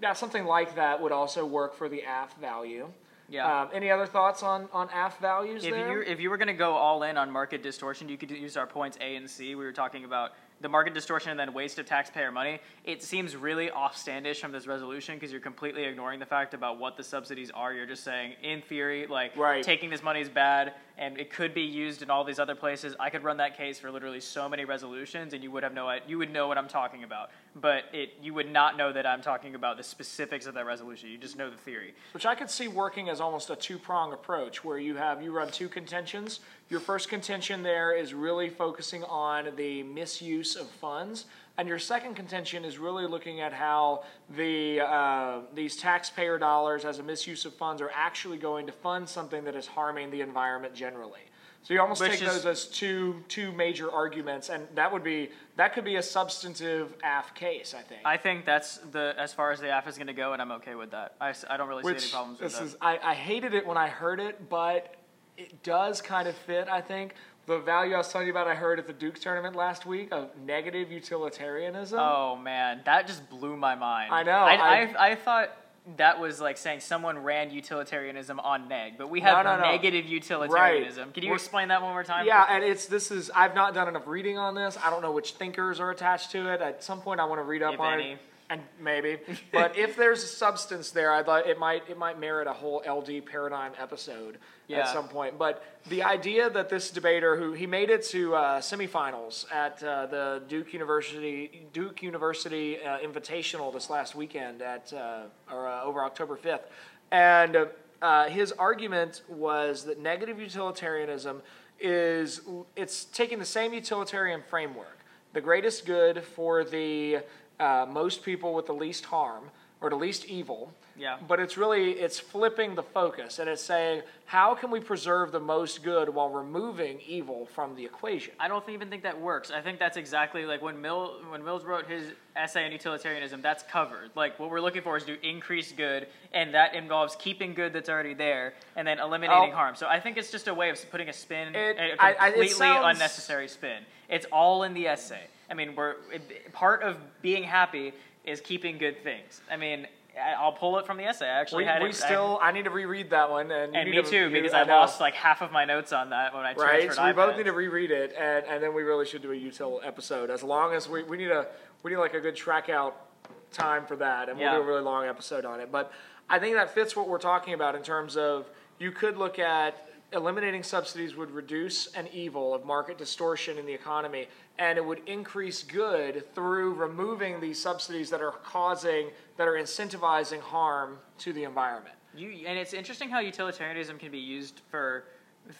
yeah 0.00 0.14
something 0.14 0.44
like 0.44 0.76
that 0.76 1.02
would 1.02 1.12
also 1.12 1.44
work 1.44 1.74
for 1.74 1.88
the 1.88 2.02
AF 2.02 2.36
value. 2.40 2.88
Yeah. 3.28 3.62
Um, 3.62 3.68
any 3.72 3.90
other 3.90 4.06
thoughts 4.06 4.42
on 4.42 4.68
on 4.72 4.88
AF 4.94 5.18
values 5.18 5.64
if 5.64 5.70
there? 5.70 6.02
You, 6.02 6.10
if 6.10 6.20
you 6.20 6.30
were 6.30 6.38
going 6.38 6.48
to 6.48 6.54
go 6.54 6.74
all 6.74 7.02
in 7.02 7.16
on 7.16 7.30
market 7.30 7.62
distortion, 7.62 8.08
you 8.08 8.16
could 8.16 8.30
use 8.30 8.56
our 8.56 8.66
points 8.66 8.96
A 9.00 9.16
and 9.16 9.28
C. 9.28 9.54
We 9.54 9.64
were 9.64 9.72
talking 9.72 10.04
about 10.04 10.32
the 10.60 10.68
market 10.68 10.94
distortion 10.94 11.30
and 11.30 11.38
then 11.38 11.52
waste 11.52 11.78
of 11.78 11.86
taxpayer 11.86 12.32
money, 12.32 12.60
it 12.84 13.02
seems 13.02 13.36
really 13.36 13.68
offstandish 13.68 14.40
from 14.40 14.52
this 14.52 14.66
resolution 14.66 15.14
because 15.14 15.30
you're 15.30 15.40
completely 15.40 15.84
ignoring 15.84 16.18
the 16.18 16.26
fact 16.26 16.54
about 16.54 16.78
what 16.78 16.96
the 16.96 17.04
subsidies 17.04 17.50
are. 17.52 17.72
You're 17.72 17.86
just 17.86 18.04
saying, 18.04 18.34
in 18.42 18.62
theory, 18.62 19.06
like 19.06 19.36
right. 19.36 19.62
taking 19.62 19.90
this 19.90 20.02
money 20.02 20.20
is 20.20 20.28
bad 20.28 20.74
and 20.98 21.18
it 21.18 21.30
could 21.30 21.54
be 21.54 21.62
used 21.62 22.02
in 22.02 22.10
all 22.10 22.24
these 22.24 22.40
other 22.40 22.56
places. 22.56 22.96
I 22.98 23.08
could 23.08 23.22
run 23.22 23.36
that 23.36 23.56
case 23.56 23.78
for 23.78 23.90
literally 23.90 24.20
so 24.20 24.48
many 24.48 24.64
resolutions, 24.64 25.32
and 25.32 25.42
you 25.42 25.50
would 25.52 25.62
have 25.62 25.72
no 25.72 25.96
you 26.06 26.18
would 26.18 26.32
know 26.32 26.48
what 26.48 26.58
I'm 26.58 26.68
talking 26.68 27.04
about. 27.04 27.30
But 27.54 27.84
it 27.92 28.14
you 28.20 28.34
would 28.34 28.50
not 28.50 28.76
know 28.76 28.92
that 28.92 29.06
I'm 29.06 29.22
talking 29.22 29.54
about 29.54 29.76
the 29.76 29.82
specifics 29.82 30.46
of 30.46 30.54
that 30.54 30.66
resolution. 30.66 31.08
You 31.08 31.16
just 31.16 31.38
know 31.38 31.50
the 31.50 31.56
theory. 31.56 31.94
Which 32.12 32.26
I 32.26 32.34
could 32.34 32.50
see 32.50 32.68
working 32.68 33.08
as 33.08 33.20
almost 33.20 33.48
a 33.48 33.56
two 33.56 33.78
prong 33.78 34.12
approach, 34.12 34.64
where 34.64 34.78
you 34.78 34.96
have 34.96 35.22
you 35.22 35.32
run 35.32 35.50
two 35.50 35.68
contentions. 35.68 36.40
Your 36.68 36.80
first 36.80 37.08
contention 37.08 37.62
there 37.62 37.96
is 37.96 38.12
really 38.12 38.50
focusing 38.50 39.04
on 39.04 39.48
the 39.56 39.84
misuse 39.84 40.56
of 40.56 40.66
funds. 40.68 41.26
And 41.58 41.68
your 41.68 41.80
second 41.80 42.14
contention 42.14 42.64
is 42.64 42.78
really 42.78 43.06
looking 43.08 43.40
at 43.40 43.52
how 43.52 44.04
the 44.36 44.80
uh, 44.80 45.40
these 45.52 45.76
taxpayer 45.76 46.38
dollars 46.38 46.84
as 46.84 47.00
a 47.00 47.02
misuse 47.02 47.44
of 47.44 47.52
funds 47.52 47.82
are 47.82 47.90
actually 47.92 48.38
going 48.38 48.64
to 48.66 48.72
fund 48.72 49.08
something 49.08 49.42
that 49.42 49.56
is 49.56 49.66
harming 49.66 50.12
the 50.12 50.20
environment 50.20 50.72
generally. 50.72 51.20
So 51.64 51.74
you 51.74 51.80
almost 51.80 52.00
Which 52.00 52.12
take 52.12 52.22
is, 52.22 52.42
those 52.42 52.46
as 52.46 52.66
two 52.66 53.24
two 53.26 53.50
major 53.50 53.90
arguments, 53.90 54.50
and 54.50 54.68
that 54.76 54.92
would 54.92 55.02
be 55.02 55.30
that 55.56 55.74
could 55.74 55.84
be 55.84 55.96
a 55.96 56.02
substantive 56.02 56.94
AF 57.02 57.34
case. 57.34 57.74
I 57.74 57.82
think. 57.82 58.02
I 58.04 58.16
think 58.16 58.44
that's 58.44 58.78
the 58.92 59.14
as 59.18 59.32
far 59.32 59.50
as 59.50 59.58
the 59.58 59.76
AF 59.76 59.88
is 59.88 59.96
going 59.96 60.06
to 60.06 60.12
go, 60.12 60.34
and 60.34 60.40
I'm 60.40 60.52
okay 60.52 60.76
with 60.76 60.92
that. 60.92 61.16
I, 61.20 61.34
I 61.50 61.56
don't 61.56 61.68
really 61.68 61.82
Which, 61.82 61.98
see 61.98 62.04
any 62.04 62.12
problems 62.12 62.40
with 62.40 62.52
this 62.52 62.58
that. 62.60 62.66
Is, 62.66 62.76
I, 62.80 62.98
I 63.02 63.14
hated 63.14 63.52
it 63.52 63.66
when 63.66 63.76
I 63.76 63.88
heard 63.88 64.20
it, 64.20 64.48
but 64.48 64.94
it 65.36 65.64
does 65.64 66.00
kind 66.00 66.28
of 66.28 66.36
fit. 66.36 66.68
I 66.68 66.80
think 66.80 67.14
the 67.48 67.58
value 67.58 67.94
I 67.94 67.98
was 67.98 68.12
telling 68.12 68.26
you 68.26 68.32
about, 68.32 68.46
I 68.46 68.54
heard 68.54 68.78
at 68.78 68.86
the 68.86 68.92
Duke 68.92 69.18
tournament 69.18 69.56
last 69.56 69.86
week 69.86 70.08
of 70.12 70.30
negative 70.44 70.92
utilitarianism. 70.92 71.98
Oh 71.98 72.36
man, 72.36 72.82
that 72.84 73.06
just 73.06 73.28
blew 73.28 73.56
my 73.56 73.74
mind. 73.74 74.12
I 74.12 74.22
know. 74.22 74.32
I, 74.32 74.54
I, 74.54 75.10
I, 75.10 75.14
thought 75.14 75.56
that 75.96 76.20
was 76.20 76.40
like 76.40 76.58
saying 76.58 76.80
someone 76.80 77.18
ran 77.18 77.50
utilitarianism 77.50 78.38
on 78.40 78.68
neg, 78.68 78.94
but 78.98 79.08
we 79.08 79.20
have 79.22 79.44
no, 79.44 79.56
no, 79.56 79.62
no. 79.62 79.72
negative 79.72 80.04
utilitarianism. 80.04 81.04
Right. 81.04 81.14
Can 81.14 81.22
you 81.22 81.30
We're, 81.30 81.36
explain 81.36 81.68
that 81.68 81.82
one 81.82 81.92
more 81.92 82.04
time? 82.04 82.26
Yeah, 82.26 82.44
and 82.50 82.62
it's 82.62 82.84
this 82.84 83.10
is 83.10 83.30
I've 83.34 83.54
not 83.54 83.72
done 83.72 83.88
enough 83.88 84.06
reading 84.06 84.36
on 84.36 84.54
this. 84.54 84.76
I 84.84 84.90
don't 84.90 85.00
know 85.00 85.12
which 85.12 85.32
thinkers 85.32 85.80
are 85.80 85.90
attached 85.90 86.30
to 86.32 86.52
it. 86.52 86.60
At 86.60 86.84
some 86.84 87.00
point, 87.00 87.18
I 87.18 87.24
want 87.24 87.40
to 87.40 87.44
read 87.44 87.62
up 87.62 87.74
if 87.74 87.80
on 87.80 87.94
any. 87.94 88.12
it. 88.12 88.18
And 88.50 88.62
maybe, 88.82 89.18
but 89.52 89.76
if 89.76 89.94
there's 89.94 90.22
a 90.24 90.26
substance 90.26 90.90
there, 90.90 91.12
I 91.12 91.22
thought 91.22 91.46
it 91.46 91.58
might 91.58 91.82
it 91.88 91.98
might 91.98 92.18
merit 92.18 92.46
a 92.46 92.52
whole 92.52 92.82
LD 92.88 93.26
paradigm 93.26 93.72
episode 93.78 94.38
yeah. 94.68 94.78
at 94.78 94.88
some 94.88 95.06
point. 95.06 95.36
But 95.38 95.64
the 95.90 96.02
idea 96.02 96.48
that 96.48 96.70
this 96.70 96.90
debater, 96.90 97.36
who 97.36 97.52
he 97.52 97.66
made 97.66 97.90
it 97.90 98.04
to 98.04 98.34
uh, 98.34 98.60
semifinals 98.60 99.50
at 99.52 99.82
uh, 99.82 100.06
the 100.06 100.42
Duke 100.48 100.72
University 100.72 101.66
Duke 101.74 102.02
University 102.02 102.78
uh, 102.82 102.98
Invitational 103.00 103.70
this 103.70 103.90
last 103.90 104.14
weekend 104.14 104.62
at 104.62 104.92
uh, 104.94 105.24
or 105.52 105.68
uh, 105.68 105.82
over 105.82 106.02
October 106.02 106.36
fifth, 106.36 106.68
and 107.10 107.68
uh, 108.00 108.28
his 108.28 108.52
argument 108.52 109.22
was 109.28 109.84
that 109.84 110.00
negative 110.00 110.40
utilitarianism 110.40 111.42
is 111.80 112.40
it's 112.76 113.04
taking 113.04 113.38
the 113.38 113.44
same 113.44 113.72
utilitarian 113.72 114.42
framework, 114.48 114.98
the 115.32 115.40
greatest 115.40 115.86
good 115.86 116.22
for 116.22 116.64
the 116.64 117.18
uh, 117.60 117.86
most 117.88 118.22
people 118.22 118.54
with 118.54 118.66
the 118.66 118.74
least 118.74 119.04
harm 119.06 119.50
or 119.80 119.90
the 119.90 119.96
least 119.96 120.24
evil. 120.26 120.72
Yeah. 120.96 121.18
But 121.28 121.38
it's 121.38 121.56
really 121.56 121.92
it's 121.92 122.18
flipping 122.18 122.74
the 122.74 122.82
focus 122.82 123.38
and 123.38 123.48
it's 123.48 123.62
saying 123.62 124.02
how 124.26 124.56
can 124.56 124.70
we 124.70 124.80
preserve 124.80 125.30
the 125.30 125.38
most 125.38 125.84
good 125.84 126.08
while 126.08 126.28
removing 126.28 126.98
evil 127.06 127.46
from 127.46 127.76
the 127.76 127.84
equation? 127.84 128.34
I 128.40 128.48
don't 128.48 128.68
even 128.68 128.90
think 128.90 129.04
that 129.04 129.20
works. 129.20 129.52
I 129.52 129.60
think 129.60 129.78
that's 129.78 129.96
exactly 129.96 130.44
like 130.44 130.60
when 130.60 130.80
Mill 130.80 131.20
when 131.30 131.44
Mills 131.44 131.64
wrote 131.64 131.86
his 131.86 132.12
essay 132.34 132.66
on 132.66 132.72
utilitarianism. 132.72 133.40
That's 133.40 133.62
covered. 133.62 134.10
Like 134.16 134.40
what 134.40 134.50
we're 134.50 134.60
looking 134.60 134.82
for 134.82 134.96
is 134.96 135.04
to 135.04 135.24
increase 135.24 135.70
good, 135.70 136.08
and 136.32 136.52
that 136.52 136.74
involves 136.74 137.14
keeping 137.16 137.54
good 137.54 137.72
that's 137.72 137.88
already 137.88 138.14
there 138.14 138.54
and 138.74 138.86
then 138.86 138.98
eliminating 138.98 139.52
oh. 139.52 139.56
harm. 139.56 139.76
So 139.76 139.86
I 139.86 140.00
think 140.00 140.16
it's 140.16 140.32
just 140.32 140.48
a 140.48 140.54
way 140.54 140.68
of 140.70 140.90
putting 140.90 141.08
a 141.08 141.12
spin, 141.12 141.54
it, 141.54 141.76
a 141.78 142.14
completely 142.16 142.40
I, 142.40 142.42
I, 142.42 142.46
sounds... 142.48 142.96
unnecessary 142.96 143.46
spin. 143.46 143.84
It's 144.08 144.26
all 144.32 144.64
in 144.64 144.74
the 144.74 144.88
essay. 144.88 145.28
I 145.50 145.54
mean, 145.54 145.74
we're 145.74 145.96
it, 146.12 146.52
part 146.52 146.82
of 146.82 146.96
being 147.22 147.42
happy 147.42 147.92
is 148.24 148.40
keeping 148.40 148.78
good 148.78 149.02
things. 149.02 149.40
I 149.50 149.56
mean, 149.56 149.86
I- 150.20 150.32
I'll 150.34 150.52
pull 150.52 150.78
it 150.78 150.86
from 150.86 150.96
the 150.98 151.04
essay. 151.04 151.26
I 151.26 151.40
actually 151.40 151.64
We, 151.64 151.68
had 151.68 151.82
we 151.82 151.88
it. 151.88 151.94
I- 151.94 152.06
still, 152.06 152.38
I, 152.42 152.52
need 152.52 152.64
to 152.64 152.70
reread 152.70 153.10
that 153.10 153.30
one, 153.30 153.50
and 153.50 153.74
and 153.74 153.90
me 153.90 153.96
to 153.96 154.02
too, 154.02 154.30
because 154.30 154.52
it, 154.52 154.56
I, 154.56 154.64
lost 154.64 155.00
like 155.00 155.14
half 155.14 155.40
of 155.40 155.52
my 155.52 155.64
notes 155.64 155.92
on 155.92 156.10
that 156.10 156.34
when 156.34 156.44
I 156.44 156.48
right? 156.54 156.80
transferred 156.82 156.94
So 156.94 157.06
we 157.06 157.12
both 157.12 157.36
need 157.36 157.44
to 157.44 157.52
reread 157.52 157.90
it, 157.90 158.14
and, 158.18 158.44
and 158.46 158.62
then 158.62 158.74
we 158.74 158.82
really 158.82 159.06
should 159.06 159.22
do 159.22 159.32
a 159.32 159.36
util 159.36 159.80
episode. 159.86 160.30
As 160.30 160.42
long 160.42 160.74
as 160.74 160.88
we, 160.88 161.02
we 161.04 161.16
need 161.16 161.30
a 161.30 161.46
we 161.82 161.90
need 161.92 161.98
like 161.98 162.14
a 162.14 162.20
good 162.20 162.36
track 162.36 162.68
out 162.68 163.06
time 163.52 163.86
for 163.86 163.96
that, 163.96 164.28
and 164.28 164.36
we'll 164.38 164.46
Yeah. 164.48 164.56
do 164.56 164.62
a 164.62 164.66
really 164.66 164.82
long 164.82 165.06
episode 165.06 165.44
on 165.44 165.60
it. 165.60 165.72
But 165.72 165.92
I 166.28 166.38
think 166.38 166.56
that 166.56 166.74
fits 166.74 166.94
what 166.94 167.08
we're 167.08 167.18
talking 167.18 167.54
about 167.54 167.74
in 167.74 167.82
terms 167.82 168.16
of 168.16 168.46
you 168.78 168.90
could 168.90 169.16
look 169.16 169.38
at 169.38 169.88
eliminating 170.12 170.62
subsidies 170.62 171.14
would 171.16 171.30
reduce 171.30 171.86
an 171.94 172.08
evil 172.12 172.54
of 172.54 172.64
market 172.64 172.98
distortion 172.98 173.58
in 173.58 173.66
the 173.66 173.72
economy, 173.72 174.26
and 174.58 174.76
it 174.76 174.84
would 174.84 175.00
increase 175.06 175.62
good 175.62 176.24
through 176.34 176.74
removing 176.74 177.40
these 177.40 177.60
subsidies 177.60 178.10
that 178.10 178.20
are 178.20 178.32
causing 178.32 179.10
that 179.36 179.46
are 179.46 179.54
incentivizing 179.54 180.40
harm 180.40 180.98
to 181.18 181.32
the 181.32 181.44
environment. 181.44 181.94
You 182.14 182.46
and 182.46 182.58
it's 182.58 182.72
interesting 182.72 183.08
how 183.10 183.20
utilitarianism 183.20 183.98
can 183.98 184.10
be 184.10 184.18
used 184.18 184.60
for 184.70 185.04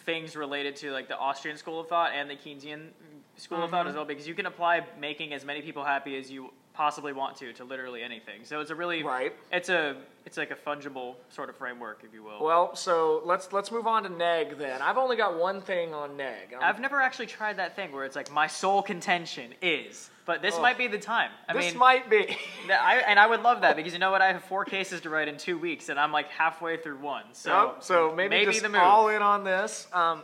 things 0.04 0.36
related 0.36 0.76
to 0.76 0.90
like 0.90 1.08
the 1.08 1.16
Austrian 1.16 1.56
school 1.56 1.80
of 1.80 1.88
thought 1.88 2.12
and 2.14 2.28
the 2.28 2.34
Keynesian 2.34 2.88
school 3.36 3.62
of 3.62 3.70
thought 3.70 3.80
Mm-hmm. 3.80 3.90
as 3.90 3.94
well, 3.94 4.04
because 4.04 4.26
you 4.26 4.34
can 4.34 4.46
apply 4.46 4.84
making 5.00 5.32
as 5.32 5.44
many 5.44 5.62
people 5.62 5.84
happy 5.84 6.18
as 6.18 6.30
you 6.30 6.52
possibly 6.78 7.12
want 7.12 7.34
to 7.36 7.52
to 7.52 7.64
literally 7.64 8.04
anything. 8.04 8.44
So 8.44 8.60
it's 8.60 8.70
a 8.70 8.74
really 8.74 9.02
Right. 9.02 9.32
It's 9.50 9.68
a 9.68 9.96
it's 10.24 10.36
like 10.36 10.52
a 10.52 10.54
fungible 10.54 11.16
sort 11.28 11.48
of 11.50 11.56
framework, 11.56 12.02
if 12.04 12.14
you 12.14 12.22
will. 12.22 12.40
Well, 12.40 12.76
so 12.76 13.20
let's 13.24 13.52
let's 13.52 13.72
move 13.72 13.88
on 13.88 14.04
to 14.04 14.08
neg 14.08 14.56
then. 14.58 14.80
I've 14.80 14.96
only 14.96 15.16
got 15.16 15.36
one 15.36 15.60
thing 15.60 15.92
on 15.92 16.16
neg. 16.16 16.52
I'm- 16.52 16.62
I've 16.62 16.78
never 16.80 17.00
actually 17.02 17.26
tried 17.26 17.56
that 17.56 17.74
thing 17.74 17.90
where 17.90 18.04
it's 18.04 18.14
like 18.14 18.30
my 18.30 18.46
sole 18.46 18.80
contention 18.80 19.54
is, 19.60 20.08
but 20.24 20.40
this 20.40 20.54
Oh. 20.56 20.62
might 20.62 20.78
be 20.78 20.86
the 20.86 20.98
time. 21.00 21.32
I 21.48 21.52
this 21.54 21.70
mean, 21.72 21.78
might 21.78 22.08
be. 22.08 22.36
I, 22.70 22.98
and 23.08 23.18
I 23.18 23.26
would 23.26 23.42
love 23.42 23.62
that 23.62 23.74
because 23.74 23.92
you 23.92 23.98
know 23.98 24.12
what? 24.12 24.22
I 24.22 24.32
have 24.32 24.44
four 24.44 24.64
cases 24.64 25.00
to 25.00 25.10
write 25.10 25.26
in 25.26 25.36
two 25.36 25.58
weeks, 25.58 25.88
and 25.88 25.98
I'm 25.98 26.12
like 26.12 26.28
halfway 26.28 26.76
through 26.76 26.98
one. 26.98 27.24
So, 27.32 27.74
So, 27.80 28.08
so 28.10 28.14
maybe, 28.14 28.28
maybe 28.36 28.52
just 28.52 28.62
the 28.62 28.68
move. 28.68 28.82
all 28.82 29.08
in 29.08 29.20
on 29.22 29.42
this. 29.42 29.88
Um, 29.92 30.22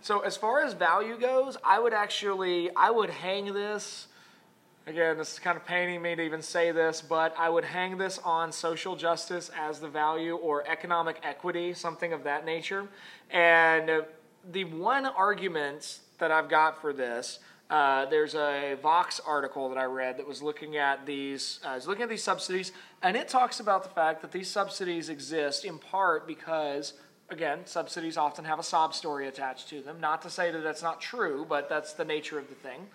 so 0.00 0.20
as 0.20 0.36
far 0.36 0.60
as 0.62 0.74
value 0.74 1.18
goes, 1.18 1.56
I 1.64 1.80
would 1.80 1.92
actually 1.94 2.70
I 2.76 2.90
would 2.90 3.10
hang 3.10 3.52
this. 3.52 4.06
Again, 4.88 5.18
this 5.18 5.34
is 5.34 5.38
kind 5.38 5.54
of 5.54 5.66
paining 5.66 6.00
me 6.00 6.14
to 6.14 6.22
even 6.22 6.40
say 6.40 6.72
this, 6.72 7.02
but 7.02 7.34
I 7.38 7.50
would 7.50 7.66
hang 7.66 7.98
this 7.98 8.18
on 8.24 8.50
social 8.50 8.96
justice 8.96 9.50
as 9.54 9.80
the 9.80 9.88
value 9.88 10.36
or 10.36 10.66
economic 10.66 11.20
equity, 11.22 11.74
something 11.74 12.14
of 12.14 12.24
that 12.24 12.46
nature. 12.46 12.88
And 13.30 14.06
the 14.50 14.64
one 14.64 15.04
argument 15.04 15.98
that 16.16 16.30
I've 16.30 16.48
got 16.48 16.80
for 16.80 16.94
this, 16.94 17.38
uh, 17.68 18.06
there's 18.06 18.34
a 18.34 18.78
Vox 18.80 19.20
article 19.26 19.68
that 19.68 19.76
I 19.76 19.84
read 19.84 20.16
that 20.16 20.26
was 20.26 20.42
looking 20.42 20.78
at 20.78 21.04
these, 21.04 21.60
uh, 21.66 21.72
was 21.74 21.86
looking 21.86 22.04
at 22.04 22.08
these 22.08 22.24
subsidies, 22.24 22.72
and 23.02 23.14
it 23.14 23.28
talks 23.28 23.60
about 23.60 23.82
the 23.82 23.90
fact 23.90 24.22
that 24.22 24.32
these 24.32 24.48
subsidies 24.48 25.10
exist 25.10 25.66
in 25.66 25.76
part 25.76 26.26
because 26.26 26.94
again, 27.28 27.58
subsidies 27.66 28.16
often 28.16 28.46
have 28.46 28.58
a 28.58 28.62
sob 28.62 28.94
story 28.94 29.28
attached 29.28 29.68
to 29.68 29.82
them. 29.82 30.00
Not 30.00 30.22
to 30.22 30.30
say 30.30 30.50
that 30.50 30.64
that's 30.64 30.82
not 30.82 30.98
true, 30.98 31.44
but 31.46 31.68
that's 31.68 31.92
the 31.92 32.06
nature 32.06 32.38
of 32.38 32.48
the 32.48 32.54
thing. 32.54 32.86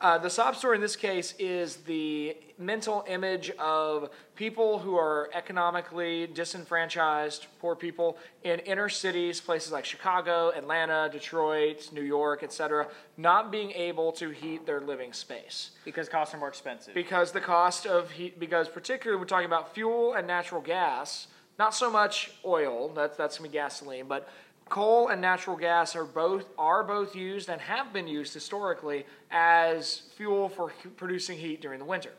Uh, 0.00 0.16
the 0.16 0.30
sob 0.30 0.54
story 0.54 0.76
in 0.76 0.80
this 0.80 0.94
case 0.94 1.34
is 1.40 1.78
the 1.78 2.36
mental 2.56 3.04
image 3.08 3.50
of 3.58 4.10
people 4.36 4.78
who 4.78 4.96
are 4.96 5.28
economically 5.34 6.28
disenfranchised, 6.28 7.46
poor 7.60 7.74
people 7.74 8.16
in 8.44 8.60
inner 8.60 8.88
cities, 8.88 9.40
places 9.40 9.72
like 9.72 9.84
Chicago, 9.84 10.52
Atlanta, 10.54 11.08
Detroit, 11.10 11.90
New 11.92 12.02
York, 12.02 12.44
etc., 12.44 12.86
not 13.16 13.50
being 13.50 13.72
able 13.72 14.12
to 14.12 14.30
heat 14.30 14.64
their 14.66 14.80
living 14.80 15.12
space 15.12 15.72
because 15.84 16.08
costs 16.08 16.32
are 16.32 16.38
more 16.38 16.48
expensive. 16.48 16.94
because 16.94 17.32
the 17.32 17.40
cost 17.40 17.84
of 17.84 18.12
heat, 18.12 18.38
because 18.38 18.68
particularly 18.68 19.18
we're 19.18 19.26
talking 19.26 19.46
about 19.46 19.74
fuel 19.74 20.14
and 20.14 20.28
natural 20.28 20.60
gas, 20.60 21.26
not 21.58 21.74
so 21.74 21.90
much 21.90 22.30
oil. 22.44 22.88
That's 22.94 23.16
that's 23.16 23.38
gonna 23.38 23.48
be 23.48 23.52
gasoline, 23.52 24.06
but 24.06 24.28
coal 24.68 25.08
and 25.08 25.20
natural 25.20 25.56
gas 25.56 25.96
are 25.96 26.04
both 26.04 26.46
are 26.58 26.84
both 26.84 27.14
used 27.16 27.48
and 27.48 27.60
have 27.60 27.92
been 27.92 28.08
used 28.08 28.34
historically 28.34 29.06
as 29.30 30.02
fuel 30.16 30.48
for 30.48 30.72
producing 30.96 31.38
heat 31.38 31.60
during 31.60 31.78
the 31.78 31.84
winter. 31.84 32.12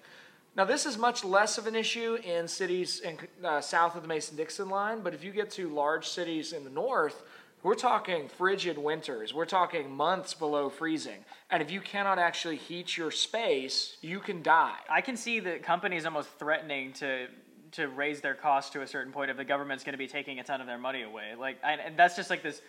Now, 0.56 0.66
this 0.66 0.86
is 0.86 0.98
much 0.98 1.24
less 1.24 1.58
of 1.58 1.68
an 1.68 1.76
issue 1.76 2.16
in 2.16 2.48
cities 2.48 3.00
in, 3.00 3.18
uh, 3.44 3.62
south 3.62 3.96
of 3.96 4.02
the 4.02 4.08
Mason 4.08 4.36
Dixon 4.36 4.70
line, 4.70 5.02
but 5.02 5.14
if 5.14 5.24
you 5.24 5.32
get 5.32 5.52
to 5.52 5.70
large 5.70 6.08
cities 6.08 6.52
in 6.54 6.64
the 6.64 6.70
north, 6.70 7.24
we're 7.62 7.76
talking 7.76 8.30
frigid 8.30 8.78
winters. 8.78 9.34
We're 9.34 9.46
talking 9.46 9.92
months 9.92 10.34
below 10.34 10.70
freezing. 10.70 11.26
And 11.52 11.62
if 11.62 11.72
you 11.72 11.82
cannot 11.82 12.18
actually 12.18 12.56
heat 12.56 12.98
your 12.98 13.12
space, 13.12 13.98
you 14.02 14.20
can 14.20 14.42
die. 14.42 14.78
I 14.90 15.02
can 15.02 15.18
see 15.18 15.40
the 15.40 15.60
companies 15.60 16.06
almost 16.06 16.30
threatening 16.40 16.94
to 16.94 17.28
to 17.74 17.88
raise 17.88 18.22
their 18.22 18.36
costs 18.36 18.72
to 18.72 18.82
a 18.82 18.88
certain 18.88 19.12
point 19.12 19.30
if 19.30 19.38
the 19.38 19.46
government's 19.46 19.84
going 19.84 19.94
to 19.94 19.98
be 20.00 20.08
taking 20.08 20.40
a 20.40 20.44
ton 20.44 20.62
of 20.62 20.68
their 20.68 20.78
money 20.78 21.04
away. 21.04 21.34
Like, 21.38 21.58
and, 21.64 21.80
and 21.82 21.98
that's 21.98 22.16
just 22.16 22.30
like 22.30 22.44
this 22.44 22.62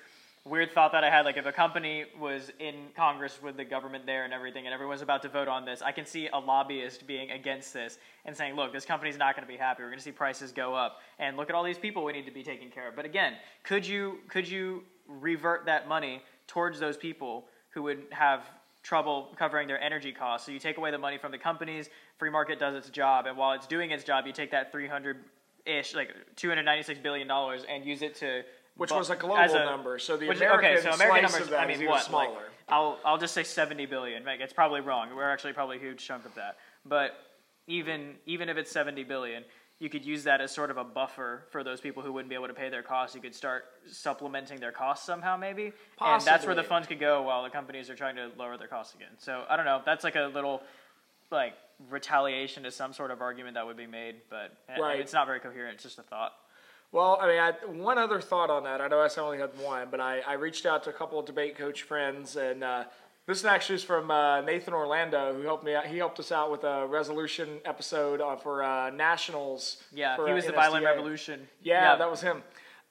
weird 0.45 0.73
thought 0.73 0.93
that 0.93 1.05
I 1.05 1.11
had. 1.11 1.25
Like, 1.25 1.37
if 1.37 1.47
a 1.47 1.53
company 1.53 2.05
was 2.19 2.51
in 2.59 2.75
Congress 2.97 3.39
with 3.43 3.57
the 3.57 3.65
government 3.65 4.07
there 4.07 4.25
and 4.25 4.33
everything, 4.33 4.67
and 4.67 4.75
everyone's 4.75 5.03
about 5.03 5.23
to 5.23 5.29
vote 5.29 5.49
on 5.49 5.65
this, 5.65 5.83
I 5.83 5.93
can 5.93 6.07
see 6.07 6.29
a 6.29 6.39
lobbyist 6.39 7.07
being 7.07 7.31
against 7.31 7.73
this 7.73 7.99
and 8.25 8.37
saying, 8.37 8.57
"Look, 8.57 8.73
this 8.73 8.85
company's 8.85 9.19
not 9.19 9.37
going 9.37 9.47
to 9.47 9.53
be 9.53 9.59
happy. 9.59 9.83
We're 9.83 9.89
going 9.89 9.99
to 9.99 10.05
see 10.05 10.13
prices 10.13 10.53
go 10.53 10.75
up, 10.75 11.01
and 11.19 11.37
look 11.37 11.49
at 11.49 11.55
all 11.55 11.65
these 11.65 11.79
people 11.79 12.05
we 12.05 12.13
need 12.13 12.27
to 12.27 12.33
be 12.33 12.43
taking 12.43 12.71
care 12.71 12.89
of." 12.89 12.97
But 12.97 13.05
again, 13.05 13.35
could 13.63 13.87
you 13.87 14.19
could 14.29 14.49
you 14.49 14.85
revert 15.07 15.67
that 15.67 15.89
money 15.89 16.23
towards 16.47 16.79
those 16.81 16.97
people 16.97 17.47
who 17.71 17.83
would 17.83 18.03
have 18.11 18.45
trouble 18.83 19.35
covering 19.39 19.69
their 19.69 19.81
energy 19.81 20.13
costs. 20.13 20.47
So 20.47 20.53
you 20.53 20.59
take 20.59 20.79
away 20.79 20.91
the 20.91 20.99
money 20.99 21.19
from 21.19 21.33
the 21.33 21.39
companies, 21.39 21.91
free 22.21 22.31
market 22.31 22.61
does 22.61 22.77
its 22.77 22.91
job, 22.91 23.27
and 23.27 23.37
while 23.37 23.53
it's 23.53 23.67
doing 23.67 23.91
its 23.91 24.05
job, 24.05 24.27
you 24.27 24.33
take 24.33 24.51
that 24.53 24.71
300 24.71 25.17
ish, 25.67 25.95
like 25.95 26.11
296 26.37 27.01
billion 27.01 27.27
dollars, 27.27 27.65
and 27.69 27.85
use 27.85 28.03
it 28.03 28.15
to 28.17 28.43
Which 28.77 28.91
bu- 28.91 28.97
was 28.97 29.11
a 29.11 29.17
global 29.17 29.39
as 29.39 29.53
number, 29.55 29.99
so 29.99 30.17
the 30.19 30.29
which- 30.29 30.37
American 30.37 30.71
okay, 30.71 30.81
so 30.83 30.91
American 30.91 31.29
slice 31.29 31.33
numbers. 31.33 31.41
of 31.41 31.51
that 31.51 31.61
I 31.61 31.65
is 31.65 31.69
mean, 31.69 31.77
even 31.89 31.89
what? 31.89 32.13
Like. 32.13 32.31
I'll 32.69 32.99
I'll 33.05 33.19
just 33.19 33.35
say 33.35 33.43
70 33.43 33.87
billion. 33.87 34.25
Like, 34.25 34.39
it's 34.41 34.53
probably 34.53 34.81
wrong. 34.81 35.09
We're 35.17 35.29
actually 35.29 35.55
probably 35.55 35.79
a 35.79 35.81
huge 35.81 36.07
chunk 36.07 36.25
of 36.25 36.35
that, 36.37 36.59
but 36.85 37.17
even 37.67 38.15
even 38.27 38.49
if 38.49 38.57
it's 38.57 38.71
70 38.71 39.03
billion. 39.05 39.43
You 39.83 39.89
could 39.89 40.05
use 40.05 40.25
that 40.25 40.43
as 40.43 40.53
sort 40.53 40.71
of 40.71 40.77
a 40.77 40.85
buffer 40.85 41.45
for 41.49 41.65
those 41.65 41.81
people 41.81 42.03
who 42.03 42.13
wouldn't 42.13 42.29
be 42.29 42.35
able 42.35 42.49
to 42.49 42.53
pay 42.53 42.69
their 42.69 42.83
costs. 42.83 43.17
You 43.17 43.23
could 43.23 43.35
start 43.35 43.65
supplementing 43.91 44.61
their 44.61 44.73
costs 44.73 45.07
somehow, 45.07 45.39
maybe, 45.39 45.73
and 46.03 46.21
that's 46.23 46.45
where 46.45 46.55
the 46.55 46.63
funds 46.63 46.87
could 46.87 47.01
go 47.01 47.23
while 47.23 47.43
the 47.45 47.49
companies 47.49 47.89
are 47.89 47.95
trying 47.95 48.17
to 48.17 48.31
lower 48.37 48.59
their 48.59 48.69
costs 48.69 48.95
again. 48.95 49.09
So 49.17 49.43
I 49.49 49.57
don't 49.57 49.65
know. 49.65 49.81
That's 49.87 50.05
like 50.05 50.17
a 50.17 50.31
little 50.35 50.61
like 51.31 51.55
retaliation 51.89 52.63
to 52.65 52.71
some 52.71 52.93
sort 52.93 53.11
of 53.11 53.21
argument 53.21 53.55
that 53.55 53.67
would 53.67 53.77
be 53.77 53.87
made, 53.87 54.17
but 54.29 54.57
uh, 54.69 54.81
Right. 54.81 55.01
it's 55.01 55.13
not 55.13 55.27
very 55.27 55.41
coherent. 55.41 55.75
It's 55.75 55.85
just 55.85 55.99
a 55.99 56.03
thought. 56.03 56.35
Well, 56.93 57.19
I 57.21 57.27
mean, 57.29 57.39
I, 57.39 57.51
one 57.83 57.99
other 57.99 58.21
thought 58.21 58.51
on 58.51 58.65
that. 58.65 58.81
I 58.81 58.89
know 58.89 59.01
I 59.01 59.09
only 59.21 59.39
had 59.39 59.57
one, 59.61 59.89
but 59.91 60.01
I, 60.01 60.21
I 60.21 60.33
reached 60.35 60.67
out 60.67 60.83
to 60.85 60.91
a 60.91 60.93
couple 60.93 61.19
of 61.21 61.27
debate 61.27 61.57
coach 61.57 61.83
friends, 61.83 62.35
and 62.37 62.65
uh, 62.65 62.85
this 63.27 63.45
actually 63.45 63.77
is 63.77 63.85
from 63.85 64.11
uh, 64.11 64.41
Nathan 64.41 64.75
Orlando, 64.75 65.33
who 65.33 65.43
helped 65.43 65.63
me. 65.65 65.75
out. 65.75 65.87
He 65.87 65.99
helped 65.99 66.19
us 66.19 66.33
out 66.33 66.51
with 66.51 66.65
a 66.65 66.87
resolution 66.89 67.59
episode 67.65 68.21
uh, 68.21 68.35
for 68.35 68.65
uh, 68.65 68.91
nationals. 68.91 69.77
Yeah, 69.93 70.17
for, 70.17 70.27
he 70.27 70.33
uh, 70.33 70.37
was 70.37 70.47
the 70.47 70.53
violent 70.53 70.85
revolution. 70.85 71.47
Yeah, 71.63 71.95
that 71.95 72.11
was 72.11 72.21
him. 72.21 72.43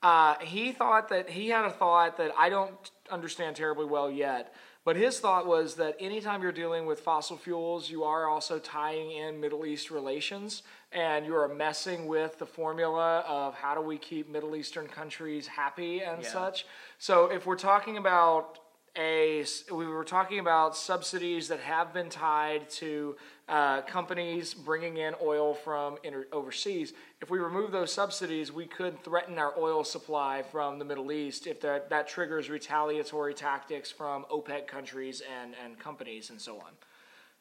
Uh, 0.01 0.35
he 0.39 0.71
thought 0.71 1.09
that 1.09 1.29
he 1.29 1.49
had 1.49 1.65
a 1.65 1.69
thought 1.69 2.15
that 2.17 2.31
I 2.37 2.47
don't 2.47 2.71
understand 3.11 3.57
terribly 3.57 3.85
well 3.85 4.09
yet, 4.09 4.53
but 4.89 4.95
his 4.95 5.19
thought 5.19 5.45
was 5.45 5.75
that 5.75 5.95
anytime 5.99 6.41
you're 6.41 6.51
dealing 6.51 6.87
with 6.87 6.99
fossil 7.01 7.37
fuels, 7.37 7.91
you 7.91 8.03
are 8.03 8.27
also 8.27 8.57
tying 8.57 9.11
in 9.11 9.39
Middle 9.39 9.63
East 9.63 9.91
relations, 9.91 10.63
and 10.91 11.27
you 11.27 11.35
are 11.35 11.47
messing 11.47 12.07
with 12.07 12.39
the 12.39 12.45
formula 12.47 13.23
of 13.27 13.53
how 13.53 13.75
do 13.75 13.81
we 13.81 13.99
keep 13.99 14.27
Middle 14.27 14.55
Eastern 14.55 14.87
countries 14.87 15.45
happy 15.45 16.01
and 16.01 16.23
Yeah. 16.23 16.29
such. 16.29 16.65
So 16.97 17.27
if 17.27 17.45
we're 17.45 17.55
talking 17.55 17.97
about 17.97 18.57
a, 18.97 19.45
we 19.71 19.85
were 19.85 20.03
talking 20.03 20.39
about 20.39 20.75
subsidies 20.75 21.47
that 21.47 21.59
have 21.59 21.93
been 21.93 22.09
tied 22.09 22.69
to 22.71 23.15
uh, 23.47 23.81
companies 23.81 24.53
bringing 24.53 24.97
in 24.97 25.15
oil 25.21 25.53
from 25.53 25.97
inter- 26.03 26.27
overseas. 26.31 26.93
If 27.21 27.29
we 27.29 27.39
remove 27.39 27.71
those 27.71 27.91
subsidies, 27.91 28.51
we 28.51 28.65
could 28.65 29.03
threaten 29.03 29.37
our 29.39 29.53
oil 29.57 29.83
supply 29.83 30.43
from 30.43 30.79
the 30.79 30.85
Middle 30.85 31.11
East 31.11 31.47
if 31.47 31.59
that, 31.61 31.89
that 31.89 32.07
triggers 32.07 32.49
retaliatory 32.49 33.33
tactics 33.33 33.91
from 33.91 34.25
OPEC 34.31 34.67
countries 34.67 35.21
and, 35.41 35.55
and 35.63 35.79
companies 35.79 36.29
and 36.29 36.39
so 36.39 36.55
on. 36.57 36.71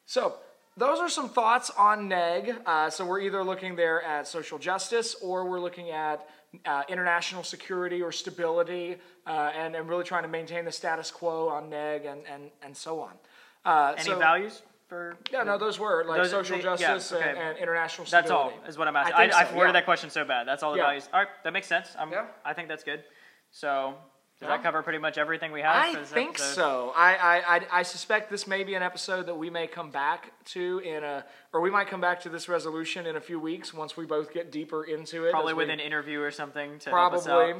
So, 0.05 0.35
those 0.77 0.99
are 0.99 1.09
some 1.09 1.29
thoughts 1.29 1.69
on 1.71 2.07
NEG. 2.07 2.55
Uh, 2.65 2.89
so, 2.89 3.05
we're 3.05 3.21
either 3.21 3.43
looking 3.43 3.75
there 3.75 4.01
at 4.01 4.27
social 4.27 4.57
justice 4.57 5.15
or 5.21 5.45
we're 5.45 5.59
looking 5.59 5.89
at 5.91 6.27
uh, 6.65 6.83
international 6.89 7.43
security 7.43 8.01
or 8.01 8.11
stability 8.11 8.97
uh, 9.27 9.51
and, 9.55 9.75
and 9.75 9.87
really 9.87 10.03
trying 10.03 10.23
to 10.23 10.29
maintain 10.29 10.65
the 10.65 10.71
status 10.71 11.11
quo 11.11 11.49
on 11.49 11.69
NEG 11.69 12.05
and, 12.05 12.21
and, 12.31 12.49
and 12.63 12.75
so 12.75 12.99
on. 13.01 13.13
Uh, 13.65 13.93
Any 13.97 14.05
so- 14.09 14.19
values 14.19 14.61
for? 14.87 15.17
Yeah, 15.31 15.43
no, 15.43 15.57
those 15.57 15.79
were 15.79 16.03
like 16.07 16.21
Those- 16.21 16.31
social 16.31 16.57
they- 16.57 16.63
justice 16.63 17.11
and, 17.11 17.21
okay. 17.23 17.39
and 17.39 17.57
international 17.57 18.07
That's 18.09 18.31
all. 18.31 18.51
Is 18.67 18.77
what 18.77 18.87
I'm 18.87 18.95
asking. 18.95 19.15
I 19.15 19.23
I, 19.25 19.45
so, 19.45 19.55
worded 19.55 19.69
yeah. 19.69 19.71
that 19.73 19.85
question 19.85 20.09
so 20.09 20.25
bad. 20.25 20.47
That's 20.47 20.63
all 20.63 20.71
the 20.71 20.79
Yeah. 20.79 20.85
values. 20.85 21.09
All 21.13 21.19
right, 21.19 21.29
that 21.43 21.53
makes 21.53 21.67
sense. 21.67 21.89
I'm, 21.97 22.11
Yeah. 22.11 22.25
I 22.43 22.53
think 22.53 22.67
that's 22.67 22.83
good. 22.83 23.03
So 23.51 23.95
Does 24.39 24.47
that 24.47 24.63
cover 24.63 24.81
pretty 24.83 24.99
much 24.99 25.17
everything 25.17 25.51
we 25.51 25.61
have? 25.61 25.75
I 25.75 25.95
think 26.03 26.35
episode? 26.35 26.53
so. 26.53 26.93
I, 26.95 27.15
I, 27.15 27.55
I, 27.55 27.61
I 27.79 27.83
suspect 27.83 28.31
this 28.31 28.47
may 28.47 28.63
be 28.63 28.73
an 28.73 28.81
episode 28.81 29.25
that 29.25 29.35
we 29.35 29.49
may 29.49 29.67
come 29.67 29.91
back 29.91 30.31
to 30.51 30.79
in 30.79 31.03
a, 31.03 31.25
or 31.51 31.59
we 31.59 31.69
might 31.69 31.87
come 31.87 31.99
back 31.99 32.21
to 32.21 32.29
this 32.29 32.47
resolution 32.47 33.05
in 33.05 33.17
a 33.17 33.21
few 33.21 33.37
weeks 33.37 33.73
once 33.73 33.97
we 33.97 34.05
both 34.05 34.33
get 34.33 34.49
deeper 34.49 34.85
into 34.85 35.25
it. 35.25 35.31
Probably 35.31 35.53
with 35.53 35.67
we- 35.67 35.73
an 35.73 35.81
interview 35.81 36.21
or 36.21 36.31
something 36.31 36.79
to 36.79 36.89
Probably. 36.89 37.55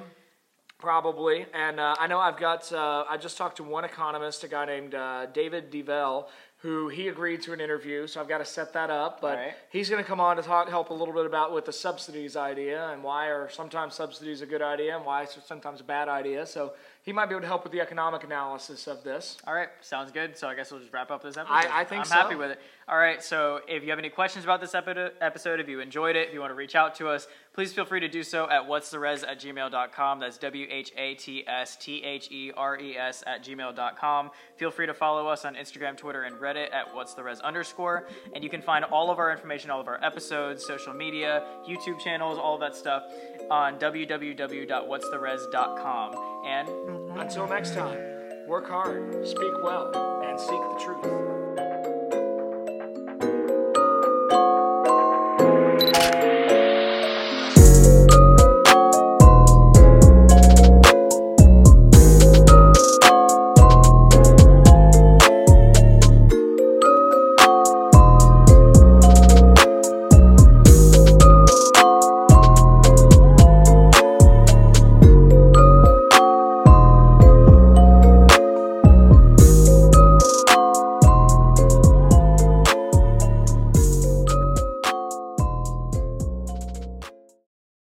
Probably. 0.80 1.46
And 1.54 1.78
uh, 1.78 1.96
I 2.00 2.08
know 2.08 2.20
I've 2.20 2.38
got, 2.38 2.72
uh, 2.72 3.04
I 3.10 3.18
just 3.18 3.38
talked 3.38 3.58
to 3.58 3.64
one 3.64 3.84
economist, 3.84 4.46
a 4.46 4.48
guy 4.48 4.66
named 4.66 4.96
uh, 4.96 5.26
David 5.26 5.72
DeVell, 5.72 6.28
who 6.62 6.90
he 6.90 7.08
agreed 7.08 7.42
to 7.42 7.54
an 7.54 7.62
interview, 7.62 8.06
so 8.06 8.20
I've 8.20 8.28
got 8.28 8.40
to 8.40 8.46
set 8.46 8.74
that 8.74 8.90
up. 8.90 9.22
But 9.22 9.38
Alright. 9.38 9.54
he's 9.70 9.90
going 9.90 10.04
to 10.04 10.08
come 10.08 10.20
on 10.20 10.36
to 10.36 10.42
talk, 10.42 10.68
help 10.68 10.90
a 10.90 10.94
little 10.94 11.14
bit 11.14 11.26
about 11.26 11.54
with 11.54 11.66
the 11.66 11.72
subsidies 11.72 12.36
idea 12.36 12.90
and 12.90 13.02
why 13.02 13.28
are 13.28 13.50
sometimes 13.50 13.96
subsidies 13.96 14.42
a 14.42 14.46
good 14.46 14.62
idea 14.62 14.98
and 14.98 15.06
why 15.06 15.24
it's 15.24 15.38
sometimes 15.46 15.80
a 15.80 15.86
bad 15.86 16.10
idea. 16.10 16.46
So 16.46 16.74
he 17.10 17.14
might 17.14 17.26
be 17.26 17.34
able 17.34 17.42
to 17.42 17.48
help 17.48 17.64
with 17.64 17.72
the 17.72 17.82
economic 17.82 18.24
analysis 18.24 18.86
of 18.86 19.04
this. 19.04 19.40
All 19.48 19.54
right, 19.56 19.70
sounds 19.82 20.12
good. 20.12 20.38
So 20.38 20.48
I 20.48 20.54
guess 20.54 20.70
we'll 20.70 20.80
just 20.80 20.94
wrap 20.94 21.10
up 21.10 21.24
this 21.24 21.38
episode. 21.38 21.52
I 21.52 21.84
think 21.84 22.02
I'm 22.02 22.06
so. 22.06 22.14
happy 22.14 22.36
with 22.36 22.52
it. 22.52 22.62
All 22.88 23.00
right, 23.00 23.24
so 23.24 23.62
if 23.68 23.82
you 23.82 23.90
have 23.90 23.98
any 23.98 24.10
questions 24.10 24.46
about 24.46 24.62
this 24.62 24.76
epi- 24.76 25.16
episode, 25.20 25.60
if 25.60 25.68
you 25.68 25.80
enjoyed 25.80 26.16
it, 26.16 26.28
if 26.28 26.36
you 26.36 26.40
want 26.40 26.52
to 26.52 26.56
reach 26.56 26.76
out 26.76 26.94
to 26.96 27.08
us, 27.08 27.28
please 27.54 27.74
feel 27.74 27.86
free 27.86 28.00
to 28.00 28.08
do 28.08 28.22
so 28.22 28.48
at 28.48 28.68
what's 28.68 28.92
the 28.92 29.00
res 29.00 29.24
at 29.24 29.40
gmail.com. 29.40 30.20
That's 30.20 30.38
W 30.38 30.68
H 30.70 30.92
A 30.96 31.16
T 31.16 31.44
S 31.48 31.78
T 31.78 32.04
H 32.04 32.32
E 32.32 32.52
R 32.56 32.80
E 32.80 32.96
S 32.96 33.24
at 33.26 33.44
gmail.com. 33.44 34.30
Feel 34.58 34.70
free 34.70 34.86
to 34.86 34.94
follow 34.94 35.28
us 35.28 35.46
on 35.46 35.56
Instagram, 35.56 35.98
Twitter, 35.98 36.22
and 36.24 36.36
Reddit 36.36 36.72
at 36.72 36.94
what's 36.94 37.16
the 37.16 37.24
res 37.24 37.40
underscore. 37.40 38.08
And 38.36 38.44
you 38.44 38.52
can 38.52 38.62
find 38.62 38.86
all 38.86 39.10
of 39.10 39.18
our 39.18 39.32
information, 39.32 39.72
all 39.72 39.82
of 39.82 39.88
our 39.88 40.00
episodes, 40.04 40.64
social 40.64 40.94
media, 40.94 41.44
YouTube 41.68 42.00
channels, 42.00 42.38
all 42.38 42.54
of 42.54 42.62
that 42.62 42.76
stuff 42.76 43.02
on 43.50 43.80
www.what'stheres.com. 43.80 46.30
And 46.46 46.99
Until 47.18 47.48
next 47.48 47.74
time, 47.74 48.00
work 48.48 48.68
hard, 48.68 49.28
speak 49.28 49.64
well, 49.64 49.92
and 50.24 50.40
seek 50.40 50.50
the 50.50 50.80
truth. 50.84 51.39